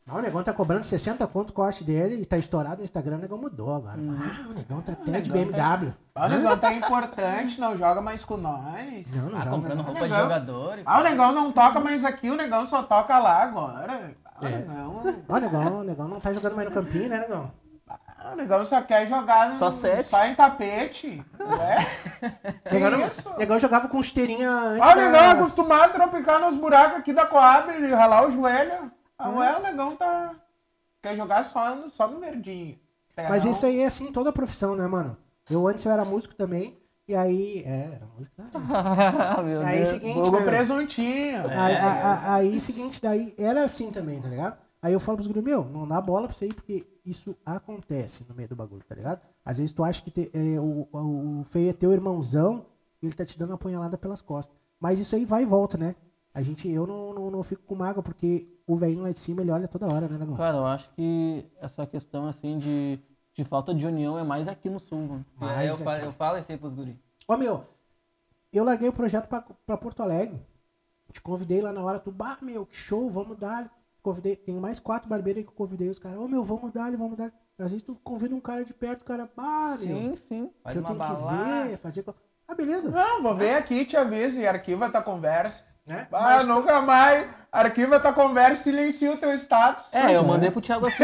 [0.09, 3.19] Ah, o negão tá cobrando 60 conto o corte dele e tá estourado no Instagram,
[3.19, 4.01] o negão mudou agora.
[4.01, 5.93] Ah, o negão tá até de BMW.
[6.15, 9.07] Ah, o negão tá importante, não joga mais com nós.
[9.15, 9.51] Não, não Ah, joga.
[9.57, 10.23] comprando roupa de Negão.
[10.23, 10.79] jogador.
[10.79, 14.13] e- Ah, o negão não toca mais aqui, o negão só toca lá agora.
[14.41, 14.51] Ah, o É.
[14.59, 17.51] negão, Ó, o negão, negão não tá jogando mais no campinho, né, negão?
[17.89, 20.05] ah, o negão só quer jogar no, Só sete.
[20.09, 21.25] só em tapete.
[21.39, 21.87] Ué?
[22.73, 23.39] Negão, não- isso?
[23.39, 27.13] negão jogava com esteirinha antes Ah, o negão é acostumado a tropicar nos buracos aqui
[27.13, 28.91] da Coab e ralar o joelho.
[29.19, 30.35] Ah, ué, o negão tá.
[31.03, 32.79] Quer jogar só no, só no verdinho.
[33.29, 35.17] Mas isso aí é assim em toda a profissão, né, mano?
[35.49, 36.79] Eu antes eu era músico também,
[37.11, 37.63] e aí...
[37.67, 38.69] É, era músico também.
[38.73, 39.89] Ah, Meu Aí, Deus.
[39.89, 41.41] seguinte, Fogo né, presuntinho.
[41.51, 44.59] Aí, a- a- aí, seguinte, daí era assim também, tá ligado?
[44.83, 48.25] Aí eu falo pros guri, meu, não dá bola pra isso aí, porque isso acontece
[48.29, 49.21] no meio do bagulho, tá ligado?
[49.45, 52.65] Às vezes tu acha que te- é, o, o, o feio é teu irmãozão
[53.03, 54.57] e ele tá te dando uma apunhalada pelas costas.
[54.81, 55.95] Mas isso aí vai e volta, né?
[56.33, 59.43] A gente, eu não, não, não fico com mágoa, porque o velhinho lá de cima,
[59.43, 60.37] ele olha toda hora, né, negão?
[60.37, 62.99] Cara, eu acho que essa questão, assim, de,
[63.35, 65.27] de falta de união é mais aqui no sul, mano.
[65.41, 66.99] É, eu, Mas, fa- é, eu falo isso aí pros guri.
[67.27, 67.65] Ô, meu,
[68.53, 70.41] eu larguei o projeto pra, pra Porto Alegre.
[71.13, 73.71] Te convidei lá na hora, tu, bah, meu, que show, vamos dar.
[74.03, 76.19] Convidei, tem mais quatro barbeiros aí que eu convidei os caras.
[76.19, 77.33] Ô, meu, vamos dar, vamos dar.
[77.59, 80.51] Às vezes tu convida um cara de perto, o cara, bah, meu, Sim, sim.
[80.63, 81.69] Faz que eu uma tenho que balada.
[81.69, 82.05] ver, fazer...
[82.49, 82.91] Ah, beleza.
[82.91, 85.65] Não, vou ver aqui, te aviso e arquiva tua conversa.
[85.87, 86.07] Né?
[86.13, 87.29] Ah, Mas tu- nunca mais.
[87.53, 89.87] Arquiva tua conversa e silencia o teu status.
[89.93, 91.03] É, eu mandei pro Thiago assim.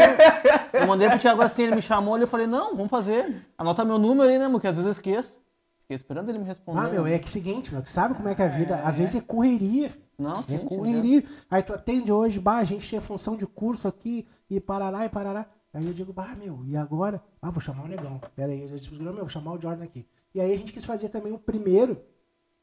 [0.73, 3.45] eu mandei pro Thiago assim, ele me chamou ali, eu falei, não, vamos fazer.
[3.57, 5.35] Anota meu número aí, né, porque às vezes eu esqueço.
[5.81, 6.79] Fiquei esperando ele me responder.
[6.79, 8.75] Ah, meu, é que seguinte, meu, tu sabe como é que é a vida.
[8.83, 9.91] Às vezes é correria.
[10.17, 11.23] Não, sim, É sim, correria.
[11.51, 15.09] Aí tu atende hoje, bah, a gente tinha função de curso aqui, e parará, e
[15.09, 15.45] parará.
[15.73, 17.21] Aí eu digo, bah, meu, e agora?
[17.41, 18.19] Ah, vou chamar o negão.
[18.35, 20.07] Pera aí, eu disse, meu, vou chamar o Jordan aqui.
[20.33, 22.01] E aí a gente quis fazer também o primeiro,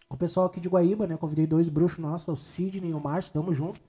[0.08, 1.16] o pessoal aqui de Guaíba, né?
[1.16, 3.80] Convidei dois bruxos nossos, o Sidney e o Márcio, tamo junto,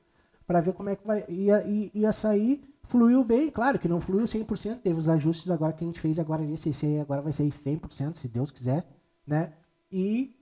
[0.47, 1.23] pra ver como é que vai.
[1.29, 5.73] Ia, ia, ia sair, fluiu bem, claro que não fluiu 100%, teve os ajustes agora
[5.73, 8.85] que a gente fez agora nesse, esse aí agora vai ser 100%, se Deus quiser,
[9.25, 9.53] né?
[9.91, 10.35] E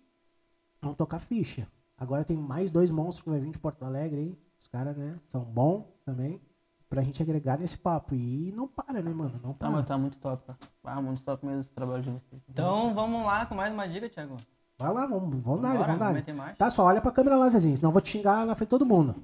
[0.82, 1.68] vão tocar ficha.
[1.98, 4.38] Agora tem mais dois monstros que vai vir de Porto Alegre aí.
[4.60, 6.42] Os caras, né, são bons também.
[6.90, 8.14] Pra gente agregar nesse papo.
[8.14, 9.40] E não para, né, mano?
[9.42, 9.72] Não Tá, para.
[9.72, 10.44] mas tá muito top.
[10.84, 12.42] Ah, muito top mesmo esse trabalho de vocês.
[12.48, 14.38] Então vamos lá com mais uma dica, Thiago.
[14.78, 16.56] Vai lá, vamos, vamos dar, vamos dar.
[16.56, 18.72] Tá, só olha pra câmera lá, Zezinho, senão eu vou te xingar na frente de
[18.72, 19.16] todo mundo.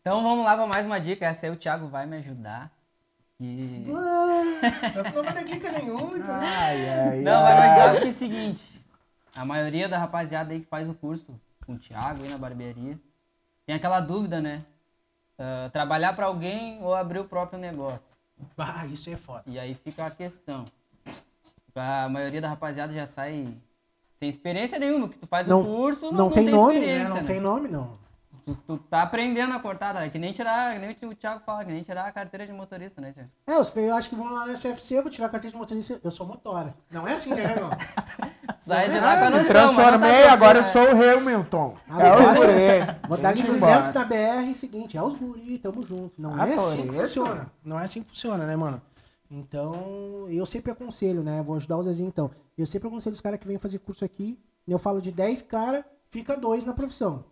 [0.00, 1.26] Então vamos lá pra mais uma dica.
[1.26, 2.70] Essa aí o Thiago vai me ajudar.
[3.40, 3.84] E...
[3.88, 6.34] Ah, não vai dar dica nenhuma, então.
[6.34, 8.82] Ai, ai, Não, vai me ajudar porque é o seguinte.
[9.36, 12.98] A maioria da rapaziada aí que faz o curso com o Thiago aí na barbearia
[13.66, 14.64] tem aquela dúvida, né?
[15.38, 18.16] Ah, trabalhar pra alguém ou abrir o próprio negócio.
[18.56, 19.42] Ah, isso é foda.
[19.46, 20.64] E aí fica a questão.
[21.74, 23.54] A maioria da rapaziada já sai
[24.22, 27.08] sem experiência nenhuma, que tu faz Não- o curso, mas Não, tem, nome, né?
[27.08, 28.00] Não tem nome, não.
[28.44, 30.04] Tu, tu tá aprendendo a cortar, tá?
[30.04, 32.52] É que nem tirar, que nem o Thiago fala, que nem tirar a carteira de
[32.52, 33.28] motorista, né, Thiago?
[33.46, 35.58] É, os feios acham que vão lá na SFC, eu vou tirar a carteira de
[35.58, 36.72] motorista, eu sou motora.
[36.90, 37.70] Não é assim, né, negão?
[38.58, 41.74] Sai de é lá com a noção, não transformei, agora eu sou o Hamilton.
[41.88, 43.08] Ah, É o agora- guri.
[43.08, 44.06] Vou dar de Vamos 200 embora.
[44.08, 46.12] na BR, seguinte, é os guri, tamo junto.
[46.20, 47.46] Não Ah, é assim que funciona.
[47.64, 48.80] Não é assim que funciona, né, mano?
[49.32, 51.42] Então, eu sempre aconselho, né?
[51.42, 52.30] Vou ajudar o Zezinho, então.
[52.56, 54.38] Eu sempre aconselho os caras que vêm fazer curso aqui.
[54.68, 57.24] Eu falo de 10 caras, fica dois na profissão,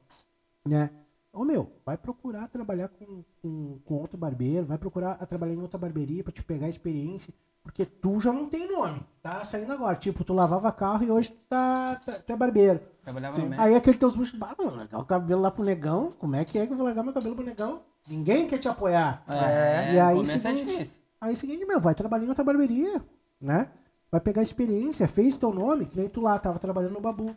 [0.64, 0.90] né?
[1.32, 5.78] Ô meu, vai procurar trabalhar com, com, com outro barbeiro, vai procurar trabalhar em outra
[5.78, 7.32] barbearia pra te pegar experiência,
[7.62, 9.94] porque tu já não tem nome, tá saindo agora.
[9.94, 12.80] Tipo, tu lavava carro e hoje tu, tá, tá- tu é barbeiro.
[13.04, 13.42] Trabalhava Sim.
[13.42, 13.68] no médico.
[13.68, 16.58] Aí aquele teus buchos, bah, mano, largar o cabelo lá pro negão, como é que
[16.58, 17.82] é que eu vou largar meu cabelo pro negão?
[18.08, 19.22] Ninguém quer te apoiar.
[19.28, 19.94] É.
[19.94, 20.99] E aí, é seguinte, difícil.
[21.20, 23.04] Aí seguinte, meu, vai trabalhar em outra barbearia,
[23.40, 23.70] né?
[24.10, 27.36] Vai pegar experiência, fez teu nome, que nem tu lá, tava trabalhando no Babu.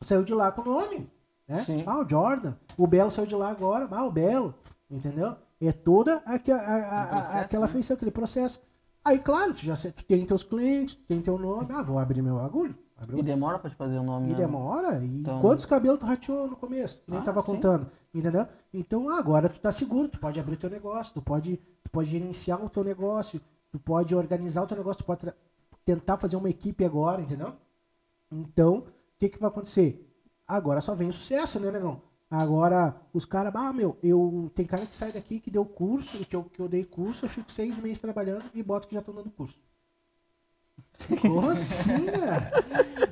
[0.00, 1.10] Saiu de lá com o nome,
[1.46, 1.62] né?
[1.64, 1.84] Sim.
[1.86, 2.54] Ah, o Jordan.
[2.76, 4.54] O Belo saiu de lá agora, ah, o Belo,
[4.90, 5.36] entendeu?
[5.60, 7.72] É toda a- a- a- processo, aquela né?
[7.72, 8.60] feição, aquele processo.
[9.04, 12.22] Aí, claro, tu já tu tem teus clientes, tu tem teu nome, ah, vou abrir
[12.22, 12.76] meu agulho.
[13.02, 14.28] Abre o E demora pra te fazer o nome.
[14.28, 14.36] e né?
[14.36, 14.98] demora.
[15.04, 17.02] E Então- quantos cabelos tu rateou no começo?
[17.02, 17.46] Que nem Ah, tava sim.
[17.46, 17.90] contando.
[18.14, 18.46] Entendeu?
[18.72, 22.62] Então agora tu tá seguro, tu pode abrir teu negócio, tu pode, tu pode gerenciar
[22.64, 25.32] o teu negócio, tu pode organizar o teu negócio, tu pode
[25.84, 27.54] tentar fazer uma equipe agora, entendeu?
[28.30, 28.84] Então, o
[29.18, 30.08] que que vai acontecer?
[30.46, 32.02] Agora só vem o sucesso, né, negão?
[32.30, 34.50] Agora, os caras, ah, meu, eu.
[34.54, 37.28] Tem cara que sai daqui que deu curso, que eu, que eu dei curso, eu
[37.28, 39.60] fico seis meses trabalhando e boto que já estão dando curso.
[41.20, 42.06] Como assim?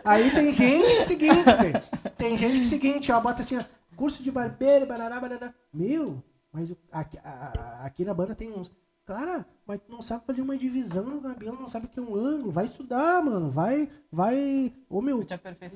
[0.04, 1.82] Aí tem gente que é o seguinte, velho.
[2.16, 3.64] Tem gente que é o seguinte, ó, bota assim, ó,
[3.96, 5.52] curso de barbeiro, barará, barará.
[5.72, 8.70] Meu, mas aqui, a- aqui na banda tem uns.
[9.04, 12.02] Cara, mas tu não sabe fazer uma divisão no cabelo, não sabe o que é
[12.02, 12.52] um ângulo.
[12.52, 13.50] Vai estudar, mano.
[13.50, 14.72] Vai, vai.
[14.88, 15.18] Ô, meu,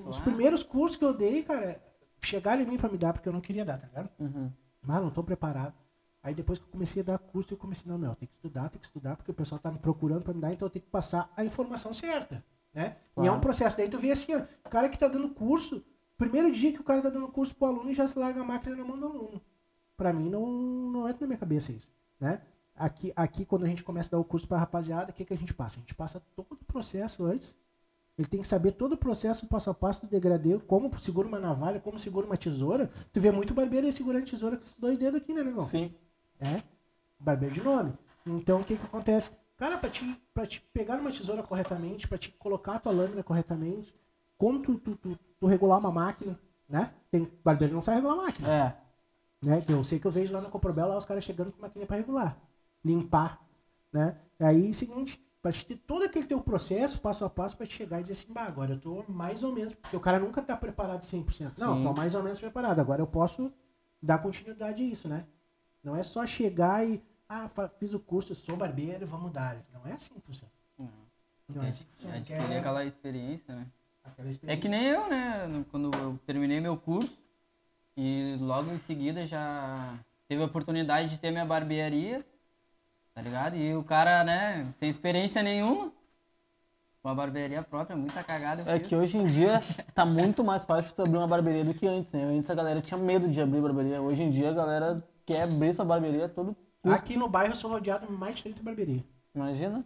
[0.06, 1.82] os primeiros cursos que eu dei, cara,
[2.20, 4.08] chegaram em mim pra me dar, porque eu não queria dar, tá ligado?
[4.20, 4.52] Uhum.
[4.80, 5.74] Mas não tô preparado.
[6.24, 8.70] Aí depois que eu comecei a dar curso, eu comecei, não, meu, tem que estudar,
[8.70, 10.82] tem que estudar, porque o pessoal tá me procurando pra me dar, então eu tenho
[10.82, 12.42] que passar a informação certa,
[12.72, 12.96] né?
[13.18, 13.40] E é um Claro.
[13.40, 13.76] processo.
[13.76, 15.84] Daí tu vê assim, ó, o cara que tá dando curso,
[16.16, 18.74] primeiro dia que o cara tá dando curso pro aluno, já se larga a máquina
[18.74, 19.40] na mão do aluno.
[19.98, 22.40] Pra mim, não, não entra na minha cabeça isso, né?
[22.74, 25.34] Aqui, aqui, quando a gente começa a dar o curso pra rapaziada, o que, que
[25.34, 25.76] a gente passa?
[25.76, 27.54] A gente passa todo o processo antes,
[28.16, 31.38] ele tem que saber todo o processo, passo a passo do degradê, como segura uma
[31.38, 32.90] navalha, como segura uma tesoura.
[33.12, 35.64] Tu vê muito barbeiro segurando tesoura com esses dois dedos aqui, né, negão?
[35.66, 35.94] Sim.
[36.44, 36.62] É.
[37.18, 37.94] Barbeiro de nome.
[38.26, 39.30] Então, o que que acontece?
[39.56, 43.22] Cara, pra te, pra te pegar uma tesoura corretamente, pra te colocar a tua lâmina
[43.22, 43.94] corretamente,
[44.36, 46.38] como tu, tu, tu, tu regular uma máquina,
[46.68, 46.92] né?
[47.10, 48.76] Tem barbeiro que não sabe regular a máquina É.
[49.46, 49.60] né?
[49.60, 51.86] Que eu sei que eu vejo lá na Coprobel lá os caras chegando com maquininha
[51.86, 52.36] para regular,
[52.84, 53.40] limpar,
[53.92, 54.18] né?
[54.40, 57.98] Aí, seguinte, para te ter todo aquele teu processo, passo a passo, para te chegar
[58.00, 60.56] e dizer assim, bah, agora eu tô mais ou menos, porque o cara nunca tá
[60.56, 61.58] preparado 100%.
[61.58, 61.82] Não, Sim.
[61.84, 63.52] tô mais ou menos preparado, agora eu posso
[64.02, 65.24] dar continuidade a isso, né?
[65.84, 67.48] Não é só chegar e, ah,
[67.78, 69.56] fiz o curso, sou barbeiro, vamos dar.
[69.72, 70.50] Não é assim que funciona.
[70.78, 70.88] Não.
[71.54, 72.16] Não é assim que funciona.
[72.16, 73.66] Adquirir Quer aquela experiência, né?
[74.02, 74.62] aquela É experiência.
[74.62, 75.64] que nem eu, né?
[75.70, 77.16] Quando eu terminei meu curso
[77.96, 79.94] e logo em seguida já
[80.26, 82.24] teve a oportunidade de ter minha barbearia,
[83.14, 83.56] tá ligado?
[83.56, 85.92] E o cara, né, sem experiência nenhuma,
[87.02, 88.64] uma barbearia própria, muita cagada.
[88.66, 89.62] É que hoje em dia
[89.94, 92.24] tá muito mais fácil tu abrir uma barbearia do que antes, né?
[92.24, 94.00] Antes a galera tinha medo de abrir barbearia.
[94.00, 96.96] Hoje em dia a galera quer abrir sua barbearia todo custo.
[96.96, 99.02] Aqui no bairro eu sou rodeado por mais de 30 barbearias.
[99.34, 99.84] Imagina?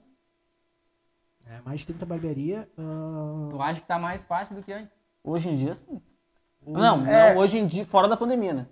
[1.46, 2.66] É, mais de 30 barbearias.
[2.78, 4.90] ah, Tu acha que tá mais fácil do que antes?
[5.24, 6.00] Hoje em dia, sim.
[6.66, 7.34] hoje- Não, É.
[7.34, 8.66] não, hoje em dia, fora da pandemia, né?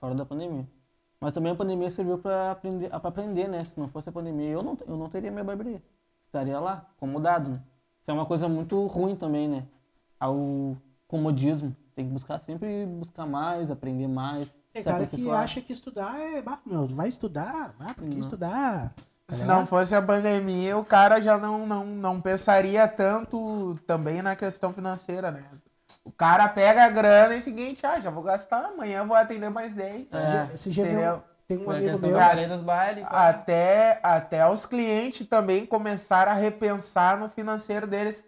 [0.00, 0.66] Fora da pandemia.
[1.20, 3.64] Mas também a pandemia serviu pra aprender, pra aprender, né?
[3.64, 5.82] Se não fosse a pandemia, eu não, eu não teria minha barbearia.
[6.24, 7.62] Estaria lá, acomodado, né?
[8.00, 9.66] Isso é uma coisa muito ruim também, né?
[10.18, 10.76] Ao
[11.06, 11.76] comodismo.
[11.94, 14.52] Tem que buscar sempre buscar mais, aprender mais.
[14.72, 16.40] Tem se cara que acha que estudar é.
[16.40, 17.74] Bah, meu, vai estudar?
[17.78, 18.18] Ah, por que Não.
[18.18, 18.94] estudar?
[19.26, 24.22] Tá Se não fosse a pandemia, o cara já não, não, não pensaria tanto também
[24.22, 25.42] na questão financeira, né?
[26.04, 29.06] O cara pega a grana e é o seguinte, ah, já vou gastar, amanhã eu
[29.06, 30.08] vou atender mais 10.
[30.10, 31.22] Já- Você já viu?
[31.46, 32.10] Tem um Foi amigo meu.
[32.10, 32.62] dos
[33.04, 33.28] pá.
[33.28, 38.24] Até, até os clientes também começaram a repensar no financeiro deles.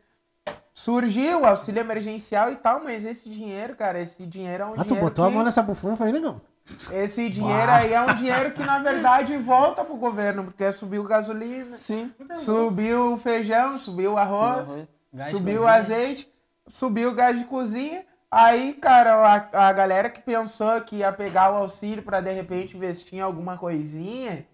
[0.77, 4.79] Surgiu o auxílio emergencial e tal, mas esse dinheiro, cara, esse dinheiro é um Ah,
[4.79, 6.41] tu dinheiro botou a que- mão nessa bufona e falei, negão.
[6.93, 11.75] Esse dinheiro aí é um dinheiro que, na verdade, volta pro governo, porque subiu gasolina,
[11.77, 12.13] Sim.
[12.35, 14.69] subiu o feijão, subiu o arroz,
[15.15, 15.31] Arroz.
[15.31, 16.29] Subiu azeite,
[16.67, 18.05] subiu o gás de cozinha.
[18.29, 19.15] Aí, cara,
[19.53, 23.23] a, a galera que pensou que ia pegar o auxílio para de repente investir em
[23.23, 24.45] alguma coisinha,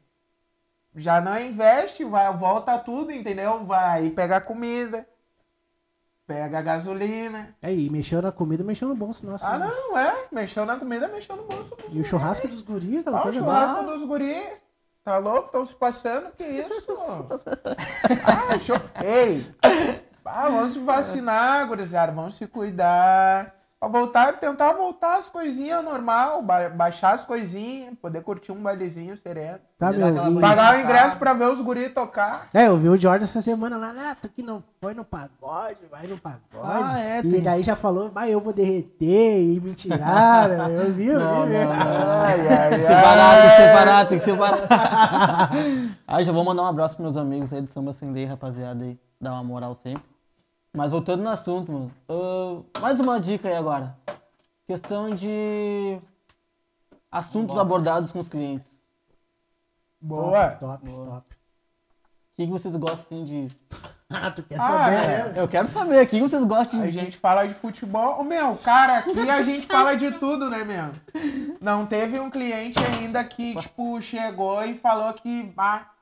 [0.95, 3.65] já não investe, vai, volta tudo, entendeu?
[3.65, 5.07] Vai pegar comida,
[6.31, 7.57] pega gasolina.
[7.61, 9.49] É, e mexeu na comida, mexeu no bolso, nossa.
[9.49, 9.67] Ah, né?
[9.67, 11.77] não, é, mexeu na comida, mexeu no bolso.
[11.91, 13.93] E o churrasco dos guri, aquela Ah, o coisa churrasco lá.
[13.93, 14.41] dos guri.
[15.03, 15.47] Tá louco?
[15.47, 16.31] Estão se passando?
[16.37, 16.87] Que isso?
[18.25, 18.77] ah, show.
[19.03, 19.45] Ei!
[20.25, 22.13] Ah, vamos se vacinar, gurizada.
[22.13, 23.53] Vamos se cuidar.
[23.81, 29.17] Pra voltar, tentar voltar as coisinhas normal, ba- baixar as coisinhas, poder curtir um bailezinho
[29.17, 29.59] sereno.
[29.79, 30.09] Tá, meu.
[30.37, 32.49] e- Pagar o ingresso pra ver os guris tocar.
[32.53, 35.79] É, eu vi o Jordan essa semana lá, ah, tu que não foi no pagode,
[35.91, 36.43] vai no pagode.
[36.63, 40.69] Ah, é, e tem- daí já falou, vai, eu vou derreter e me tiraram.
[40.69, 41.53] eu vi, eu Não, vi.
[41.55, 42.21] não, não.
[42.21, 45.51] Ai, ai, Tem que separar, tem que tem que separar.
[46.07, 48.99] aí já vou mandar um abraço pros meus amigos aí do Samba Acender, rapaziada aí.
[49.19, 50.03] Dar uma moral sempre.
[50.73, 51.93] Mas voltando no assunto, mano.
[52.09, 53.97] ah, mais uma dica aí agora.
[54.67, 55.99] Questão de
[57.11, 58.71] assuntos abordados com os clientes.
[60.01, 60.51] Boa.
[60.53, 61.35] Top, top.
[61.35, 63.49] O que, que vocês gostam assim, de.
[64.13, 65.33] Ah, tu quer Ah, saber, é.
[65.41, 66.91] Eu quero saber, o que, vocês gostam A de.
[66.91, 68.19] gente fala de futebol.
[68.21, 70.93] Ô, meu, cara, aqui a gente fala de tudo, né, meu?
[71.61, 75.93] Não teve um cliente ainda que, tipo, chegou e falou que, bah,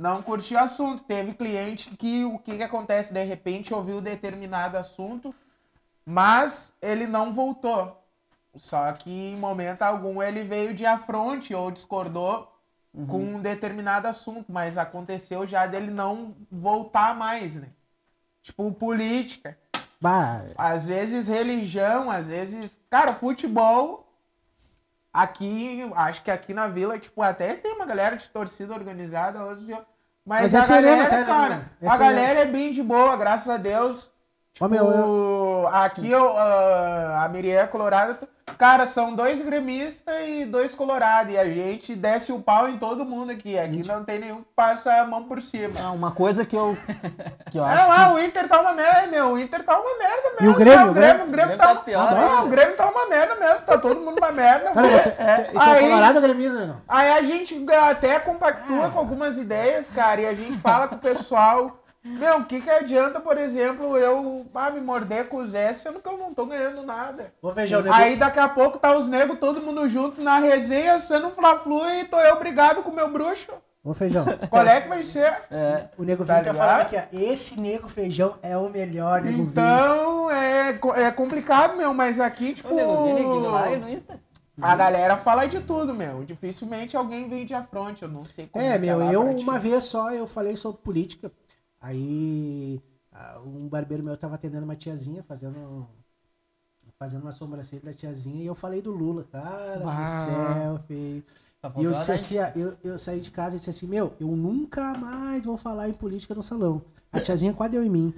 [0.00, 1.04] não curtiu o assunto.
[1.04, 3.12] Teve cliente que, o que que acontece?
[3.12, 5.34] De repente ouviu determinado assunto,
[6.06, 8.02] mas ele não voltou.
[8.56, 12.50] Só que em momento algum ele veio de afronte ou discordou
[13.06, 17.68] com um determinado assunto, mas aconteceu já dele não voltar mais, né?
[18.42, 19.56] Tipo, política.
[20.00, 22.80] Bah, Às vezes religião, às vezes.
[22.88, 24.09] Cara, futebol.
[25.12, 29.44] Aqui, acho que aqui na vila, tipo, até tem uma galera de torcida organizada.
[29.44, 29.72] hoje,
[30.24, 31.70] Mas, Mas é a galera, até, né, cara?
[31.80, 34.10] É a galera é bem de boa, graças a Deus.
[34.52, 38.18] Tipo, meu, aqui eu, ah, a Miriam é colorada.
[38.58, 41.32] Cara, são dois gremistas e dois colorados.
[41.32, 43.58] E a gente desce o pau em todo mundo aqui.
[43.58, 45.74] Aqui não tem nenhum que passa a mão por cima.
[45.82, 46.76] Ah, uma coisa que eu.
[47.50, 47.88] Que eu É acho.
[47.88, 49.32] lá, o Inter tá uma merda, meu.
[49.32, 50.46] O Inter tá uma merda mesmo.
[50.46, 50.86] E o Grêmio, tá?
[50.86, 52.26] o o Grêmio, o Grêmio Grêmio tá, tá pior, Ah, né?
[52.42, 53.66] o Grêmio tá uma merda mesmo.
[53.66, 54.70] Tá todo mundo uma merda.
[54.72, 56.74] Cara, tu, tu, tu, tu é Aí- colorado ou gremista, né?
[56.88, 60.98] Aí a gente até compactua com algumas ideias, cara, e a gente fala com o
[60.98, 61.79] pessoal.
[62.02, 66.00] Meu, o que que adianta, por exemplo, eu ah, me morder com o Zé, sendo
[66.00, 67.32] que eu não tô ganhando nada.
[67.42, 71.00] Vou ver o Aí daqui a pouco tá os negros todo mundo junto na resenha,
[71.00, 73.52] sendo um fla-flu e tô eu brigado com o meu bruxo.
[73.84, 74.24] Ô, feijão.
[74.48, 75.32] Qual é que vai ser?
[75.96, 76.56] O nego Tá ligado?
[76.56, 77.02] falando aqui, ó.
[77.12, 79.42] Esse nego feijão é o melhor, nego.
[79.42, 82.72] Então, é, é complicado, meu, mas aqui, tipo...
[82.72, 84.20] Ô, nego, vi neguinho lá aí no Insta.
[84.60, 86.22] A galera fala de tudo, meu.
[86.24, 89.58] Dificilmente alguém vem de afronte, eu não sei como É, que meu, lá eu uma
[89.58, 91.32] vez só eu falei sobre política.
[91.80, 92.80] Aí
[93.44, 95.88] um barbeiro meu tava atendendo uma tiazinha, fazendo
[96.98, 99.24] fazendo uma sobrancelha da tiazinha, e eu falei do Lula.
[99.24, 101.24] Cara do céu, feio.
[101.60, 104.14] Só E eu disse assim, ah, eu, eu saí de casa e disse assim, meu,
[104.20, 106.82] eu nunca mais vou falar em política no salão.
[107.12, 108.14] A tiazinha quase deu em mim.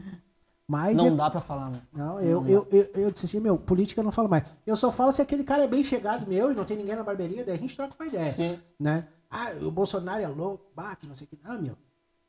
[0.66, 1.82] Mas Não eu, dá pra falar, né?
[1.92, 4.44] não, eu, eu, eu, eu disse assim, meu, política eu não falo mais.
[4.66, 7.02] Eu só falo se aquele cara é bem chegado meu e não tem ninguém na
[7.02, 8.58] barbearia, daí a gente troca uma ideia Sim.
[8.78, 9.06] né?
[9.30, 11.38] Ah, o Bolsonaro é louco, bah, que não sei o que.
[11.42, 11.76] Ah, meu,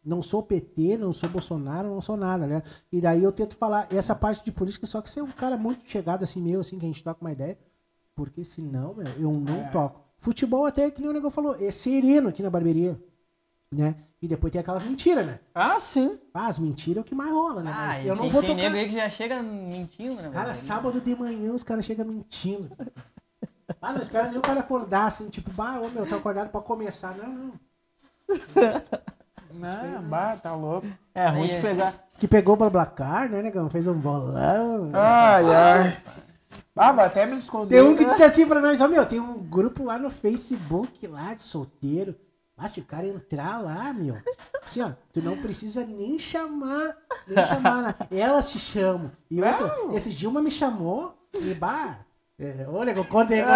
[0.05, 2.61] não sou PT, não sou Bolsonaro, não sou nada, né?
[2.91, 5.89] E daí eu tento falar essa parte de política, só que ser um cara muito
[5.89, 7.57] chegado assim, meu, assim, que a gente toca uma ideia,
[8.15, 10.01] porque senão, meu, eu não toco.
[10.17, 12.99] Futebol até, que nem o negócio falou, é sereno aqui na barbearia,
[13.71, 13.95] né?
[14.21, 15.39] E depois tem aquelas mentiras, né?
[15.53, 16.17] Ah, sim.
[16.34, 17.71] Ah, as mentiras é o que mais rola, né?
[17.73, 18.61] Ah, Mas eu não tem, vou tem tocar.
[18.63, 20.30] nego aí que já chega mentindo, né?
[20.31, 22.71] Cara, sábado de manhã os caras chegam mentindo.
[23.81, 26.61] Ah, não espera nem o cara acordar, assim, tipo, bah, ô meu, tô acordado pra
[26.61, 27.17] começar.
[27.17, 27.53] Não, não.
[29.53, 30.88] Não, bah, tá louco.
[31.13, 31.93] É ruim de é- pegar.
[32.19, 33.69] Que pegou pra Blacar, né, negão?
[33.69, 34.91] Fez um bolão.
[34.93, 35.97] Ai, ai.
[36.75, 37.75] Ah, vou até me esconder.
[37.75, 38.09] Tem um que né?
[38.09, 42.15] disse assim pra nós, ó, meu, tem um grupo lá no Facebook, lá de solteiro.
[42.55, 44.15] Mas se o cara entrar lá, meu,
[44.63, 46.95] assim, ó, tu não precisa nem chamar,
[47.27, 47.95] nem chamar, né?
[48.11, 49.11] Elas te chamam.
[49.30, 49.91] E outra, Não.
[49.95, 51.97] esses dias uma me chamou e, bah,
[52.39, 53.53] é, ô, nego, conta aí, conta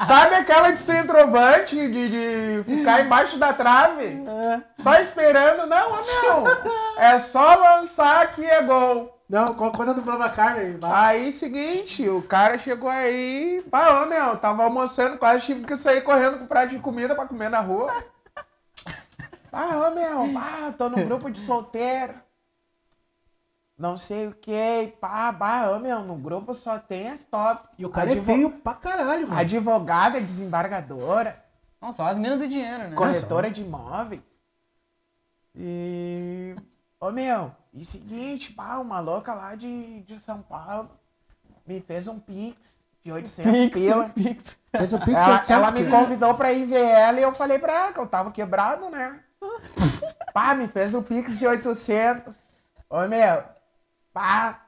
[0.00, 0.06] aí.
[0.06, 2.08] Sabe aquela de centroavante, de,
[2.58, 4.22] de ficar embaixo da trave?
[4.78, 5.66] Só esperando?
[5.66, 6.72] Não, ô, meu.
[6.98, 9.18] É só lançar que é gol.
[9.28, 10.76] Não, co- conta do Blacar, né?
[10.78, 13.64] Bah, Aí, seguinte, o cara chegou aí.
[13.70, 17.26] Pá, ô, meu, tava almoçando, quase tive que sair correndo com prato de comida pra
[17.26, 17.90] comer na rua.
[19.54, 22.14] Ah, ô, meu, pá, tô num grupo de solteiro.
[23.82, 27.68] Não sei o que, pá, pá, ô, meu, no grupo só tem as top.
[27.76, 29.40] E o cara é Advo- feio pra caralho, mano.
[29.40, 31.44] Advogada, desembargadora.
[31.80, 32.94] Não, só as minas do dinheiro, né?
[32.94, 34.22] corretora de imóveis.
[35.52, 36.54] E.
[37.00, 40.88] Ô meu, e seguinte, pá, uma louca lá de, de São Paulo
[41.66, 44.14] me fez um pix de 800 pila.
[44.70, 47.58] Fez o Pix Ela, 800 ela me convidou pra ir ver ela e eu falei
[47.58, 49.20] pra ela que eu tava quebrado, né?
[50.32, 52.32] pá, me fez um pix de 800.
[52.88, 53.42] Ô meu,
[54.12, 54.60] pá,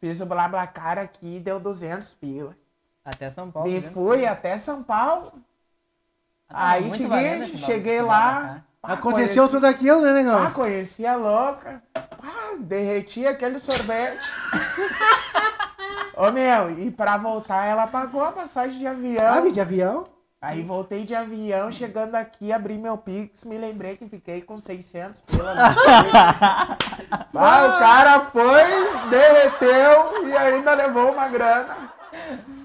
[0.00, 2.56] fiz o BlaBlaCar aqui e deu 200 pila.
[3.04, 3.68] Até São Paulo.
[3.70, 3.90] Me né?
[3.90, 5.32] fui até São Paulo.
[6.48, 8.62] Ah, tá Aí, seguinte, cheguei lá.
[8.80, 10.50] pá, Aconteceu conheci- tudo aquilo, né, Ah, negão?
[10.52, 11.82] conheci a louca.
[11.94, 14.18] Ah, derreti aquele sorvete.
[16.16, 19.32] Ô meu, e pra voltar ela pagou a passagem de avião.
[19.34, 20.08] Ah, de avião?
[20.46, 25.20] Aí voltei de avião, chegando aqui, abri meu Pix, me lembrei que fiquei com 600
[25.22, 26.76] pela ah,
[27.32, 28.62] O cara foi,
[29.10, 31.76] derreteu e ainda levou uma grana.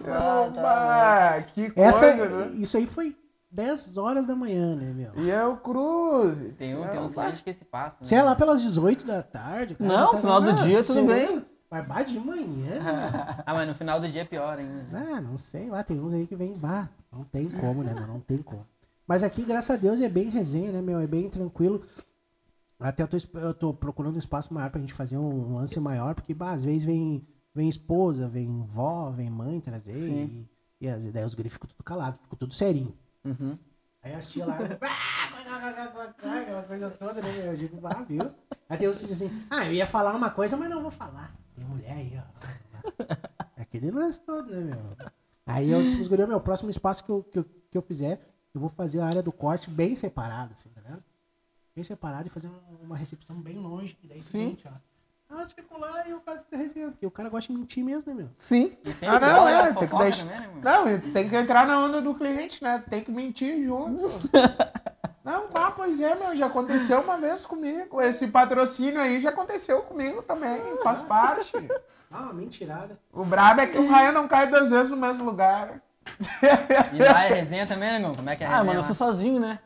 [0.07, 2.51] Ah, tá que coisa, Essa, né?
[2.53, 3.15] Isso aí foi
[3.49, 5.11] 10 horas da manhã, né, meu?
[5.23, 6.55] E eu cruzes.
[6.57, 7.97] Tem, um, tem uns clientes que se passam.
[8.01, 8.07] Né?
[8.07, 9.73] Sei lá, pelas 18 da tarde.
[9.73, 11.43] cara, Não, tá final do dia, tudo bem.
[11.71, 13.35] Mas de manhã, né?
[13.45, 14.85] Ah, mas no final do dia é pior ainda.
[14.91, 18.05] Ah, não sei lá, tem uns aí que vem, bah, não tem como, né, meu?
[18.05, 18.67] Não tem como.
[19.07, 20.99] Mas aqui, graças a Deus, é bem resenha, né, meu?
[20.99, 21.81] É bem tranquilo.
[22.77, 26.13] Até eu tô, eu tô procurando um espaço maior pra gente fazer um lance maior,
[26.13, 27.25] porque, bah, às vezes vem,
[27.55, 30.49] vem esposa, vem vó, vem mãe trazer, e,
[30.81, 32.93] e as ideias os guris ficam tudo calados, ficam tudo serinho.
[33.23, 33.57] Uhum.
[34.03, 34.57] Aí as tia lá,
[36.41, 37.47] aquela coisa toda, né?
[37.47, 38.31] Eu digo, ah, viu?
[38.67, 40.91] Aí tem uns que dizem assim, ah, eu ia falar uma coisa, mas não vou
[40.91, 41.35] falar.
[41.55, 42.23] Tem mulher aí, ó.
[43.57, 44.97] É Aquele lance todo, né, meu?
[45.45, 47.81] Aí eu disse pros guri, meu, o próximo espaço que eu, que, eu, que eu
[47.81, 48.19] fizer,
[48.53, 51.03] eu vou fazer a área do corte bem separado, assim, tá vendo?
[51.75, 53.97] Bem separado e fazer um- uma recepção bem longe.
[54.03, 54.29] E daí, Sim.
[54.57, 54.71] seguinte, ó.
[55.33, 56.91] Ah, você ficou lá e o cara fica resenhando.
[56.91, 58.29] Porque o cara gosta de mentir mesmo, né, meu?
[58.37, 58.75] Sim.
[59.07, 60.25] Ah, não, é, tem que deixar.
[60.25, 60.61] também, né, mano?
[60.61, 62.83] Não, tem que entrar na onda do cliente, né?
[62.89, 64.09] Tem que mentir junto.
[65.23, 68.01] Não, ah, pois é, meu, já aconteceu uma vez comigo.
[68.01, 71.53] Esse patrocínio aí já aconteceu comigo também, faz parte.
[72.13, 72.99] Ah, uma mentirada.
[73.13, 75.81] O brabo é que um raio não cai duas vezes no mesmo lugar.
[76.91, 78.11] E lá é resenha também, né, meu?
[78.13, 78.87] Como é que é a Ah, resenha mano, eu lá?
[78.87, 79.59] sou sozinho, né?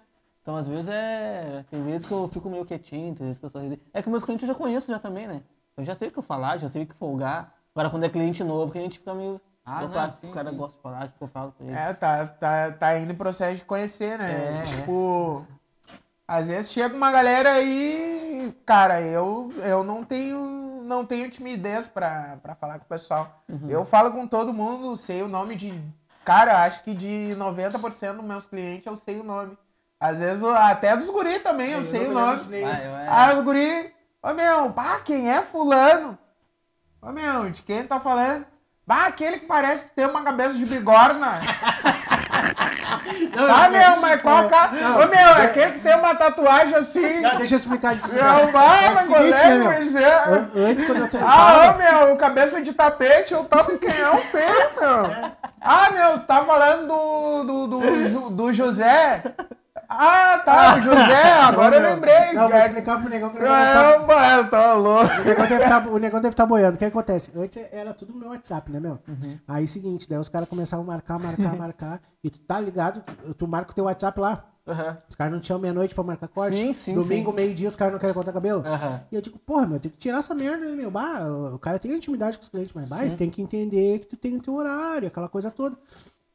[0.44, 1.66] Então, às vezes é.
[1.72, 3.80] Tem vezes que eu fico meio quietinho, tem vezes que eu sou resenha.
[3.92, 5.42] É que meus clientes eu já conheço já também, né?
[5.76, 7.52] Eu já sei o que eu falar, já sei o que folgar.
[7.74, 9.42] Agora, quando é cliente novo, que a gente fica meio.
[9.66, 10.58] Ah, Opa, não, sim, o cara sim.
[10.58, 11.76] gosta de falar, o que eu falo pra ele.
[11.76, 14.60] É, tá, tá, tá indo em processo de conhecer, né?
[14.62, 15.46] É, tipo,
[16.28, 22.38] às vezes chega uma galera aí, cara, eu, eu não tenho não tenho timidez pra,
[22.44, 23.44] pra falar com o pessoal.
[23.68, 25.82] Eu falo com todo mundo, sei o nome de.
[26.24, 29.58] Cara, acho que de 90% dos meus clientes eu sei o nome.
[30.00, 32.40] Às vezes, eu- até dos guri também, eu, Eu sei o nome.
[32.64, 33.08] Ah, eu, é...
[33.10, 36.18] Ah, os guri, ô meu, pá, quem é fulano?
[37.02, 38.46] Ô meu, de quem tá falando?
[38.88, 41.40] Bah, aquele que parece que tem uma cabeça de bigorna.
[43.50, 44.72] ah, meu, mas qual cara?
[45.04, 47.20] Ô meu, é aquele que tem uma tatuagem assim.
[47.22, 48.36] Não, deixa eu explicar explicar.
[48.44, 49.72] Meu, vai, É o mas seguinte, né, meu?
[50.02, 50.30] é.
[50.30, 51.74] An- Antes, quando eu Ah, trampava...
[51.74, 55.32] ô meu, cabeça de tapete, eu tava é o feio, meu.
[55.62, 59.24] Ah, meu, tá falando do, do, do, do José.
[59.90, 62.34] Ah, tá, o José, agora eu lembrei.
[62.34, 65.14] Não, vou explicar pro negão que o negão deve tá- mano, tá louco.
[65.22, 66.76] o negão deve tá- o negão deve estar boiando.
[66.76, 67.32] O que acontece?
[67.36, 69.00] Antes era tudo no meu WhatsApp, né, meu?
[69.48, 72.02] Aí, seguinte, daí os caras começavam a marcar, marcar, marcar.
[72.24, 73.02] E tu tá ligado?
[73.38, 74.46] Tu marca o teu WhatsApp lá.
[74.68, 74.98] Aham.
[75.08, 76.58] Os caras não tinham meia-noite pra marcar corte.
[76.58, 78.64] Sim, sim, Domingo, meio-dia, os caras não querem cortar cabelo.
[78.66, 79.00] Aham.
[79.12, 80.90] E eu digo, porra, meu, tem que tirar essa merda, né, meu?
[80.90, 81.20] Bah,
[81.54, 84.36] o cara tem intimidade com os clientes, mas, bah, têm que entender que tu tem
[84.36, 85.78] o teu horário, aquela coisa toda.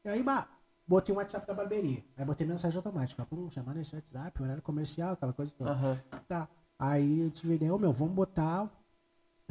[0.04, 0.46] E aí, bah,
[0.90, 2.02] botei o WhatsApp da barbearia.
[2.16, 3.24] Aí botei mensagem automática.
[3.24, 5.70] Pum, chamando esse WhatsApp, horário comercial, aquela coisa toda.
[5.70, 5.96] Aham.
[6.26, 6.48] Tá.
[6.76, 8.68] Aí eu tive a ideia, ô meu, vamos botar.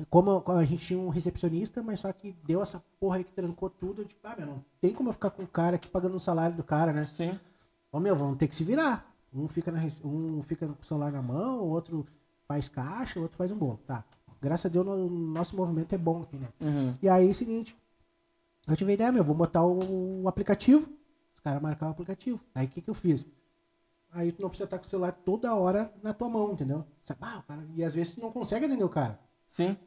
[0.09, 3.69] Como a gente tinha um recepcionista, mas só que deu essa porra aí que trancou
[3.69, 4.03] tudo.
[4.03, 6.55] Digo, ah, meu, não tem como eu ficar com o cara aqui pagando o salário
[6.55, 7.09] do cara, né?
[7.15, 7.37] Sim.
[7.91, 9.09] Ô meu, vamos ter que se virar.
[9.33, 12.05] Um fica, na, um fica com o celular na mão, o outro
[12.47, 13.79] faz caixa, o outro faz um bolo.
[13.87, 14.03] Tá.
[14.41, 16.47] Graças a Deus, o nosso movimento é bom aqui, né?
[16.61, 16.95] Uhum.
[17.01, 17.77] E aí, seguinte,
[18.67, 20.89] eu tive a ideia, meu, vou botar um aplicativo,
[21.39, 22.39] os caras marcaram o aplicativo.
[22.53, 23.25] Aí o que, que eu fiz?
[24.11, 26.85] Aí tu não precisa estar com o celular toda hora na tua mão, entendeu?
[27.01, 29.19] Você- ah, cara- e às vezes tu não consegue atender o cara.
[29.53, 29.77] Sim.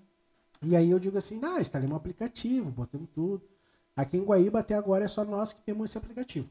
[0.62, 3.42] E aí eu digo assim, ah, instalei um aplicativo, botamos tudo.
[3.96, 6.48] Aqui em Guaíba até agora é só nós que temos esse aplicativo.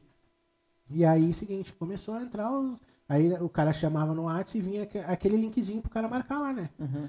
[0.90, 2.80] E aí, seguinte, começou a entrar os.
[3.08, 6.52] Aí o cara chamava no WhatsApp e vinha aque- aquele linkzinho pro cara marcar lá,
[6.52, 6.70] né?
[6.78, 7.08] Uhum.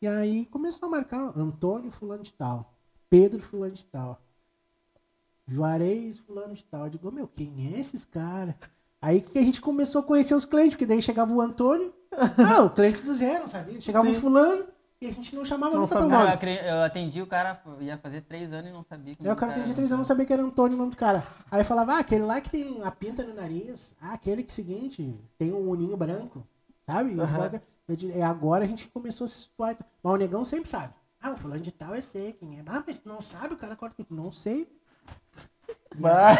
[0.00, 2.74] E aí começou a marcar Antônio fulano de tal,
[3.08, 4.20] Pedro fulano de tal,
[5.46, 6.84] Juarez fulano de tal.
[6.84, 8.54] Eu digo, meu, quem é esses caras?
[9.00, 12.62] Aí que a gente começou a conhecer os clientes, porque daí chegava o Antônio, ah,
[12.62, 13.80] o cliente do Zé, não sabia?
[13.80, 14.20] Chegava o Sim.
[14.20, 14.64] fulano
[15.00, 16.24] e a gente não chamava Não nunca pelo sabia.
[16.24, 16.68] Não, eu, nome.
[16.68, 19.16] eu atendi o cara, ia fazer três anos e não sabia.
[19.16, 20.96] que Aí o cara tinha 3 anos, não sabia que era Antônio o nome do
[20.96, 21.26] cara.
[21.50, 23.96] Aí falava, ah, aquele lá que tem a pinta no nariz.
[24.00, 26.46] Ah, aquele que, seguinte, tem um uninho branco.
[26.86, 27.16] Sabe?
[27.88, 29.76] Eu digo, é, agora a gente começou a se situar.
[30.00, 30.94] Mas o negão sempre sabe.
[31.20, 32.62] Ah, o fulano de tal eu sei quem é.
[32.64, 34.06] Ah, mas não sabe, o cara corta.
[34.08, 34.68] Não sei.
[35.94, 36.36] Bah.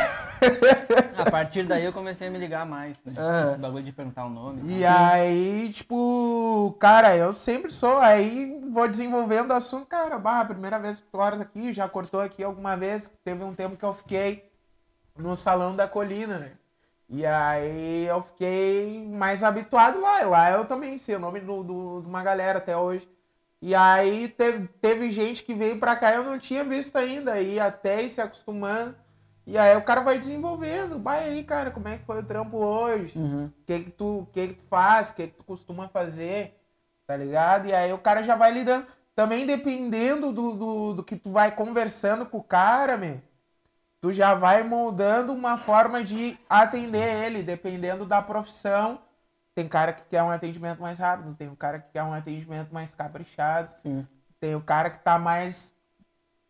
[1.17, 2.97] A partir daí eu comecei a me ligar mais.
[3.05, 3.13] Né?
[3.17, 3.47] Ah.
[3.51, 4.61] Esse bagulho de perguntar o nome.
[4.73, 10.79] E aí, tipo, cara, eu sempre sou, aí vou desenvolvendo o assunto, cara, barra, primeira
[10.79, 13.95] vez que tu horas aqui, já cortou aqui alguma vez, teve um tempo que eu
[13.95, 14.51] fiquei
[15.17, 16.53] no salão da colina, né?
[17.09, 22.01] E aí eu fiquei mais habituado lá, lá eu também sei o nome do, do-
[22.01, 23.07] de uma galera até hoje.
[23.61, 27.41] E aí teve, teve gente que veio pra cá e eu não tinha visto ainda.
[27.41, 28.97] E até ir se acostumando.
[29.47, 30.99] E aí o cara vai desenvolvendo.
[31.01, 33.19] Vai aí, cara, como é que foi o trampo hoje?
[33.19, 33.47] Uhum.
[33.47, 35.11] O que que tu, que que tu faz?
[35.11, 36.59] O que que tu costuma fazer?
[37.07, 37.67] Tá ligado?
[37.67, 38.87] E aí o cara já vai lidando.
[39.15, 43.21] Também dependendo do, do, do que tu vai conversando com o cara, meu.
[44.01, 49.01] Tu já vai moldando uma forma de atender ele, dependendo da profissão.
[49.55, 52.73] Tem cara que quer um atendimento mais rápido, tem um cara que quer um atendimento
[52.73, 53.73] mais caprichado.
[53.75, 54.07] Sim.
[54.41, 55.75] Tem o cara que tá mais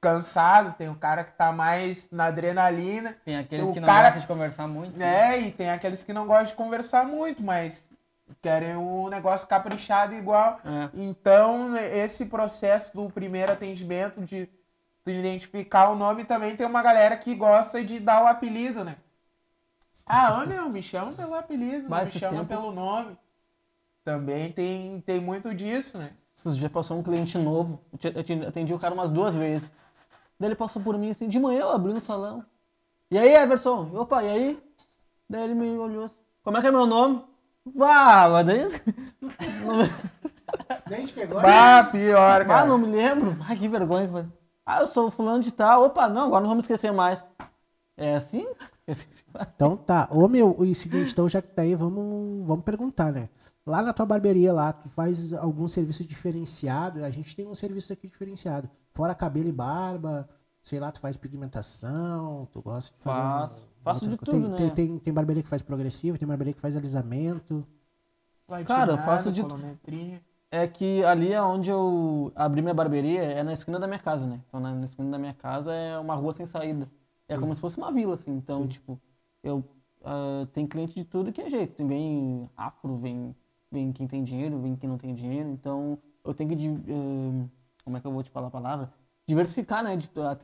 [0.03, 3.17] cansado, tem o cara que tá mais na adrenalina.
[3.25, 4.99] Tem aqueles que não cara- gostam de conversar muito.
[4.99, 5.37] né?
[5.37, 7.89] É, e tem aqueles que não gostam de conversar muito, mas
[8.43, 10.61] querem um negócio caprichado igual.
[10.65, 10.91] É.
[10.95, 14.49] Então, esse processo do primeiro atendimento, de,
[15.07, 18.97] de identificar o nome, também tem uma galera que gosta de dar o apelido, né?
[20.05, 23.17] Ah, ô meu, me chama pelo apelido, Mas me chama tempos- pelo nome.
[24.05, 26.11] Também tem, tem muito disso, né?
[26.37, 27.81] Esses dias passou um cliente novo.
[27.93, 29.71] Eu te- Eu te- atendi o cara umas duas vezes.
[30.43, 32.45] Daí ele passou por mim assim, de manhã eu abri no salão.
[33.11, 33.91] E aí, Everson?
[33.95, 34.63] Opa, e aí?
[35.29, 37.25] Daí ele me olhou assim, como é que é meu nome?
[37.67, 38.61] Vá, mas daí...
[40.91, 41.41] Nem te pegou?
[41.41, 42.67] Bah, pior, Ah, cara.
[42.67, 43.37] não me lembro.
[43.41, 44.07] Ai, que vergonha.
[44.07, 44.27] que foi.
[44.67, 45.85] Ah, eu sou fulano de tal.
[45.85, 47.27] Opa, não, agora não vamos esquecer mais.
[47.97, 48.47] É assim?
[48.87, 49.25] Esqueci.
[49.55, 50.09] Então tá.
[50.11, 53.29] Ô meu, e seguinte, então já que tá aí, vamos, vamos perguntar, né?
[53.65, 57.05] Lá na tua barbearia lá, tu faz algum serviço diferenciado?
[57.05, 58.69] A gente tem um serviço aqui diferenciado.
[58.93, 60.29] Fora cabelo e barba,
[60.63, 63.19] sei lá, tu faz pigmentação, tu gosta de fazer.
[63.21, 63.73] um- Faço.
[63.83, 64.75] Faço de tem, tudo, tem, né?
[64.75, 67.67] tem, tem barbearia que faz progressivo, tem barbearia que faz alisamento.
[68.67, 70.21] Cara, eu faço de- colometria.
[70.51, 74.27] É que ali é onde eu abri minha barbearia, é na esquina da minha casa,
[74.27, 74.41] né?
[74.47, 76.89] Então na, na esquina da minha casa é uma rua sem saída.
[77.27, 78.33] É como se fosse uma vila, assim.
[78.37, 79.01] Então, tipo,
[79.43, 79.65] eu
[80.05, 81.75] ah, tem cliente de tudo que é jeito.
[81.75, 83.35] Tem vem afro, vem,
[83.73, 85.49] vem quem tem dinheiro, vem quem não tem dinheiro.
[85.49, 86.69] Então, eu tenho que.
[86.69, 87.49] ah,
[87.85, 88.93] como é que eu vou te falar a palavra?
[89.27, 89.97] Diversificar, né?
[89.97, 90.37] De, ah,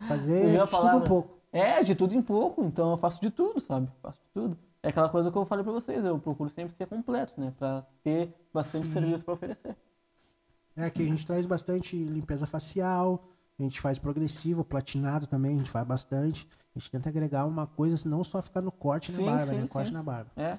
[0.08, 1.40] Fazer de tudo um pouco.
[1.52, 3.88] É, de tudo em pouco, então eu faço de tudo, sabe?
[4.02, 4.58] Faço de tudo.
[4.82, 7.52] É aquela coisa que eu falei pra vocês, eu procuro sempre ser completo, né?
[7.58, 9.76] Pra ter bastante serviço pra oferecer.
[10.76, 13.28] É, aqui a gente traz bastante limpeza facial,
[13.58, 16.48] a gente faz progressivo, platinado também, a gente faz bastante.
[16.74, 19.60] A gente tenta agregar uma coisa, não só ficar no corte Sim, na barba, sim,
[19.60, 19.66] né?
[19.66, 19.94] Corte sim.
[19.94, 20.30] na barba.
[20.36, 20.58] É.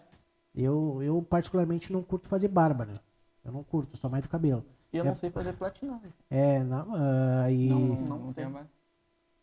[0.54, 3.00] Eu, eu particularmente não curto fazer barba, né?
[3.44, 4.66] Eu não curto, sou mais do cabelo.
[4.94, 5.08] E eu É.
[5.08, 6.02] não sei fazer platinado.
[6.30, 7.70] É, não, e...
[7.70, 8.46] Não, Não, não, Não sei.
[8.48, 8.68] mais.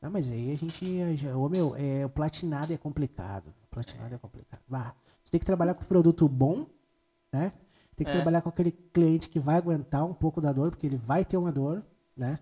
[0.03, 3.49] mas aí a gente, já- ô meu, é, o platinado é complicado.
[3.65, 4.61] O platinado é complicado.
[4.69, 4.95] Bah,
[5.25, 6.67] você tem que trabalhar com produto bom,
[7.33, 7.53] né?
[7.97, 8.15] Tem que É.
[8.15, 11.37] trabalhar com aquele cliente que vai aguentar um pouco da dor, porque ele vai ter
[11.37, 11.83] uma dor,
[12.17, 12.39] né?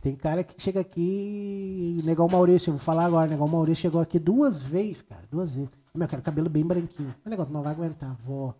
[0.00, 4.18] Tem cara que chega aqui, Negão Maurício, eu vou falar agora, Negão Maurício chegou aqui
[4.20, 5.70] duas vezes, cara, duas vezes.
[5.96, 7.14] Meu, eu quero cabelo bem branquinho.
[7.24, 8.54] Negão, tu não vai aguentar, vó.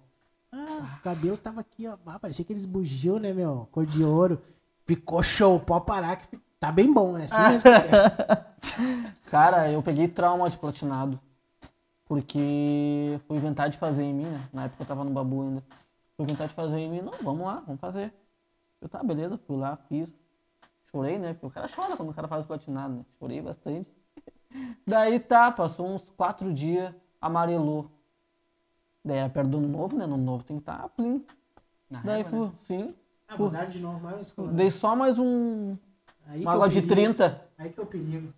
[0.52, 1.96] Ah, o cabelo tava aqui, ó.
[2.06, 3.68] Ah, parecia aqueles bugios, né, meu?
[3.70, 4.40] Cor de ouro.
[4.86, 7.26] Ficou show, pode parar que tá bem bom, né?
[7.30, 8.46] Assim mesmo é.
[9.30, 11.20] Cara, eu peguei trauma de platinado.
[12.06, 14.48] Porque fui inventar de fazer em mim, né?
[14.52, 15.62] Na época eu tava no babu ainda.
[16.16, 18.14] Fui inventar de fazer em mim, não, vamos lá, vamos fazer.
[18.80, 20.18] Eu, tá, beleza, fui lá, fiz.
[20.84, 21.34] Chorei, né?
[21.34, 23.04] Porque o cara chora quando o cara faz platinado, né?
[23.18, 23.90] Chorei bastante.
[24.86, 26.94] Daí tá, passou uns quatro dias,
[27.26, 27.90] amarelou.
[29.04, 30.06] Daí era perto do ano novo, né?
[30.06, 31.24] No ano novo tem que estar tá plim.
[31.88, 32.52] Na Daí régua, fui, né?
[32.86, 32.94] sim.
[33.28, 35.76] Ah, vou dar de novo mais Dei só mais um.
[36.26, 37.14] Aí Uma é água de perigo.
[37.14, 37.48] 30.
[37.58, 38.32] Aí que é o perigo.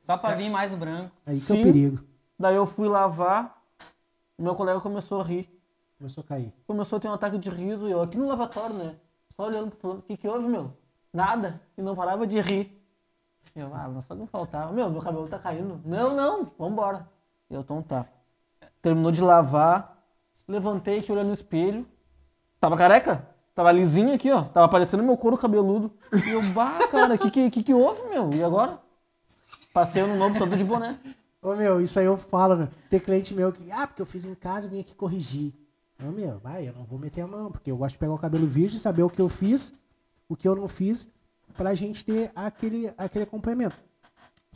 [0.00, 1.14] Só pra vir mais o branco.
[1.26, 1.60] Aí que é Sim.
[1.60, 2.04] o perigo.
[2.38, 3.62] Daí eu fui lavar,
[4.38, 5.48] o meu colega começou a rir.
[5.98, 6.52] Começou a cair.
[6.66, 8.96] Começou a ter um ataque de riso e eu aqui no lavatório, né?
[9.36, 10.72] Só olhando pro o que que houve, meu?
[11.12, 11.60] Nada.
[11.76, 12.80] E não parava de rir.
[13.54, 14.72] Eu, ah, só não faltava.
[14.72, 15.80] Meu, meu cabelo tá caindo.
[15.84, 17.06] Não, não, vambora.
[17.50, 18.06] Eu, então tá.
[18.80, 20.02] Terminou de lavar,
[20.46, 21.86] levantei aqui olhando no espelho.
[22.60, 23.26] Tava careca?
[23.54, 24.42] Tava lisinho aqui, ó.
[24.42, 25.92] Tava aparecendo meu couro cabeludo.
[26.26, 28.32] E eu, bah, cara, que, que, que que houve, meu?
[28.32, 28.78] E agora?
[29.72, 30.98] Passei ano novo todo de boné.
[31.42, 32.68] Ô, meu, isso aí eu falo, né?
[32.88, 35.54] Tem cliente meu que, ah, porque eu fiz em casa e vim aqui corrigir.
[36.02, 38.18] Ô, meu, vai, eu não vou meter a mão, porque eu gosto de pegar o
[38.18, 39.74] cabelo virgem, saber o que eu fiz,
[40.28, 41.08] o que eu não fiz,
[41.56, 43.76] pra gente ter aquele, aquele acompanhamento.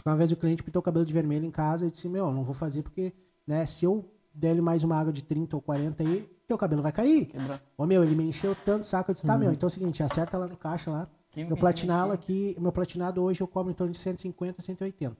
[0.04, 2.44] Uma vez o cliente pintou o cabelo de vermelho em casa e disse, meu, não
[2.44, 3.12] vou fazer porque,
[3.46, 6.82] né, se eu der ele mais uma água de 30 ou 40 aí, teu cabelo
[6.82, 7.26] vai cair.
[7.26, 7.62] Quebrar.
[7.76, 9.70] Ô, meu, ele me encheu tanto o saco, eu disse, tá, meu, então é o
[9.70, 11.08] seguinte, acerta lá no caixa lá.
[11.30, 15.16] Que meu me platinado aqui, meu platinado hoje eu cobro em torno de 150, 180.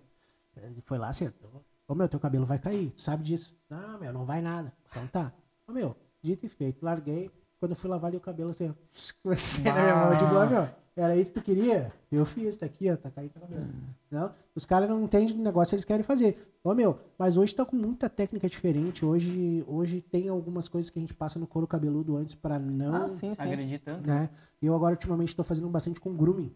[0.57, 1.65] Ele foi lá, acertou.
[1.89, 3.57] Ô, meu, teu cabelo vai cair, tu sabe disso?
[3.69, 4.73] Não, meu, não vai nada.
[4.91, 5.33] Então tá.
[5.67, 7.31] Ô, meu, dito e feito, larguei.
[7.59, 8.75] Quando eu fui lavar ali o cabelo, assim,
[9.23, 11.93] comecei na minha mão, eu digo, ô, meu, Era isso que tu queria?
[12.11, 13.67] Eu fiz, tá aqui, ó, tá caindo cabelo.
[14.09, 14.33] Não?
[14.55, 16.57] Os caras não entendem do negócio, eles querem fazer.
[16.63, 19.05] Ô, meu, mas hoje tá com muita técnica diferente.
[19.05, 22.95] Hoje, hoje tem algumas coisas que a gente passa no couro cabeludo antes pra não.
[22.95, 23.43] Ah, sim, sim.
[23.43, 24.07] Acreditando.
[24.07, 24.31] né?
[24.63, 26.55] Eu agora, ultimamente, estou fazendo bastante com grooming.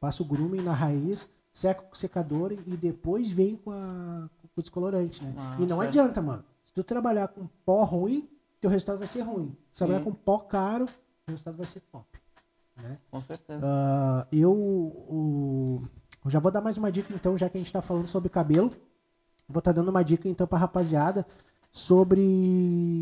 [0.00, 4.60] Passo o grooming na raiz, seco com o secador e depois vem com, a, com
[4.60, 5.32] o descolorante, né?
[5.36, 5.82] Ah, e não certo.
[5.82, 6.44] adianta, mano.
[6.64, 8.28] Se tu trabalhar com pó ruim,
[8.60, 9.56] teu resultado vai ser ruim.
[9.72, 10.86] Se trabalhar com pó caro,
[11.28, 12.17] o resultado vai ser top.
[12.82, 12.98] Né?
[13.10, 13.60] Com certeza.
[13.64, 15.82] Ah, eu, o-
[16.24, 18.28] eu já vou dar mais uma dica, então, já que a gente tá falando sobre
[18.28, 18.70] cabelo.
[19.48, 21.26] Vou estar dando uma dica, então, pra rapaziada
[21.72, 23.00] sobre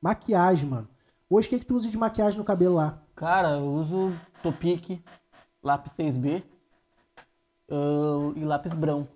[0.00, 0.88] maquiagem, mano.
[1.28, 3.02] Hoje, o que, que tu usa de maquiagem no cabelo lá?
[3.14, 4.12] Cara, eu uso
[4.42, 5.00] Topic,
[5.62, 6.42] lápis 6B
[7.70, 9.08] ah, e lápis Brão.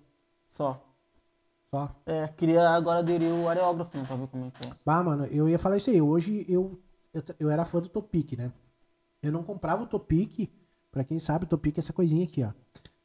[0.49, 0.83] Só.
[1.71, 1.95] Só.
[2.07, 4.73] É, queria agora aderir o areógrafo, né, pra ver como é que é.
[4.85, 6.01] Bah, mano, eu ia falar isso aí.
[6.01, 6.81] Hoje eu,
[7.13, 8.51] eu, eu era fã do Topic, né?
[9.23, 10.51] Eu não comprava o Topic.
[10.91, 12.53] Pra quem sabe, o Topic é essa coisinha aqui, ó.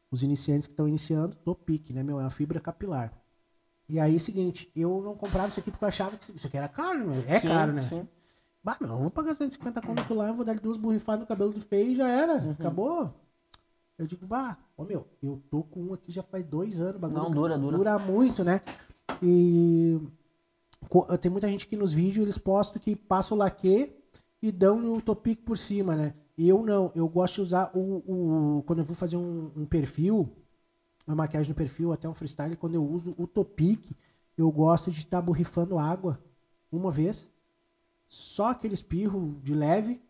[0.10, 2.20] Os iniciantes que estão iniciando, Topic, né, meu?
[2.20, 3.12] É uma fibra capilar.
[3.90, 6.68] E aí, seguinte, eu não comprava isso aqui porque eu achava que isso aqui era
[6.68, 7.24] caro, né?
[7.28, 7.82] É Sim, caro, né?
[7.84, 8.08] Sim.
[8.64, 11.52] Bah, meu, eu vou pagar 150 conto lá, eu vou dar duas borrifadas no cabelo
[11.52, 12.36] do feio e já era.
[12.36, 12.52] Uhum.
[12.52, 13.14] Acabou.
[13.98, 16.98] Eu digo, bah, ô meu, eu tô com um aqui já faz dois anos.
[16.98, 17.78] bagulho Não, dura, dura.
[17.78, 18.62] Dura muito, né?
[19.22, 20.00] E
[21.22, 23.94] tem muita gente que nos vídeos eles postam que passa o laque
[24.44, 26.14] e dão o topic por cima, né?
[26.38, 28.58] E eu não, eu gosto de usar o.
[28.60, 30.30] o quando eu vou fazer um, um perfil,
[31.08, 33.92] uma maquiagem no perfil, até um freestyle, quando eu uso o topic,
[34.38, 36.20] eu gosto de estar borrifando água
[36.70, 37.32] uma vez,
[38.06, 40.02] só aquele espirro de leve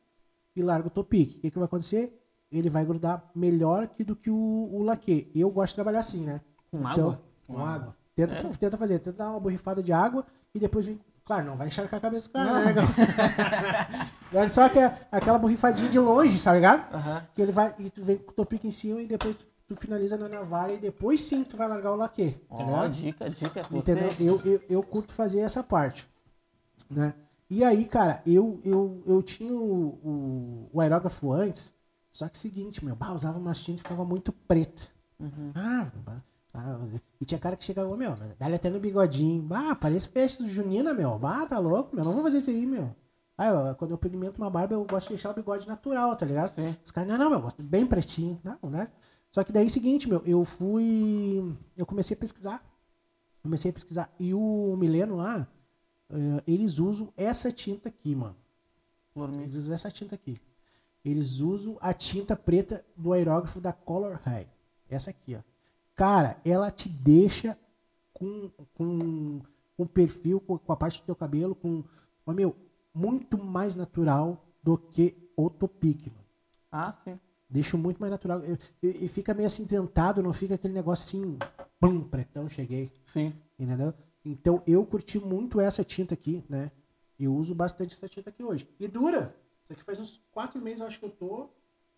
[0.56, 1.38] e largo o topic.
[1.38, 2.20] O que, que vai acontecer?
[2.52, 5.30] Ele vai grudar melhor que do que o, o laque.
[5.36, 6.42] Eu gosto de trabalhar assim, né?
[6.72, 7.22] Com Então, água?
[7.46, 7.96] Com água.
[8.16, 11.00] Tenta, tenta fazer, tenta dar uma borrifada de água e depois vem.
[11.26, 12.84] Claro, não vai encharcar a cabeça do cara, né, negão?
[14.34, 16.86] Olha só que é aquela borrifadinha de longe, tá ligado?
[17.34, 17.74] Que ele vai.
[17.80, 20.74] E tu vem com o topic em cima e depois tu, tu finaliza na navalha
[20.74, 22.32] e depois sim tu vai largar o laque.
[22.50, 22.92] Tá ligado?
[22.92, 23.64] dica, dica.
[23.64, 23.78] Você...
[23.78, 24.10] Entendeu?
[24.20, 26.06] Eu, eu, eu curto fazer essa parte.
[26.90, 27.14] Né?
[27.50, 31.74] E aí, cara, eu, eu, eu tinha o, o, o aerógrafo antes,
[32.12, 34.82] só que seguinte, meu, bah, usava uma tinta e ficava muito preta.
[35.56, 36.22] Ah, bah,
[36.54, 36.80] ah,
[37.20, 39.42] e tinha cara que chegava, meu, dá até no bigodinho.
[39.42, 41.18] Bah, parece festa junina, meu.
[41.18, 42.96] Bah, tá louco, meu, não vou fazer isso aí, meu.
[43.38, 46.26] Ah, eu- quando eu pigmento uma barba, eu gosto de deixar o bigode natural, tá
[46.26, 46.54] ligado?
[46.54, 46.76] Sim.
[46.86, 48.40] Os caras, não, não, meu, eu gosto bem pretinho.
[48.44, 48.88] Não, né?
[49.32, 51.44] Só que daí, seguinte, meu, eu fui.
[51.76, 52.64] Eu comecei a pesquisar.
[53.42, 54.14] Comecei a pesquisar.
[54.20, 55.48] E o Mileno lá,
[56.12, 58.36] eh, eles usam essa tinta aqui, mano.
[59.42, 60.40] Eles usam essa tinta aqui.
[61.04, 64.48] Eles usam a tinta preta do aerógrafo da Color High.
[64.88, 65.42] Essa aqui, ó.
[65.96, 67.58] Cara, ela te deixa
[68.14, 69.42] com, com,
[69.78, 71.84] com perfil, com, com a parte do teu cabelo, com.
[72.26, 72.56] Ó, meu,
[72.94, 76.26] muito mais natural do que o Topic, mano.
[76.72, 77.20] Ah, sim.
[77.50, 78.42] Deixa muito mais natural.
[78.82, 81.38] E, fica meio acinzentado, não fica aquele negócio assim,
[81.80, 82.92] pum, pretão, cheguei.
[83.04, 83.34] Sim.
[83.60, 83.94] Entendeu?
[84.26, 86.72] Então eu curti muito essa tinta aqui, né?
[87.20, 88.68] Eu uso bastante essa tinta aqui hoje.
[88.80, 89.36] E dura.
[89.64, 91.50] Isso aqui faz uns quatro meses, eu acho que eu tô.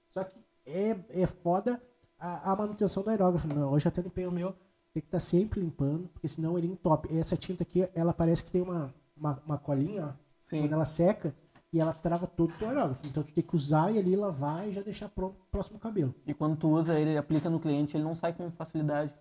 [0.10, 1.82] Só que é, é foda
[2.20, 3.48] a, a manutenção do aerógrafo.
[3.48, 3.64] Né?
[3.66, 4.54] Hoje até limpei o meu.
[4.94, 7.16] Tem que estar sempre limpando, porque senão ele entope.
[7.18, 10.26] Essa tinta aqui, ela parece que tem uma, uma, uma colinha, ó.
[10.40, 10.62] Sim.
[10.62, 11.36] Quando ela seca,
[11.76, 13.06] e ela trava todo o teu aerógrafo.
[13.06, 16.16] Então tu tem que usar e ali lavar e já deixar pronto pro próximo cabelo.
[16.26, 19.14] E quando tu usa ele, aplica no cliente, ele não sai com facilidade.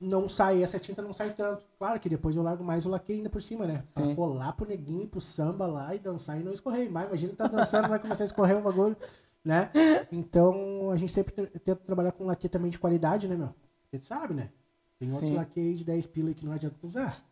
[0.00, 1.66] não sai, essa tinta não sai tanto.
[1.78, 3.84] Claro que depois eu largo mais o laque ainda por cima, né?
[3.92, 4.14] Pra Sim.
[4.14, 6.90] colar pro neguinho, pro samba lá e dançar e não escorrer.
[6.90, 8.96] Mas imagina tá dançando, vai começar a escorrer o bagulho,
[9.44, 9.70] né?
[10.12, 13.54] Então a gente sempre te- tenta trabalhar com laque também de qualidade, né, meu?
[13.92, 14.50] Gente sabe, né?
[14.98, 17.22] Tem outros laque de 10 pila que não adianta usar.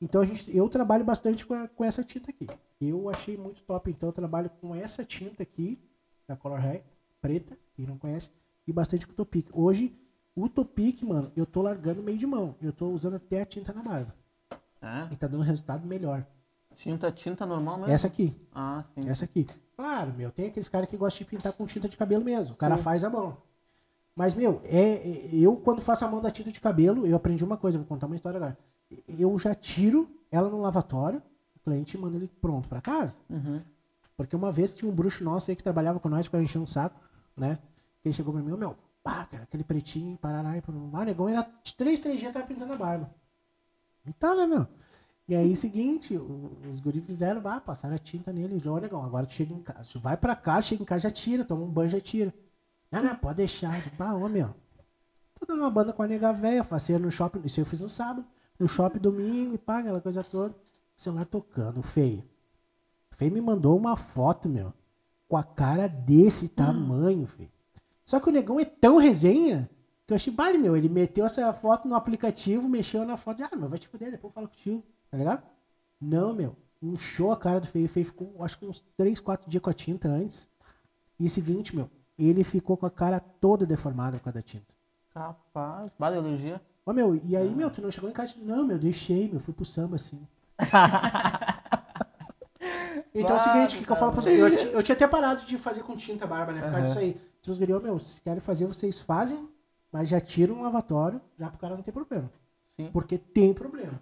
[0.00, 2.46] Então a gente, eu trabalho bastante com, a- com essa tinta aqui.
[2.80, 5.78] Eu achei muito top, então eu trabalho com essa tinta aqui,
[6.26, 6.82] da Color High,
[7.20, 8.30] preta, quem não conhece,
[8.66, 9.48] e bastante com o Topic.
[9.52, 9.94] Hoje,
[10.34, 12.54] o Topic, mano, eu tô largando meio de mão.
[12.62, 14.14] Eu tô usando até a tinta na barba.
[14.80, 15.12] É?
[15.12, 16.24] E tá dando resultado melhor.
[16.76, 17.92] Tinta, tinta normal mesmo?
[17.92, 19.06] Essa aqui, Ah, sim.
[19.08, 19.46] essa aqui.
[19.80, 22.52] Claro, meu, tem aqueles caras que gostam de pintar com tinta de cabelo mesmo.
[22.52, 23.38] O cara faz a mão.
[24.14, 27.42] Mas, meu, é, é- eu quando faço a mão da tinta de cabelo, eu aprendi
[27.42, 28.58] uma coisa, vou contar uma história agora.
[29.08, 31.22] Eu já tiro ela no lavatório,
[31.56, 33.16] o cliente manda ele pronto pra casa.
[33.30, 33.58] Uhum.
[34.18, 36.60] Porque uma vez tinha um bruxo nosso aí que trabalhava com nós, que eu enchia
[36.60, 37.00] um saco,
[37.34, 37.58] né?
[38.02, 40.84] Que ele chegou pra mim, meu, pá, cara, aquele pretinho, parará, e parará.
[40.92, 43.10] Ah, negão, era de três, três dias tava pintando a barba.
[44.04, 44.66] E tá, né, meu?
[45.30, 48.60] E aí, seguinte, o- os guris fizeram, bah, passaram a tinta nele.
[48.68, 51.10] Ô, negão, agora tu chega em casa, tu vai pra casa, chega em casa, já
[51.12, 52.34] tira, toma um banho, já tira.
[52.90, 53.80] Não, não, pode deixar.
[53.80, 54.52] Digo, bah, ô, meu,
[55.38, 57.88] tô dando uma banda com a nega velha, passei no shopping, isso eu fiz no
[57.88, 58.26] sábado,
[58.58, 60.52] no shopping domingo, e pá, aquela coisa toda.
[60.96, 62.24] Celular tocando, feio.
[63.12, 64.74] Feio me mandou uma foto, meu,
[65.28, 67.52] com a cara desse tamanho, filho.
[68.04, 69.70] Só que o negão é tão resenha
[70.06, 70.76] que eu achei vale, meu.
[70.76, 73.44] Ele meteu essa foto no aplicativo, mexeu na foto.
[73.44, 74.82] Ah, meu, vai te fuder, depois eu falo contigo.
[75.10, 75.42] Tá ligado?
[76.00, 76.56] Não, meu.
[76.80, 77.86] Inchou a cara do Feio.
[77.86, 80.48] O Feio ficou, acho que uns 3, 4 dias com a tinta antes.
[81.18, 81.90] E seguinte, meu.
[82.18, 84.74] Ele ficou com a cara toda deformada com a da tinta.
[85.10, 85.90] Capaz.
[85.98, 86.60] Vale alergia.
[86.84, 88.34] Ô, meu, e aí, meu, tu não chegou em casa?
[88.42, 89.40] Não, meu, deixei, meu.
[89.40, 90.26] Fui pro samba, assim.
[93.14, 94.38] Então é o seguinte, o que, que eu falo pra vocês?
[94.38, 96.62] Eu, eu tinha até parado de fazer com tinta barba, né?
[96.62, 97.20] Por causa disso aí.
[97.42, 99.48] Se os meu, se querem fazer, vocês fazem,
[99.90, 102.30] mas já tiram um lavatório, já pro cara não ter problema.
[102.78, 102.90] Sim.
[102.92, 104.00] Porque tem problema.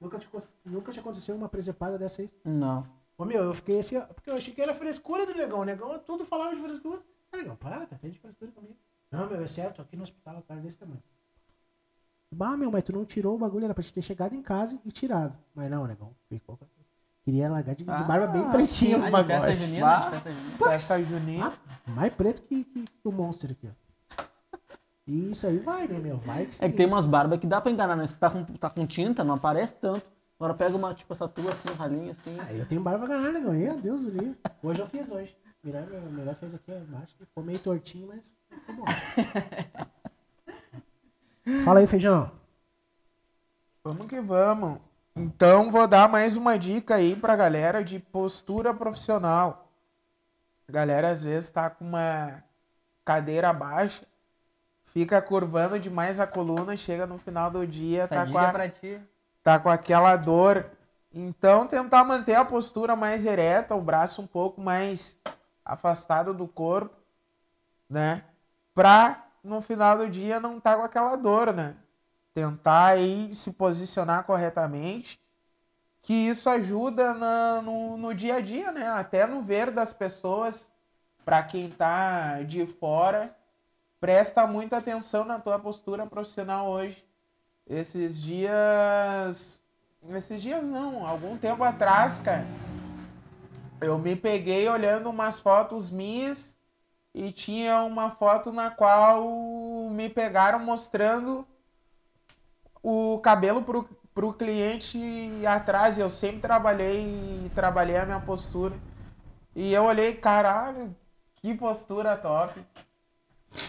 [0.00, 0.28] Nunca te,
[0.64, 2.30] nunca te aconteceu uma presepada dessa aí?
[2.44, 2.86] Não.
[3.16, 5.60] Ô, meu, eu fiquei assim, ó, porque eu achei que era frescura do negão.
[5.60, 7.02] O negão tudo falava de frescura.
[7.32, 8.76] Ah, negão, para, tá até de frescura comigo.
[9.10, 11.02] Não, meu, é certo, aqui no hospital, o cara desse tamanho.
[12.30, 14.78] Bah, meu, mas tu não tirou o bagulho, era pra te ter chegado em casa
[14.84, 15.36] e tirado.
[15.54, 16.56] Mas não, negão, ficou.
[16.56, 16.66] com-
[17.24, 19.28] Queria largar de, de barba bem pretinha Ah, o de bagulho.
[19.40, 20.58] festa junina, festa junina.
[20.58, 21.46] Festa junina.
[21.86, 23.87] Ah, mais preto que, que, que o monstro aqui, ó.
[25.08, 26.18] E isso aí vai, né, meu?
[26.18, 28.06] Vai que É que tem umas barbas que dá pra enganar, né?
[28.06, 30.02] Se tá com, tá com tinta, não aparece tanto.
[30.38, 32.36] Agora pega uma, tipo, essa tua assim, ralinha assim.
[32.38, 33.54] Ah, eu tenho barba ganhar, negão.
[33.54, 34.36] Meu Deus do livro.
[34.62, 35.34] Hoje eu fiz hoje.
[35.64, 38.84] Mirar, meu, Mirar fez aqui ó, embaixo, que ficou meio tortinho, mas ficou bom.
[41.64, 42.30] Fala aí, feijão.
[43.82, 44.78] Vamos que vamos.
[45.16, 49.72] Então vou dar mais uma dica aí pra galera de postura profissional.
[50.68, 52.44] A galera às vezes tá com uma
[53.04, 54.06] cadeira baixa,
[54.92, 58.52] fica curvando demais a coluna, chega no final do dia, Essa tá com, a,
[59.42, 60.66] tá com aquela dor.
[61.12, 65.16] Então tentar manter a postura mais ereta, o braço um pouco mais
[65.64, 66.94] afastado do corpo,
[67.88, 68.24] né?
[68.74, 71.76] Pra no final do dia não tá com aquela dor, né?
[72.34, 75.20] Tentar aí se posicionar corretamente,
[76.02, 78.88] que isso ajuda na- no, no dia a dia, né?
[78.88, 80.70] Até no ver das pessoas,
[81.24, 83.36] para quem tá de fora,
[84.00, 87.04] presta muita atenção na tua postura profissional hoje.
[87.66, 89.60] Esses dias.
[90.10, 92.46] Esses dias não, algum tempo atrás, cara.
[93.80, 96.56] Eu me peguei olhando umas fotos minhas
[97.14, 99.28] e tinha uma foto na qual
[99.90, 101.46] me pegaram mostrando
[102.82, 103.84] o cabelo pro,
[104.14, 104.98] pro cliente
[105.46, 105.98] atrás.
[105.98, 108.74] Eu sempre trabalhei trabalhei a minha postura.
[109.54, 110.94] E eu olhei, caralho,
[111.34, 112.60] que postura top.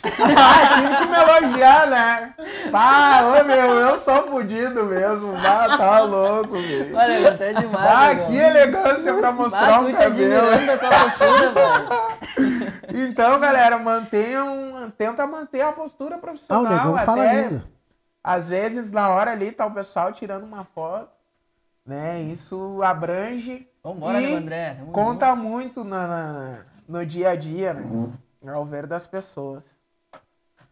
[0.04, 2.34] Ah, tive que me elogiar, né?
[2.72, 5.34] Pá, ô meu, eu sou fudido mesmo.
[5.42, 6.96] Bah, tá louco, velho.
[6.96, 7.86] Olha, até demais.
[7.88, 8.42] Ah, né, que mano?
[8.44, 10.12] elegância pra mostrar Ah, o te cabelo.
[10.12, 12.70] admirando da tua postura, velho.
[12.92, 16.64] Então, galera, mantenham, tenta manter a postura Ah, o profissional.
[16.64, 17.68] negão fala até, lindo.
[18.24, 21.10] às vezes, na hora ali, tá o pessoal tirando uma foto,
[21.86, 22.20] né?
[22.22, 24.74] Isso abrange Vambora, e nego André.
[24.74, 26.58] tamo conta muito na, na-
[26.88, 27.84] no dia a dia, né?
[28.46, 29.80] Ao ver das pessoas.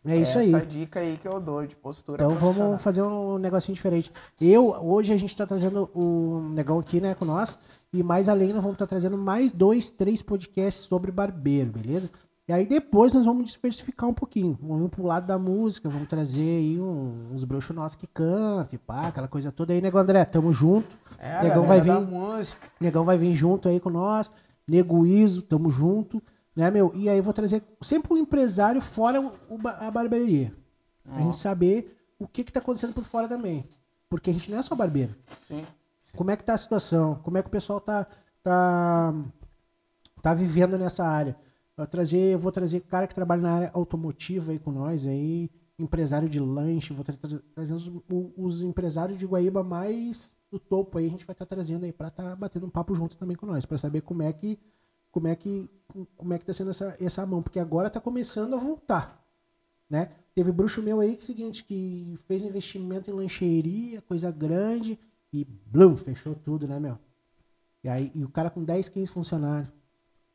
[0.05, 0.53] É isso aí.
[0.53, 4.11] Essa dica aí que eu dou de postura Então vamos fazer um negocinho diferente.
[4.39, 7.57] Eu, hoje a gente tá trazendo o negão aqui, né, com nós.
[7.91, 12.09] E mais além, nós vamos estar trazendo mais dois, três podcasts sobre barbeiro, beleza?
[12.47, 14.57] E aí depois nós vamos diversificar um pouquinho.
[14.61, 18.77] Vamos pro lado da música, vamos trazer aí um- uns bruxos nossos que cantam e
[18.77, 20.95] pá, aquela coisa toda aí, nego André, tamo junto.
[21.19, 21.99] É, negão vai vir.
[22.01, 22.67] música.
[22.79, 24.31] Negão vai vir junto aí com nós.
[24.65, 26.23] Nego Iso, tamo junto.
[26.57, 26.91] Né, meu?
[26.95, 29.31] E aí eu vou trazer sempre um empresário fora o-
[29.79, 30.51] a barbearia.
[31.03, 33.69] Pra gente saber o que que tá acontecendo por fora também.
[34.09, 35.15] Porque a gente não é só barbeiro.
[35.47, 35.63] Sim.
[36.15, 37.15] Como é que tá a situação?
[37.23, 38.07] Como é que o pessoal tá,
[38.41, 39.13] tá,
[40.21, 41.37] tá vivendo nessa área?
[41.77, 45.05] Eu, vou trazer, eu vou trazer cara que trabalha na área automotiva aí com nós
[45.05, 47.91] aí, empresário de lanche, vou tra tra- trazer os,
[48.35, 52.07] os empresários de Guaíba mais do topo aí, a gente vai estar trazendo aí pra
[52.07, 54.57] estar batendo um papo junto também com nós, pra saber como é que
[55.17, 55.67] como é que
[56.15, 59.25] como é que tá sendo essa, essa mão, porque agora tá começando a voltar,
[59.89, 60.11] né?
[60.35, 64.99] Teve bruxo meu aí que é seguinte, que fez investimento em lancheria, coisa grande,
[65.33, 66.99] e blum, fechou tudo, né, meu?
[67.83, 69.71] E aí, e o cara com 10, 15 funcionários.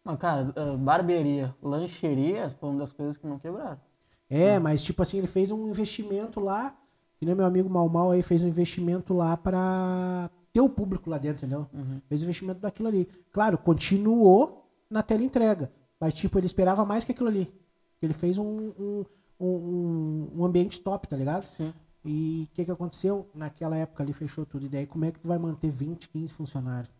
[0.05, 3.81] Não, cara, ah, barbearia, lancheria foi uma das coisas que não quebraram.
[4.29, 6.77] É, mas tipo assim, ele fez um investimento lá,
[7.19, 11.09] que nem meu amigo Mal Mal aí fez um investimento lá pra ter o público
[11.09, 11.69] lá dentro, entendeu?
[12.09, 13.07] Fez investimento daquilo ali.
[13.31, 14.62] Claro, continuou
[14.93, 17.53] na tela entrega, mas tipo, ele esperava mais que aquilo ali.
[18.01, 18.45] Ele fez um,
[18.79, 19.05] um,
[19.41, 21.47] um, um ambiente top, tá ligado?
[21.57, 21.73] Sim.
[22.05, 23.29] E o que que aconteceu?
[23.35, 24.67] Naquela época ali fechou tudo.
[24.67, 26.93] E daí como é que tu vai manter 20, 15 funcionários?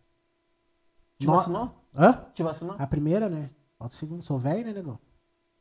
[1.19, 1.71] Te No- vacinou?
[1.95, 2.25] Hã?
[2.33, 2.75] Te vacinou?
[2.79, 3.49] A primeira, né?
[3.77, 4.21] Falta o segundo.
[4.23, 4.97] Sou velho, né, negão?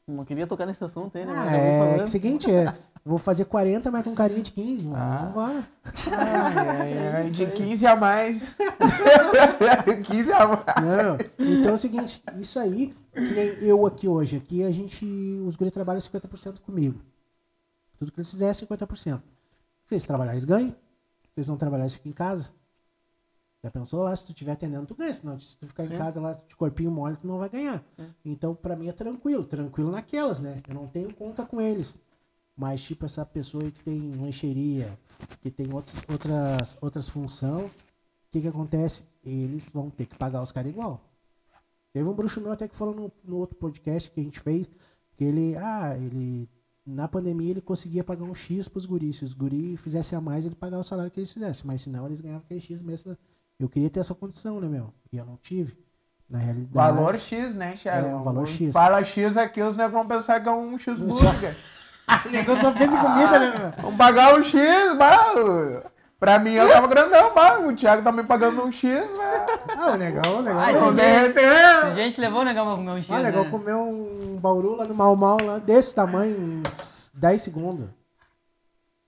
[0.07, 1.33] Não queria tocar nesse assunto aí, né?
[1.35, 2.73] Ah, é que o seguinte, é,
[3.05, 4.89] Vou fazer 40, mas com carinha de 15.
[4.95, 5.25] Ah.
[5.27, 5.69] Vambora.
[7.31, 8.57] De 15 a mais.
[10.07, 10.65] 15 a mais.
[10.81, 15.05] Não, então é o seguinte, isso aí, que nem eu aqui hoje, aqui a gente,
[15.47, 17.01] os guri trabalham 50% comigo.
[17.99, 19.21] Tudo que eles fizerem é 50%.
[19.85, 20.71] Se eles trabalharem, eles ganham.
[20.71, 22.51] Se eles não trabalharem, eles ficam em casa.
[23.65, 25.15] Já pensou lá, se tu estiver atendendo, tu ganha.
[25.15, 27.83] Senão, se tu ficar em casa lá de corpinho mole, tu não vai ganhar.
[28.25, 29.45] Então, pra mim é tranquilo.
[29.45, 30.61] Tranquilo naquelas, né?
[30.69, 32.01] Eu não tenho conta com eles.
[32.57, 34.99] Mas, tipo, essa pessoa aí que tem lancheria,
[35.41, 37.71] que tem outros, outras, outras funções, o
[38.31, 39.05] que que acontece?
[39.25, 41.01] Eles vão ter que pagar os caras igual.
[41.93, 44.71] Teve um bruxo meu até que falou no, no outro podcast que a gente fez,
[45.17, 46.49] que ele, ah, ele,
[46.87, 49.19] na pandemia ele conseguia pagar um X pros guris.
[49.19, 51.67] Se os guris fizessem a mais, ele pagava o salário que eles fizessem.
[51.67, 53.17] Mas senão eles ganhavam aquele X mesmo.
[53.59, 54.93] Eu queria ter essa condição, né, meu?
[55.13, 55.77] E eu não tive.
[56.29, 56.73] Na realidade.
[56.73, 58.09] Valor X, né, Thiago?
[58.09, 58.73] É, um valor X.
[58.73, 61.55] Fala X aqui, os negros vão pensar que é um X-Burger.
[62.27, 63.73] O negócio só fez em comida, né, meu?
[63.83, 65.33] Vamos pagar um X, bah.
[66.19, 67.59] Pra mim eu tava grandão, bah.
[67.61, 69.47] O Thiago tá me pagando um X, né?
[69.77, 70.61] Ah, o negão, o negão.
[70.61, 71.85] Ai, Vou esse derreter.
[71.87, 73.51] A gente levou o negão pra comer um X, Ah, o negão né?
[73.51, 77.87] comeu um bauru lá no Mal Mal, lá, desse tamanho, uns 10 segundos.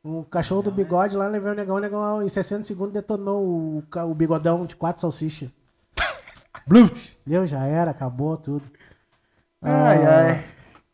[0.02, 3.82] O cachorro do bigode lá levou o negão, o negão em 60 segundos detonou o,
[4.06, 5.48] o bigodão de quatro salsichas.
[6.66, 7.18] Blut!
[7.26, 8.64] Deu, já era, acabou tudo.
[9.62, 10.44] Ai, Ah, ai.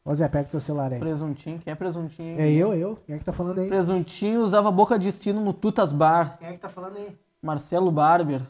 [0.05, 0.99] Ô Zé, pega teu celular aí.
[0.99, 2.41] Presuntinho, quem é presuntinho?
[2.41, 2.99] É eu, eu?
[3.07, 3.69] Quem é que tá falando aí?
[3.69, 6.37] Presuntinho usava boca de sino no Tutas Bar.
[6.39, 7.09] Quem é que tá falando aí?
[7.43, 8.41] Marcelo Barber.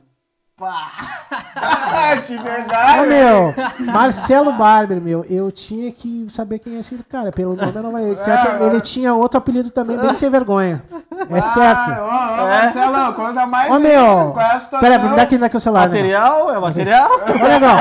[0.62, 3.06] Ah, de Ô, verdade.
[3.06, 3.54] meu,
[3.92, 7.32] Marcelo Barber, meu, eu tinha que saber quem é esse cara.
[7.32, 8.04] Pelo nome eu não vai.
[8.18, 10.82] Certo, ele tinha outro apelido também, bem sem vergonha.
[11.30, 11.90] É certo.
[11.90, 13.72] Ah, Ô, ô, Marcelão, conta mais.
[13.74, 14.38] Ô, meu.
[14.38, 14.80] É a situação?
[14.80, 15.88] Pera, me dá aqui, me dá aqui o celular.
[15.88, 15.96] né?
[15.96, 16.50] Material?
[16.54, 17.10] É material?
[17.10, 17.76] Ô, negão.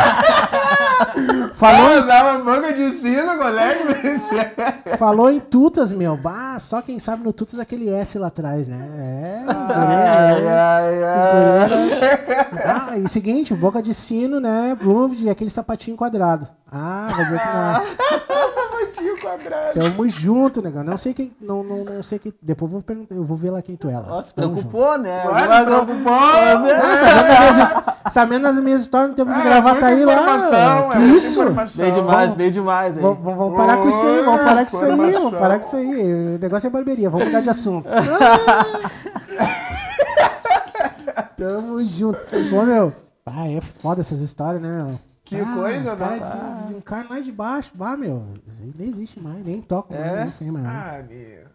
[1.60, 3.80] Falou, Ah, usava boca de sino, colega.
[4.98, 6.16] falou em Tutas, meu.
[6.16, 8.78] Bah, só quem sabe no Tutas aquele S lá atrás, né?
[8.98, 9.44] É,
[11.18, 11.26] os
[11.70, 12.00] né?
[12.66, 14.74] Ah, e seguinte, boca de sino, né?
[14.82, 16.48] Bloomfield aquele sapatinho quadrado.
[16.72, 18.60] Ah, vai dizer que não.
[18.90, 19.74] Sapatinho quadrado.
[19.74, 20.84] Tamo junto, negão.
[20.84, 21.32] Não sei quem.
[21.42, 22.34] Não, não, não sei quem.
[22.42, 23.16] Depois eu vou perguntar.
[23.16, 24.08] Eu vou ver lá quem tu é lá.
[24.08, 24.68] Nossa, Tamo junto.
[24.68, 25.22] preocupou, né?
[25.22, 26.14] Se preocupou.
[26.14, 27.76] Ah, sabendo, das minhas,
[28.14, 30.96] sabendo das minhas histórias no tempo de Ah, gravar, é tá aí lá.
[30.96, 31.42] é isso?
[31.76, 32.96] Bem demais, bem demais.
[32.98, 33.02] aí.
[33.02, 35.76] Vamos, vamos parar com isso aí, vamos parar com isso aí, vamos parar com isso
[35.76, 36.36] aí.
[36.36, 37.88] O negócio é barbearia, vamos mudar de assunto.
[41.38, 42.20] Tamo junto.
[42.54, 42.94] Ô, meu.
[43.26, 45.00] Ah, é foda essas histórias, né, meu?
[45.30, 46.42] Que Ah, coisa, Os caras né?
[46.42, 47.72] desen- desencarnam lá de baixo.
[47.80, 48.34] Ah, meu.
[48.48, 50.16] Isso aí nem existe mais, nem tocam É?
[50.18, 50.66] mais isso aí, mais.
[50.66, 51.48] Ah, meu.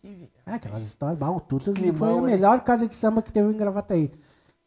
[0.00, 1.18] Que vi- É, aquelas histórias.
[1.18, 2.22] Bah, o Tutas Climão, foi a hein?
[2.22, 4.10] melhor casa de samba que teve em Gravataí.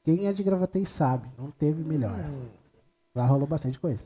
[0.04, 2.14] Quem é de Gravataí sabe, não teve melhor.
[3.16, 4.06] Lá rolou bastante coisa.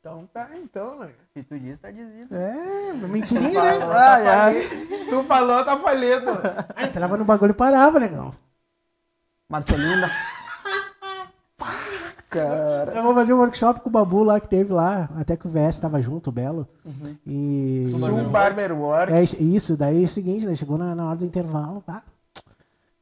[0.00, 1.10] Então tá, então, né?
[1.34, 2.34] Se tu diz, tá dizido.
[2.34, 3.84] É, mentirinha, né?
[3.84, 4.96] Ai.
[4.96, 6.30] Se tu falou, tá falido.
[6.76, 8.32] Ah, entrava no bagulho e parava, negão.
[9.48, 10.08] Marcelinho da...
[12.32, 12.92] Cara.
[12.94, 15.50] Eu vou fazer um workshop com o Babu lá que teve lá, até que o
[15.50, 16.66] VS tava junto, o Belo.
[17.26, 17.88] E.
[17.90, 19.12] Sul Barber Work.
[19.12, 22.02] É isso, daí é o seguinte, daí chegou na, na hora do intervalo, pá.
[22.38, 22.42] O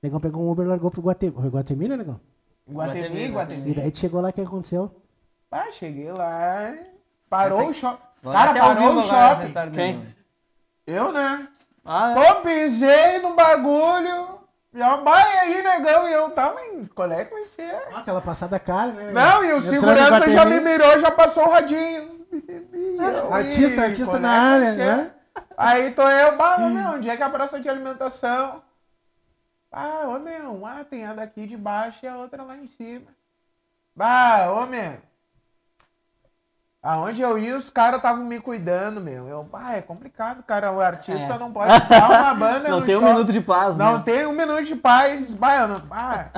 [0.03, 1.33] negão pegou um Uber e largou pro Guatemi.
[1.33, 2.21] Foi Guatemi, né, negão?
[2.69, 3.75] Guatemi, E Guatemi.
[3.75, 4.91] daí chegou lá, o que aconteceu?
[5.51, 6.75] Ah, cheguei lá.
[7.29, 8.03] Parou Essa- o shopping.
[8.23, 9.71] Cara, parou o shopping.
[9.73, 10.07] Quem?
[10.87, 11.47] Eu, né?
[11.85, 12.15] Ah, é.
[12.35, 14.40] Pô, pisei no bagulho.
[14.73, 16.09] Já vai aí, negão.
[16.09, 16.87] E eu tava em.
[16.87, 17.75] Qual é que vai ser?
[17.93, 19.13] Ah, aquela passada cara, né?
[19.13, 22.27] Não, e o segurança já me mirou, já passou o radinho.
[22.73, 25.15] E eu, Artista, "Ih, artista na é área, vai ser?" né?
[25.57, 28.63] Aí tô eu, bah, ô, meu, onde é que é a praça de alimentação?
[29.73, 33.15] Ah, ô meu, ah, tem a daqui de baixo e a outra lá em cima.
[33.95, 34.99] Bah, ô meu.
[36.83, 39.29] Aonde eu ia, os caras estavam me cuidando, meu.
[39.29, 40.73] Eu, bah, é complicado, cara.
[40.73, 41.39] O artista É.
[41.39, 44.03] não pode dar uma banda Não no tem um minuto de paz, Não né?
[44.05, 45.35] tem um minuto de paz.
[45.35, 46.31] Bah, eu não, bah,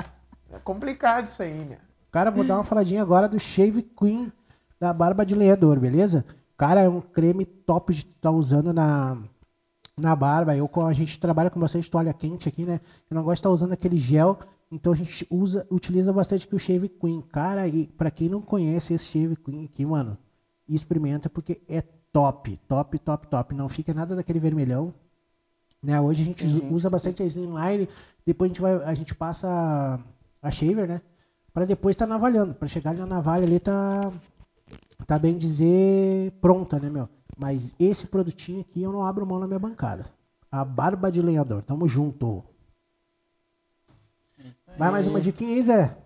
[0.51, 1.77] é complicado isso aí, meu.
[2.11, 4.31] Cara, vou dar uma faladinha agora do Shave Queen
[4.79, 6.25] da barba de lenhador, beleza?
[6.57, 9.17] Cara, é um creme top de estar usando na,
[9.97, 10.55] na barba.
[10.55, 12.81] Eu, com- a gente trabalha com bastante toalha quente aqui, né?
[13.09, 14.37] Eu não gosto de estar usando aquele gel,
[14.69, 17.21] então a gente usa, utiliza bastante aqui o Shave Queen.
[17.31, 20.15] Cara, e pra quem não conhece esse Shave Queen aqui, mano,
[20.67, 21.81] experimenta porque é
[22.11, 23.55] top, top, top, top.
[23.55, 24.93] Não fica nada daquele vermelhão.
[25.81, 25.99] Né?
[25.99, 27.89] Hoje a gente usa- usa bastante a Slimline,
[28.25, 29.99] depois a gente, vai, a gente passa
[30.41, 31.01] a, shaver, né?
[31.53, 32.53] Pra depois estar navalhando.
[32.53, 34.11] Pra chegar na navalha ali tá,
[35.05, 37.09] tá bem dizer pronta, né, meu?
[37.37, 40.05] Mas esse produtinho aqui eu não abro mão na minha bancada.
[40.49, 41.63] A barba de lenhador.
[41.63, 42.43] Tamo junto.
[44.77, 45.97] Vai mais uma diquinha aí, Zé.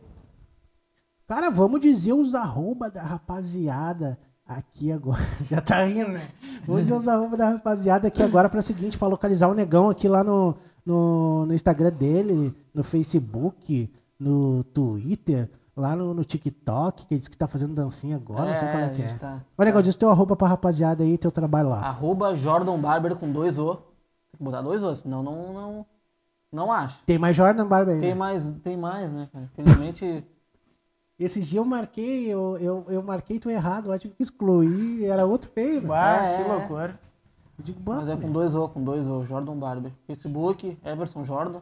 [1.27, 4.17] Cara, vamos dizer os arroba da rapaziada
[4.47, 5.21] aqui agora.
[5.43, 6.27] Já tá rindo, né?
[6.67, 10.07] Use os arroba da rapaziada aqui agora para o seguinte, para localizar o negão aqui
[10.07, 10.55] lá no,
[10.85, 17.29] no, no Instagram dele, no Facebook, no Twitter, lá no, no TikTok, que ele disse
[17.29, 19.13] que tá fazendo dancinha agora, não sei qual é que é.
[19.13, 19.41] Tá.
[19.57, 21.81] Ô, negão, diz teu arroba pra rapaziada aí, teu trabalho lá.
[21.81, 23.75] Arroba Jordan Barber com dois O.
[23.75, 25.85] Tem que botar dois O, senão não, não,
[26.51, 26.99] não acho.
[27.05, 28.15] Tem mais Jordan Barber aí, Tem né?
[28.15, 29.49] mais, tem mais, né, cara?
[29.53, 30.25] Infelizmente,
[31.19, 35.25] Esses dias eu marquei, eu, eu, eu marquei tu errado lá, tive que excluir, era
[35.25, 35.87] outro feio, né?
[35.91, 36.53] Ah, É, que é.
[36.53, 36.99] loucura.
[37.57, 39.25] Eu digo, "Bah, mas é com meu." dois O, com dois O.
[39.25, 39.91] Jordan Barber.
[40.05, 41.59] Facebook, Everson Jordan.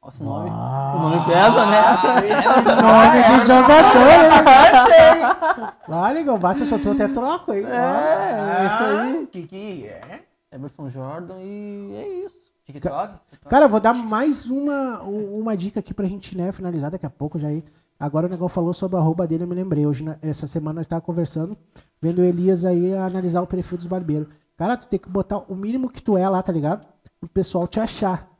[0.00, 0.50] Olha esse nome.
[0.52, 0.94] Ah.
[0.96, 1.82] O nome pesa, né?
[2.80, 5.72] Nome de jogador, né?
[5.88, 7.64] Lá, negão, basta eu soltou até troco aí.
[7.64, 9.22] É, isso aí.
[9.22, 10.20] Ah, Que que é?
[10.52, 12.36] Everson Jordan e é isso.
[12.64, 13.14] TikTok?
[13.48, 17.10] Cara, eu vou dar mais uma, uma dica aqui pra gente né, finalizar daqui a
[17.10, 17.62] pouco já aí.
[17.98, 19.86] Agora o negão falou sobre o arroba dele, eu me lembrei.
[19.86, 21.56] Hoje, né, essa semana, nós conversando,
[22.00, 24.28] vendo o Elias aí analisar o perfil dos barbeiros.
[24.56, 26.86] Cara, tu tem que botar o mínimo que tu é lá, tá ligado?
[27.20, 28.30] O pessoal te achar.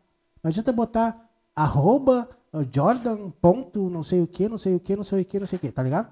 [0.43, 2.28] Não adianta botar arroba
[2.73, 5.47] Jordan ponto não sei o que, não sei o que, não sei o que, não
[5.47, 6.11] sei o que, tá ligado?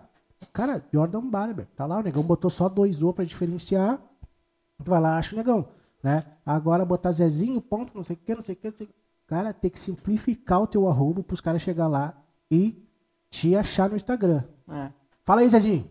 [0.53, 3.99] Cara, Jordan Barber, tá lá, o negão botou só dois O pra diferenciar.
[4.83, 5.69] Tu vai lá, acha o negão,
[6.03, 6.25] né?
[6.45, 8.89] Agora botar Zezinho, ponto, não sei o que, não sei o que, não sei o
[8.89, 8.95] que.
[9.27, 12.15] Cara, tem que simplificar o teu arroba pros caras chegar lá
[12.51, 12.84] e
[13.35, 14.45] te achar no Instagram.
[14.71, 14.93] É.
[15.25, 15.91] Fala aí, Zezinho.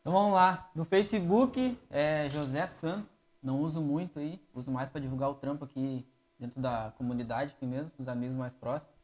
[0.00, 0.70] Então vamos lá.
[0.74, 3.10] No Facebook é José Santos.
[3.42, 4.42] Não uso muito aí.
[4.54, 6.08] Uso mais para divulgar o trampo aqui
[6.38, 8.94] dentro da comunidade aqui mesmo, com os amigos mais próximos.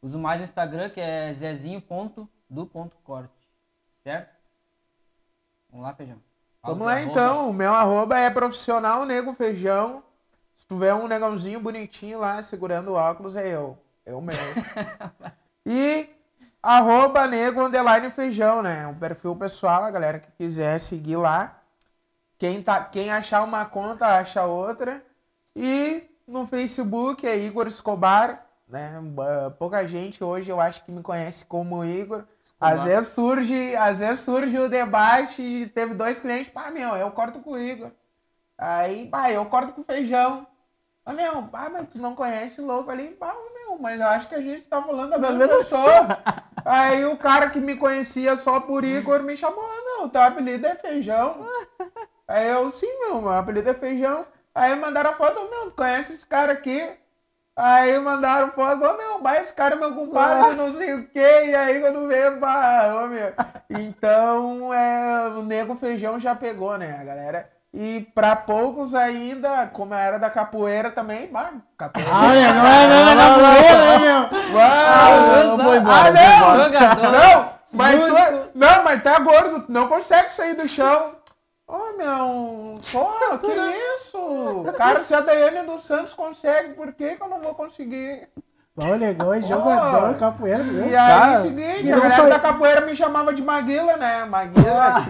[0.00, 3.50] Uso mais o Instagram, que é zezinho.do.corte.
[3.96, 4.32] Certo?
[5.70, 6.18] Vamos lá, feijão.
[6.62, 7.10] Fala Vamos lá arroba.
[7.10, 7.50] então.
[7.50, 10.00] O meu arroba é profissional nego feijão.
[10.54, 13.76] Se tiver um negãozinho bonitinho lá segurando o óculos, é eu.
[14.06, 14.44] Eu mesmo.
[15.66, 16.13] e
[16.64, 18.86] arroba nego underline feijão, né?
[18.86, 21.60] Um perfil pessoal, a galera que quiser seguir lá.
[22.38, 25.04] Quem, tá, quem achar uma conta, acha outra.
[25.54, 28.92] E no Facebook é Igor Escobar, né?
[29.58, 32.24] Pouca gente hoje eu acho que me conhece como Igor.
[32.58, 37.10] Às vezes surge, às vezes surge o debate e teve dois clientes, pá, meu, eu
[37.10, 37.90] corto com o Igor.
[38.56, 40.46] Aí, pá, eu corto com feijão.
[41.06, 43.08] Ah, meu, pá, mas tu não conhece o louco ali?
[43.10, 46.08] Pá, meu, mas eu acho que a gente tá falando da mesma pessoa.
[46.64, 50.66] Aí o cara que me conhecia só por Igor me chamou, ah, meu, teu apelido
[50.66, 51.46] é feijão.
[52.26, 54.26] Aí eu, sim, meu, meu apelido é feijão.
[54.54, 56.96] Aí mandaram a foto, meu, tu conhece esse cara aqui?
[57.56, 61.46] Aí mandaram foto, ô meu, vai, esse cara é meu compadre, não sei o quê.
[61.46, 63.32] E aí quando veio, pá, ô meu.
[63.68, 67.53] Então, é, o nego feijão já pegou, né, a galera?
[67.76, 72.08] E pra poucos ainda, como era da capoeira também, bah, capoeira.
[72.14, 74.20] Olha, não é, não é capoeira, né, meu?
[75.48, 80.54] Não, foi embora, ah, não, não, mas tu, não, mas tá gordo, não consegue sair
[80.54, 81.16] do chão.
[81.66, 83.50] Ô, meu, pô, que
[83.96, 84.72] isso?
[84.76, 88.28] Cara, se a Daiane dos Santos consegue, por que que eu não vou conseguir?
[88.76, 90.18] Olha, negão é jogador, Pô.
[90.20, 90.88] capoeira, viu?
[90.88, 93.96] E aí, Cara, é seguinte, e a não galera da capoeira me chamava de Maguila,
[93.96, 94.24] né?
[94.24, 95.04] Maguila,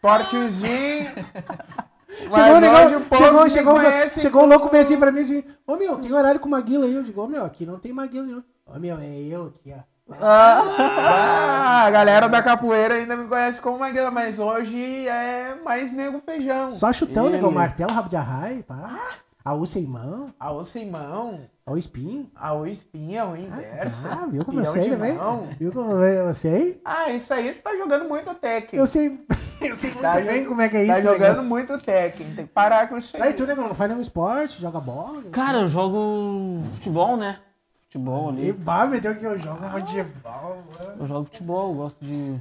[0.00, 1.10] portezinho.
[2.08, 5.76] Chegou o negão, chegou, chegou, conhece chegou o louco bem assim pra mim assim, ô
[5.76, 6.94] meu, tem horário com Maguila aí.
[6.94, 8.42] Eu digo, ô meu, aqui não tem Maguila nenhum.
[8.66, 9.82] Ô meu, é eu aqui, ó.
[10.20, 16.18] Ah, a galera da capoeira ainda me conhece como Maguila, mas hoje é mais nego
[16.18, 16.70] feijão.
[16.70, 17.40] Só chutão, Ele.
[17.50, 18.98] martelo, rabo de arraio, pá.
[19.44, 22.30] A U sem mão, A o sem mão, a U espinho.
[22.34, 24.06] a o espinha, o inverso.
[24.08, 25.16] Ah, viu como eu sei também?
[25.58, 26.80] Viu como eu sei?
[26.84, 28.74] Ah, isso aí tu tá jogando muito tech.
[28.74, 29.20] Eu sei,
[29.60, 31.44] eu sei muito Tá bem como é que é Tá isso, jogando negão.
[31.44, 33.22] muito tech, tem que parar com isso aí.
[33.22, 35.22] Aí tu, negão, não faz nenhum esporte, joga bola?
[35.30, 37.38] Cara, eu jogo futebol, né?
[37.84, 38.52] Futebol E ali.
[38.52, 40.96] bah, meteu que eu jogo futebol, mano.
[41.00, 42.38] Eu jogo futebol, eu gosto de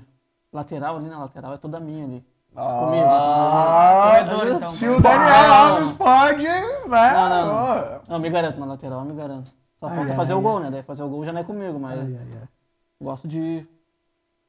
[0.51, 2.25] lateral ali, na lateral é toda minha ali.
[2.59, 4.71] Ah, Corredor, então.
[4.71, 6.47] Se o Daniel Alves pode,
[6.88, 7.13] vai.
[7.13, 7.75] Não, não, ó.
[7.75, 8.01] não.
[8.09, 9.51] Não, me garanto na lateral, me garanto.
[9.79, 10.41] Só falta ai, fazer o ai.
[10.43, 10.71] gol, né?
[10.71, 12.47] Daí fazer o gol já não é comigo, mas Ai, ai, ai.
[13.01, 13.63] gosto de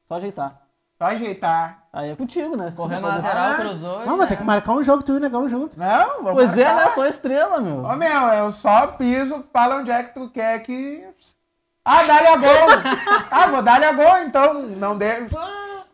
[0.07, 0.61] só ajeitar.
[0.97, 1.83] Só ajeitar.
[1.93, 2.71] Aí é contigo, né?
[2.71, 3.55] Se Correndo na lateral, Ah.
[3.55, 3.99] cruzou.
[4.05, 4.41] Não, mas tem já.
[4.41, 5.77] que marcar um jogo tu e o negão junto.
[5.79, 6.85] Não, vou Pois é, marcar.
[6.87, 6.91] né?
[6.95, 7.83] Sou estrela, meu.
[7.83, 11.05] Ô meu, eu só piso, fala onde é que tu quer que.
[11.85, 12.49] Ah, dá-lhe a gol!
[13.31, 14.53] ah, vou dar-lhe a gol, então.
[14.63, 15.29] Não deve.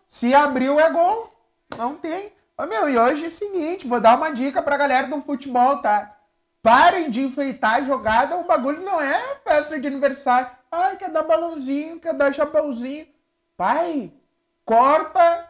[0.10, 1.30] Se abriu é gol.
[1.78, 2.32] Não tem.
[2.58, 5.78] Ô meu, e hoje é o seguinte, vou dar uma dica pra galera do futebol,
[5.78, 6.16] tá?
[6.62, 10.50] Parem de enfeitar a jogada, o bagulho não é festa de aniversário.
[10.72, 13.08] Ai, quer dar balãozinho, quer dar chapeuzinho.
[13.58, 14.12] Pai,
[14.64, 15.50] corta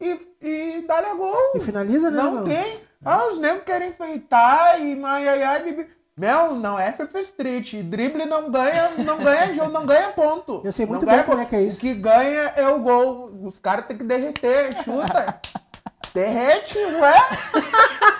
[0.00, 1.52] e, e dá-lhe gol.
[1.54, 2.44] E finaliza, né, Não negão?
[2.44, 2.80] tem.
[3.04, 5.90] Ah, os negros querem enfeitar e ai, ai, ai, bibi.
[6.18, 7.74] Meu, não é FF Street.
[7.84, 10.60] Drible não ganha, não ganha jogo, não ganha ponto.
[10.64, 11.78] Eu sei muito Não bem como é que é isso.
[11.78, 13.30] O que ganha é o gol.
[13.42, 15.40] Os caras têm que derreter, chuta.
[16.12, 17.14] Derrete, ué.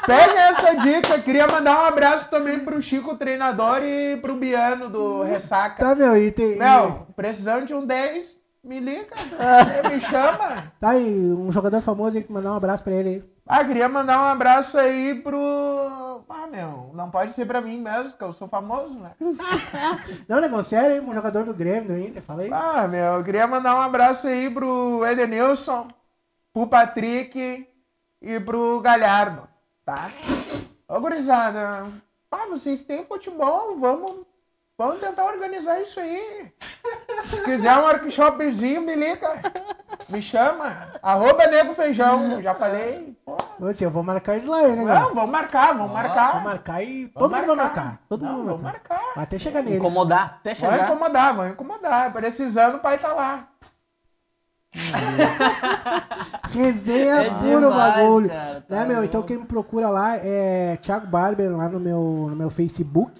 [0.06, 1.18] Pega essa dica.
[1.18, 5.84] Queria mandar um abraço também pro Chico, treinador, e pro Biano do Ressaca.
[5.84, 6.58] Tá, meu, e tem.
[6.58, 9.08] Meu, precisando de um 10, me liga.
[9.90, 10.72] me chama.
[10.78, 13.24] Tá aí, um jogador famoso aí que mandar um abraço pra ele aí.
[13.50, 16.22] Ah, queria mandar um abraço aí pro.
[16.28, 19.12] Ah, meu, não pode ser pra mim mesmo, que eu sou famoso, né?
[20.28, 21.00] Não, negão, sério, hein?
[21.00, 22.50] Um jogador do Grêmio, do Inter, fala aí.
[22.52, 25.88] Ah, meu, eu queria mandar um abraço aí pro Edenilson,
[26.52, 27.66] pro Patrick
[28.20, 29.48] e pro Galhardo,
[29.82, 30.10] tá?
[30.86, 31.86] Ô, gurizada,
[32.30, 34.26] ah, vocês têm futebol, vamos,
[34.76, 36.52] vamos tentar organizar isso aí.
[37.24, 39.26] Se quiser um workshopzinho, me liga.
[40.08, 40.88] Me chama.
[41.02, 43.14] Arroba Nego Feijão, já falei.
[43.24, 43.36] Pô.
[43.58, 44.94] Você, eu vou marcar isso lá, hein, negão?
[45.08, 46.32] Não, vamos marcar, vamos marcar.
[46.32, 48.00] Vou marcar e todo mundo vai marcar.
[48.08, 48.94] Todo Não, mundo vai vamos marcar.
[49.02, 49.20] marcar.
[49.22, 49.78] Até chegar neles.
[49.78, 50.88] Incomodar, até Vamos chegar.
[50.88, 52.12] incomodar, vamos incomodar.
[52.12, 53.48] Precisando, o pai tá lá.
[56.50, 58.28] Resenha É puro demais, bagulho.
[58.28, 59.04] cara, tá né, meu?
[59.04, 63.12] Então quem me procura lá é Thiago Barber lá no meu, no meu Facebook,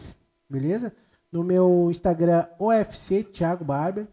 [0.48, 0.92] beleza?
[1.30, 4.06] No meu Instagram, OFC Thiago Barber.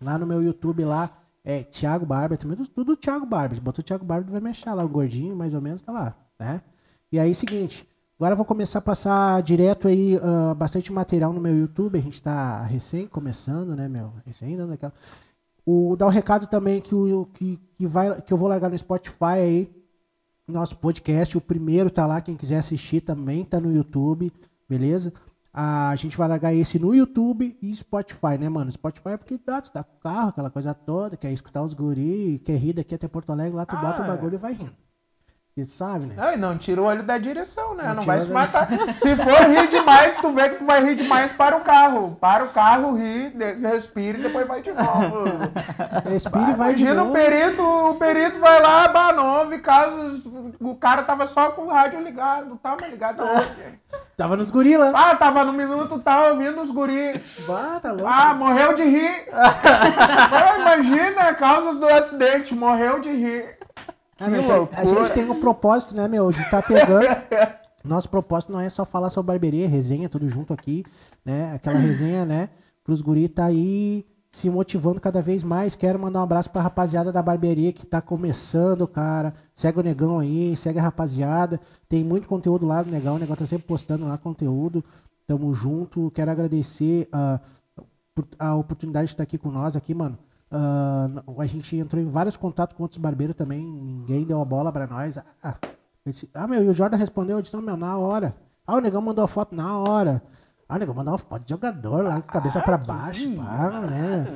[0.00, 1.10] Lá no meu YouTube lá
[1.48, 3.58] é Thiago Barber, também tudo, tudo Thiago Barber.
[3.58, 6.60] Botou Thiago Barber, vai me achar lá, o gordinho, mais ou menos, tá lá, né?
[7.10, 7.88] E aí, seguinte,
[8.18, 11.96] agora eu vou começar a passar direto aí ah, bastante material no meu YouTube.
[11.96, 14.12] A gente tá recém começando, né, meu?
[14.26, 14.92] Recém dando aquela.
[15.64, 18.76] O, dar o recado também que, o, que, que, vai, que eu vou largar no
[18.76, 19.70] Spotify aí,
[20.46, 21.34] nosso podcast.
[21.38, 24.30] O primeiro tá lá, quem quiser assistir também tá no YouTube,
[24.68, 25.14] beleza?
[25.60, 28.70] A gente vai largar esse no YouTube e Spotify, né, mano?
[28.70, 31.74] Spotify é porque dá, tu tá com o carro, aquela coisa toda, quer escutar os
[31.74, 34.06] guri, quer rir daqui até Porto Alegre, lá tu Ah, bota o é.
[34.08, 34.70] bagulho e vai rindo.
[35.60, 36.14] E sabe, né?
[36.16, 37.82] Não, e não tira o olho da direção, né?
[37.88, 38.68] Não Não, vai se matar.
[38.96, 42.16] Se for rir demais, tu vê que tu vai rir demais para o carro.
[42.20, 45.24] Para o carro, ri, de- respira e depois vai de novo.
[46.08, 47.12] Respira e vai de Imagina o novo.
[47.12, 50.22] perito, o perito vai lá, bah, não houve casos,
[50.60, 53.80] o cara tava só com o rádio ligado, tava ligado hoje.
[54.16, 54.92] Tava nos guri lá.
[54.94, 57.20] Ah, tava no minuto, tava ouvindo os guri.
[57.48, 58.06] Bah, tá louco.
[58.06, 59.26] Ah, morreu de rir.
[60.60, 63.57] Imagina, causas do acidente, morreu de rir.
[64.18, 67.06] Ah, meu, a gente tem um propósito, né, meu, de estar pegando.
[67.84, 70.84] Nosso propósito não é só falar sobre barbearia, resenha, tudo junto aqui,
[71.24, 71.52] né?
[71.54, 72.48] Aquela resenha, né?
[72.82, 75.76] Pros guri tá aí se motivando cada vez mais.
[75.76, 79.32] Quero mandar um abraço pra rapaziada da barbearia que tá começando, cara.
[79.54, 81.60] Segue o Negão aí, segue a rapaziada.
[81.88, 83.14] Tem muito conteúdo lá do Negão.
[83.14, 84.84] O Negão tá sempre postando lá conteúdo.
[85.26, 86.10] Tamo junto.
[86.10, 87.38] Quero agradecer ah,
[88.14, 90.18] por- a oportunidade de estar aqui com nós aqui, mano.
[90.50, 91.08] Ah,
[91.38, 93.60] a gente entrou em vários contatos com outros barbeiros também.
[93.64, 95.18] Ninguém deu a bola pra nós.
[95.42, 95.54] Ah,
[96.06, 98.34] disse, ah, meu, e o Jordan respondeu, eu disse, não, meu, na hora.
[98.66, 100.22] Ah, o negão mandou a foto na hora.
[100.70, 103.70] Ah, o negão mandou uma foto de jogador lá, com a cabeça pra baixo, pá,
[103.90, 104.26] né?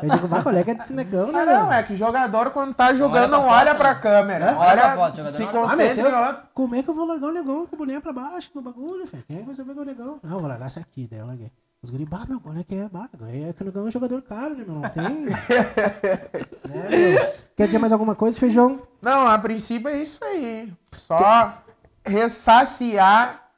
[0.00, 3.28] Eu digo, vai, colega desse negão, né, Ah, não, é que jogador quando tá jogando
[3.28, 3.78] pra não foto, olha né?
[3.78, 4.46] pra câmera.
[4.56, 6.90] Olha Olha, pra foto, jogador se não olha pra Ah, concentra meu, como é que
[6.90, 9.24] eu vou largar o negão com a bolinha pra baixo no bagulho, velho?
[9.26, 10.20] Quem é que vai saber é o negão?
[10.22, 11.50] Não, vou largar essa aqui, daí eu larguei.
[11.82, 12.88] Os guri, bah, meu, qual é que é?
[12.88, 14.76] Bah, é que o negão é um jogador caro, né, meu?
[14.76, 15.02] Não tem.
[16.68, 17.32] né, meu?
[17.56, 18.80] Quer dizer mais alguma coisa, feijão?
[19.00, 20.72] Não, a princípio é isso aí.
[20.92, 21.58] Só
[22.06, 23.48] ressaciar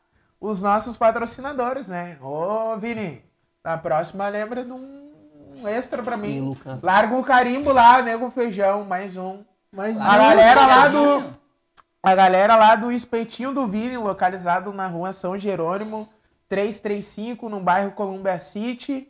[0.40, 2.16] os nossos patrocinadores, né?
[2.22, 3.22] Ô, Vini,
[3.62, 6.40] na próxima lembra de um extra pra mim.
[6.40, 6.80] Lucas?
[6.80, 9.44] Larga o carimbo lá, nego feijão, mais um.
[9.70, 11.34] Mas A galera lá do.
[12.02, 16.08] A galera lá do Espetinho do Vini, localizado na rua São Jerônimo,
[16.54, 19.08] 335, no bairro Columbia City.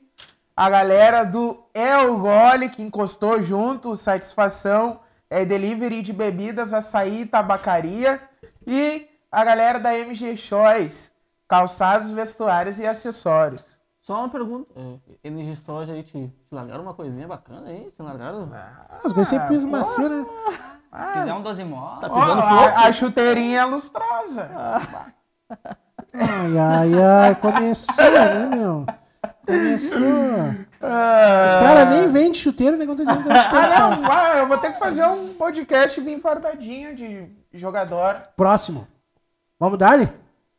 [0.56, 7.26] A galera do El Gole, que encostou junto, satisfação, é delivery de bebidas, açaí e
[7.26, 8.18] tabacaria.
[8.66, 11.12] E a galera da MG Choice,
[11.46, 13.78] calçados, vestuários e acessórios.
[14.00, 14.72] Só uma pergunta.
[14.74, 17.90] É, Energia Soja aí te, te largaram uma coisinha bacana aí?
[17.94, 18.50] Te largaram?
[19.04, 20.26] Os guris sempre pisam macio, né?
[20.94, 22.00] Se quiser um 12 motos.
[22.00, 22.78] Tá pisando a, fofo?
[22.78, 24.48] a chuteirinha é lustrosa.
[26.15, 28.86] Ai, ai, ai, começou, né, meu?
[29.47, 30.01] Começou.
[30.81, 33.66] Os caras nem vendem chuteiro, nem quando tá dizendo que é chuteiro.
[33.74, 38.23] Ah, não, ah, eu vou ter que fazer um podcast bem fardadinho de jogador.
[38.36, 38.86] Próximo.
[39.59, 40.09] Vamos dar-lhe?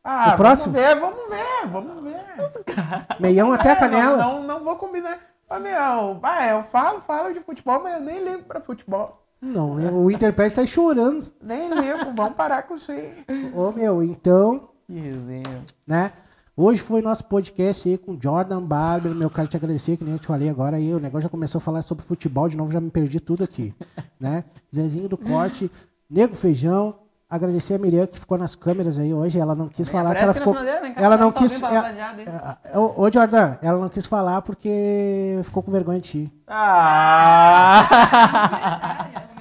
[0.04, 0.74] Ah, O próximo?
[0.74, 3.20] vamos ver, vamos ver, vamos ver.
[3.20, 4.18] Meião até a É, canela.
[4.18, 5.18] Não, não, não vou combinar.
[5.50, 9.22] Ah, meu, ah, eu falo, falo de futebol, mas eu nem ligo pra futebol.
[9.42, 9.90] Não, né?
[9.92, 11.32] o Interpé sai chorando.
[11.42, 13.14] Nem ligo, vamos parar com isso aí.
[13.54, 15.64] Ô, meu, então, Que resenha.
[15.86, 16.12] né?
[16.58, 19.14] Hoje foi nosso podcast aí com Jordan Barber.
[19.14, 20.94] Meu, quero te agradecer, que nem eu te falei agora aí.
[20.94, 23.76] O negócio já começou a falar sobre futebol, de novo já me perdi tudo aqui,
[24.20, 24.46] né?
[24.74, 25.70] Zezinho do Corte,
[26.10, 26.96] Nego Feijão.
[27.28, 29.40] Agradecer a Miriam que ficou nas câmeras aí hoje.
[29.40, 30.54] Ela não quis Vem, falar que ela na ficou.
[30.54, 30.62] cá,
[30.96, 31.60] Ela dá um não quis.
[31.60, 36.32] pra é- Ô, ô, Jordan, ela não quis falar porque ficou com vergonha de ti.
[36.48, 37.88] Ah!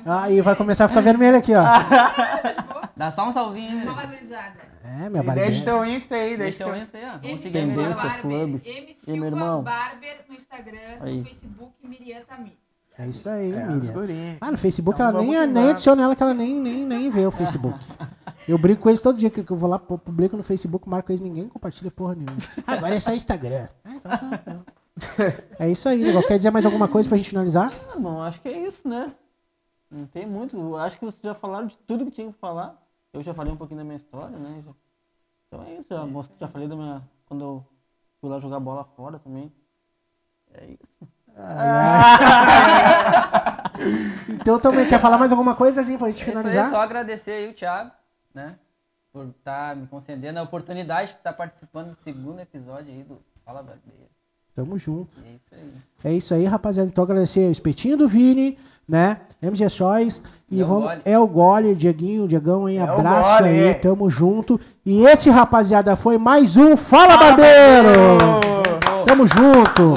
[0.25, 1.63] Aí vai começar a ficar vermelho aqui, ó.
[2.97, 4.74] Dá só um salvinho gurizada.
[4.85, 5.65] É, minha E deixa barbeira.
[5.65, 7.13] teu Insta aí, Deixa deixa teu Insta aí, ó.
[7.13, 8.09] Vamos M seguir Silva Tendências agora.
[8.09, 8.21] Barber.
[8.21, 8.61] Club.
[8.67, 9.63] M meu Silva irmão?
[9.63, 11.19] Barber no Instagram, Aí.
[11.19, 12.53] no Facebook Miriam Tamir.
[12.99, 14.37] É isso aí, É, Miriam.
[14.41, 17.11] Ah, no Facebook Então ela nem, que nem adiciona ela, que ela nem, nem, nem
[17.11, 17.79] vê o Facebook.
[18.47, 21.11] Eu brinco com eles todo dia, que eu vou lá, pu- publico no Facebook, marco
[21.11, 22.37] eles, ninguém compartilha porra nenhuma.
[22.67, 23.69] Agora é só Instagram.
[23.87, 24.65] Ah, então tá, então.
[25.59, 26.05] É isso aí.
[26.29, 27.73] Quer dizer mais alguma coisa pra gente finalizar?
[27.89, 29.11] Ah, irmão, acho que é isso, né?
[29.91, 30.77] Não tem muito.
[30.77, 32.77] Acho que vocês já falaram de tudo que tinha que falar.
[33.15, 34.63] Eu já falei um pouquinho da minha história, né?
[34.67, 34.73] Já-
[35.49, 35.89] Então é isso.
[35.89, 36.07] Já,
[36.41, 37.03] já falei da minha.
[37.27, 37.65] Quando eu
[38.21, 39.51] fui lá jogar bola fora também.
[40.53, 41.09] É isso.
[44.41, 46.71] Então também quer falar mais alguma coisa assim pra gente É isso aí, finalizar?
[46.71, 47.91] só agradecer aí o Thiago,
[48.33, 48.57] né?
[49.13, 53.63] Por estar me concedendo a oportunidade de estar participando do segundo episódio aí do Fala
[53.63, 54.09] Barbeiro.
[54.55, 55.11] Tamo junto.
[55.25, 55.73] É isso aí.
[56.05, 56.89] É isso aí, rapaziada.
[56.89, 58.59] Então agradecer o espetinho do Vini,
[58.89, 59.19] né?
[59.43, 60.23] MG Choice.
[60.51, 60.93] E É o vamos.
[61.05, 62.79] É o Gole, Dieguinho, Diegão, hein?
[62.79, 63.49] É Abraço Gole.
[63.49, 64.61] aí, tamo junto.
[64.85, 68.19] E esse, rapaziada, foi mais um Fala, Barbeiro!
[69.07, 69.95] Tamo junto!